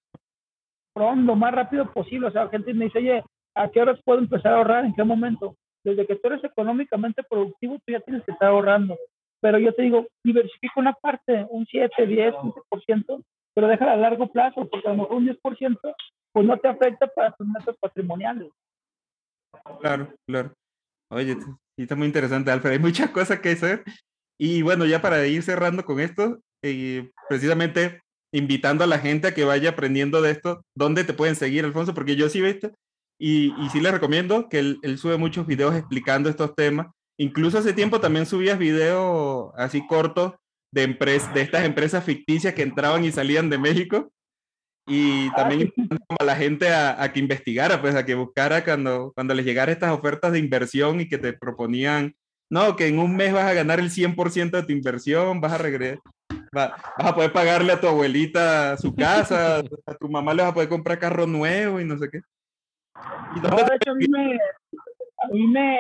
Pronto, 0.94 1.22
lo 1.22 1.36
más 1.36 1.54
rápido 1.54 1.90
posible. 1.92 2.28
O 2.28 2.30
sea, 2.30 2.44
la 2.44 2.50
gente 2.50 2.74
me 2.74 2.86
dice, 2.86 2.98
oye, 2.98 3.24
¿a 3.54 3.70
qué 3.70 3.80
horas 3.80 4.00
puedo 4.04 4.18
empezar 4.18 4.52
a 4.52 4.56
ahorrar? 4.58 4.84
¿En 4.84 4.94
qué 4.94 5.04
momento? 5.04 5.56
Desde 5.84 6.06
que 6.06 6.16
tú 6.16 6.28
eres 6.28 6.44
económicamente 6.44 7.22
productivo, 7.22 7.76
tú 7.76 7.92
ya 7.92 8.00
tienes 8.00 8.24
que 8.24 8.32
estar 8.32 8.48
ahorrando. 8.48 8.96
Pero 9.40 9.58
yo 9.58 9.72
te 9.74 9.82
digo, 9.82 10.06
diversifica 10.24 10.74
una 10.76 10.92
parte, 10.94 11.46
un 11.50 11.66
7, 11.66 12.06
10, 12.06 12.34
15%, 12.34 13.24
pero 13.54 13.68
déjala 13.68 13.92
a 13.92 13.96
largo 13.96 14.30
plazo, 14.30 14.68
porque 14.68 14.88
a 14.88 14.92
lo 14.92 14.98
mejor 14.98 15.16
un 15.16 15.26
10% 15.26 15.94
pues 16.32 16.46
no 16.46 16.56
te 16.58 16.68
afecta 16.68 17.06
para 17.06 17.32
tus 17.32 17.46
metas 17.46 17.76
patrimoniales. 17.80 18.50
Claro, 19.80 20.12
claro. 20.26 20.52
Oye, 21.10 21.36
está 21.76 21.96
muy 21.96 22.06
interesante, 22.06 22.50
Alfred. 22.50 22.72
Hay 22.72 22.78
muchas 22.78 23.10
cosas 23.10 23.40
que 23.40 23.50
hacer. 23.50 23.82
Y 24.38 24.62
bueno, 24.62 24.84
ya 24.86 25.00
para 25.00 25.26
ir 25.26 25.42
cerrando 25.42 25.84
con 25.84 26.00
esto, 26.00 26.38
eh, 26.62 27.10
precisamente 27.28 28.00
invitando 28.32 28.84
a 28.84 28.86
la 28.86 28.98
gente 28.98 29.28
a 29.28 29.34
que 29.34 29.44
vaya 29.44 29.70
aprendiendo 29.70 30.20
de 30.20 30.32
esto, 30.32 30.62
¿dónde 30.76 31.04
te 31.04 31.14
pueden 31.14 31.34
seguir, 31.34 31.64
Alfonso? 31.64 31.94
Porque 31.94 32.14
yo 32.14 32.28
sí, 32.28 32.40
¿viste? 32.40 32.72
Y, 33.18 33.54
y 33.60 33.70
sí 33.70 33.80
les 33.80 33.92
recomiendo 33.92 34.48
que 34.48 34.58
él, 34.58 34.78
él, 34.82 34.98
sube 34.98 35.16
muchos 35.16 35.46
videos 35.46 35.74
explicando 35.74 36.28
estos 36.28 36.54
temas. 36.54 36.88
Incluso 37.18 37.58
hace 37.58 37.72
tiempo 37.72 38.00
también 38.00 38.26
subías 38.26 38.58
videos 38.58 39.52
así 39.56 39.86
cortos 39.86 40.34
de, 40.72 40.84
empresas, 40.84 41.34
de 41.34 41.42
estas 41.42 41.64
empresas 41.64 42.04
ficticias 42.04 42.54
que 42.54 42.62
entraban 42.62 43.04
y 43.04 43.12
salían 43.12 43.50
de 43.50 43.58
México. 43.58 44.12
Y 44.86 45.30
también 45.34 45.72
a 46.18 46.24
la 46.24 46.36
gente 46.36 46.70
a, 46.70 47.02
a, 47.02 47.12
que 47.12 47.20
investigara, 47.20 47.80
pues 47.80 47.94
a 47.94 48.06
que 48.06 48.14
buscara 48.14 48.64
cuando, 48.64 49.12
cuando 49.14 49.34
les 49.34 49.44
llegara 49.44 49.72
estas 49.72 49.92
ofertas 49.92 50.32
de 50.32 50.38
inversión 50.38 51.00
y 51.00 51.08
que 51.08 51.18
te 51.18 51.34
proponían, 51.34 52.14
no, 52.50 52.76
que 52.76 52.86
en 52.86 52.98
un 52.98 53.14
mes 53.14 53.34
vas 53.34 53.44
a 53.44 53.52
ganar 53.52 53.80
el 53.80 53.90
100% 53.90 54.50
de 54.50 54.62
tu 54.62 54.72
inversión, 54.72 55.40
vas 55.42 55.52
a 55.52 55.58
regresar, 55.58 56.00
vas 56.52 56.72
a 56.96 57.14
poder 57.14 57.32
pagarle 57.32 57.72
a 57.72 57.80
tu 57.80 57.86
abuelita 57.86 58.78
su 58.78 58.94
casa, 58.94 59.58
a 59.86 59.94
tu 59.94 60.08
mamá 60.08 60.32
le 60.32 60.42
vas 60.42 60.52
a 60.52 60.54
poder 60.54 60.68
comprar 60.70 60.98
carro 60.98 61.26
nuevo 61.26 61.80
y 61.80 61.84
no 61.84 61.98
sé 61.98 62.08
qué. 62.10 62.20
¿Y 63.36 63.40
no, 63.40 63.48
a 63.48 63.94
mí, 63.94 64.06
me, 64.08 64.34
a 64.34 65.28
mí 65.30 65.46
me, 65.46 65.78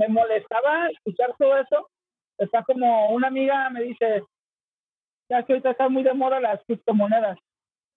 me 0.00 0.08
molestaba 0.08 0.88
escuchar 0.88 1.34
todo 1.38 1.56
eso. 1.58 1.90
Está 2.38 2.62
como 2.62 3.10
una 3.10 3.28
amiga 3.28 3.68
me 3.68 3.82
dice, 3.82 4.22
ya 5.28 5.42
que 5.42 5.52
ahorita 5.52 5.72
están 5.72 5.92
muy 5.92 6.02
de 6.02 6.14
moda 6.14 6.40
las 6.40 6.64
criptomonedas. 6.64 7.38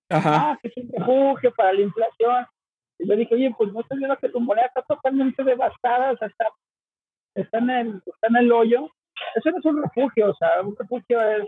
Ajá. 0.09 0.51
Ah, 0.51 0.59
que 0.61 0.67
es 0.67 0.77
un 0.77 0.89
refugio 0.91 1.53
para 1.55 1.71
la 1.71 1.81
inflación. 1.81 2.45
Y 2.99 3.05
le 3.05 3.15
dije, 3.15 3.35
oye, 3.35 3.55
pues 3.57 3.71
no 3.71 3.79
estoy 3.79 3.99
viendo 3.99 4.17
que 4.17 4.29
tu 4.29 4.39
moneda 4.39 4.67
está 4.67 4.81
totalmente 4.81 5.43
devastada, 5.43 6.11
o 6.11 6.17
sea, 6.17 6.27
está, 6.27 6.45
está, 7.35 7.57
en 7.59 7.69
el, 7.69 8.01
está 8.05 8.27
en 8.27 8.35
el 8.35 8.51
hoyo. 8.51 8.89
Eso 9.35 9.49
no 9.51 9.57
es 9.57 9.65
un 9.65 9.81
refugio, 9.81 10.29
o 10.29 10.35
sea, 10.35 10.61
un 10.61 10.75
refugio 10.75 11.21
es, 11.21 11.47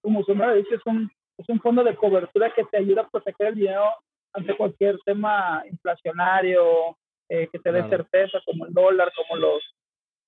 como 0.00 0.22
su 0.22 0.34
nombre 0.34 0.58
dice, 0.58 0.76
es 0.76 0.86
un, 0.86 1.10
es 1.38 1.48
un 1.48 1.60
fondo 1.60 1.82
de 1.82 1.96
cobertura 1.96 2.52
que 2.54 2.64
te 2.64 2.78
ayuda 2.78 3.02
a 3.02 3.08
proteger 3.08 3.48
el 3.48 3.54
dinero 3.56 3.84
ante 4.32 4.56
cualquier 4.56 4.98
tema 5.04 5.62
inflacionario, 5.70 6.96
eh, 7.28 7.48
que 7.50 7.58
te 7.58 7.72
dé 7.72 7.88
certeza, 7.88 8.38
como 8.44 8.66
el 8.66 8.72
dólar, 8.72 9.12
como 9.14 9.40
los 9.40 9.62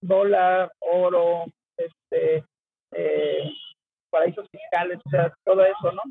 dólar, 0.01 0.73
oro, 0.81 1.45
este, 1.77 2.45
eh, 2.93 3.51
paraísos 4.11 4.49
fiscales, 4.51 4.99
o 5.05 5.11
sea, 5.11 5.33
todo 5.45 5.65
eso, 5.65 5.93
¿no? 5.93 6.03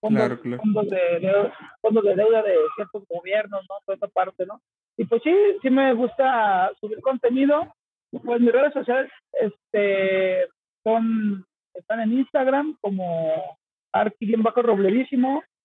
Fondos, 0.00 0.22
claro, 0.22 0.40
claro. 0.40 0.62
fondos, 0.62 0.88
de, 0.88 1.20
de, 1.20 1.52
fondos 1.82 2.04
de 2.04 2.14
deuda 2.14 2.42
de 2.42 2.56
ciertos 2.74 3.04
gobiernos, 3.08 3.60
¿no? 3.68 3.76
Toda 3.84 3.96
esa 3.96 4.08
parte, 4.08 4.46
¿no? 4.46 4.60
Y 4.96 5.04
pues 5.04 5.22
sí, 5.22 5.34
sí 5.62 5.70
me 5.70 5.92
gusta 5.94 6.70
subir 6.80 7.00
contenido. 7.00 7.74
Pues 8.10 8.40
mis 8.40 8.52
redes 8.52 8.72
sociales 8.72 9.10
este, 9.32 10.48
son, 10.82 11.44
están 11.74 12.00
en 12.00 12.18
Instagram 12.18 12.76
como 12.80 13.58
Arqui 13.92 14.34
bajo. 14.36 14.62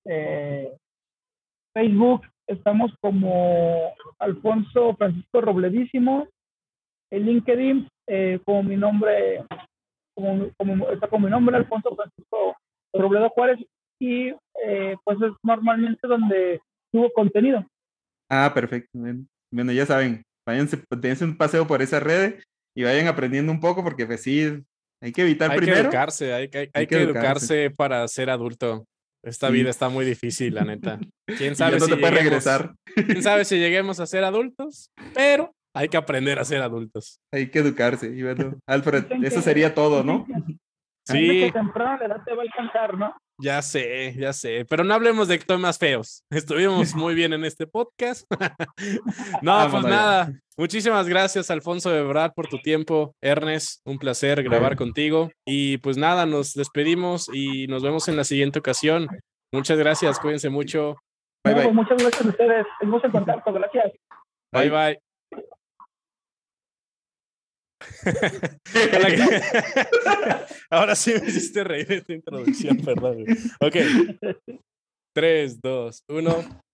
Eh, 0.08 0.72
Facebook 1.74 2.22
estamos 2.48 2.92
como 3.02 3.94
Alfonso 4.20 4.96
Francisco 4.96 5.42
Robledísimo. 5.42 6.28
En 7.12 7.26
LinkedIn, 7.26 7.88
eh, 8.08 8.40
como 8.46 8.64
mi 8.64 8.76
nombre, 8.76 9.44
como, 10.16 10.50
como, 10.58 10.90
está 10.90 11.08
como 11.08 11.26
mi 11.26 11.32
nombre, 11.32 11.56
Alfonso 11.56 11.96
Francisco 11.96 12.56
Robledo 12.94 13.30
Juárez, 13.30 13.60
y 14.00 14.30
eh, 14.64 14.96
pues 15.04 15.22
es 15.22 15.32
normalmente 15.44 16.08
donde 16.08 16.62
subo 16.92 17.12
contenido. 17.14 17.66
Ah, 18.30 18.52
perfecto. 18.54 18.98
Bueno, 19.52 19.72
ya 19.72 19.86
saben, 19.86 20.24
váyanse, 20.46 20.84
dense 20.98 21.26
un 21.26 21.38
paseo 21.38 21.68
por 21.68 21.82
esa 21.82 22.00
red 22.00 22.42
y 22.76 22.84
vayan 22.84 23.08
aprendiendo 23.08 23.52
un 23.52 23.60
poco, 23.60 23.84
porque 23.84 24.06
pues 24.06 24.24
sí, 24.24 24.64
hay 25.02 25.12
que 25.12 25.22
evitar 25.22 25.52
hay 25.52 25.58
primero. 25.58 25.78
Que 25.78 25.84
educarse, 25.84 26.34
hay, 26.34 26.50
hay, 26.52 26.60
hay, 26.60 26.70
hay 26.74 26.88
que, 26.88 27.02
educarse. 27.02 27.66
educarse 27.66 27.76
para 27.76 28.08
ser 28.08 28.30
adulto. 28.30 28.86
Esta 29.26 29.50
vida 29.50 29.72
está 29.72 29.90
muy 29.90 30.06
difícil, 30.06 30.54
la 30.54 30.64
neta. 30.64 31.00
¿Quién 31.26 31.56
sabe, 31.56 31.80
no 31.80 31.86
si 31.86 31.92
te 31.92 31.98
puede 31.98 32.14
regresar. 32.14 32.76
¿Quién 32.94 33.24
sabe 33.24 33.44
si 33.44 33.58
lleguemos 33.58 34.00
a 34.00 34.06
ser 34.06 34.24
adultos? 34.24 34.92
Pero 35.16 35.52
hay 35.74 35.90
que 35.90 35.98
aprender 35.98 36.38
a 36.38 36.46
ser 36.46 36.62
adultos. 36.62 37.20
Hay 37.34 37.50
que 37.50 37.60
educarse. 37.60 38.06
Y 38.16 38.22
bueno, 38.22 38.56
Alfred, 38.68 39.06
eso 39.24 39.42
sería 39.42 39.74
todo, 39.74 40.04
¿no? 40.04 40.28
Sí. 41.08 41.50
temprano 41.52 41.98
la 42.00 42.06
edad 42.06 42.24
te 42.24 42.36
va 42.36 42.44
a 42.44 42.46
alcanzar, 42.46 42.98
¿no? 42.98 43.16
Ya 43.38 43.62
sé, 43.62 44.16
ya 44.18 44.34
sé. 44.34 44.66
Pero 44.70 44.84
no 44.84 44.94
hablemos 44.94 45.28
de 45.28 45.38
temas 45.40 45.78
feos. 45.78 46.24
Estuvimos 46.30 46.96
muy 46.96 47.16
bien 47.16 47.34
en 47.34 47.44
este 47.44 47.68
podcast. 47.68 48.26
no, 49.42 49.54
ah, 49.54 49.68
pues 49.70 49.84
nada. 49.84 50.32
Muchísimas 50.58 51.08
gracias, 51.08 51.52
Alfonso 51.52 51.90
de 51.90 52.02
verdad, 52.02 52.32
por 52.34 52.48
tu 52.48 52.60
tiempo. 52.60 53.14
Ernest, 53.22 53.82
un 53.86 54.00
placer 54.00 54.42
grabar 54.44 54.78
contigo. 54.78 55.32
Y 55.46 55.78
pues 55.80 55.98
nada, 55.98 56.26
nos 56.26 56.54
despedimos 56.54 57.30
y 57.34 57.68
nos 57.68 57.84
vemos 57.84 58.08
en 58.08 58.16
la 58.16 58.24
siguiente 58.24 58.60
ocasión. 58.60 59.08
Muchas 59.52 59.78
gracias, 59.78 60.20
cuídense 60.20 60.50
mucho. 60.50 60.96
Bye, 61.44 61.56
bye. 61.56 61.72
Muchas 61.72 62.02
gracias 62.02 62.26
a 62.26 62.30
ustedes. 62.30 62.66
Seguimos 62.80 63.04
en 63.04 63.12
contacto. 63.12 63.54
Gracias. 63.54 63.92
Bye, 64.52 64.70
bye. 64.70 65.05
Ahora 70.70 70.96
sí 70.96 71.14
me 71.14 71.28
hiciste 71.28 71.64
reír 71.64 71.92
esta 71.92 72.14
introducción, 72.14 72.78
perdón. 72.78 73.26
Ok. 73.60 73.76
3, 75.14 75.62
2, 75.62 76.04
1. 76.10 76.65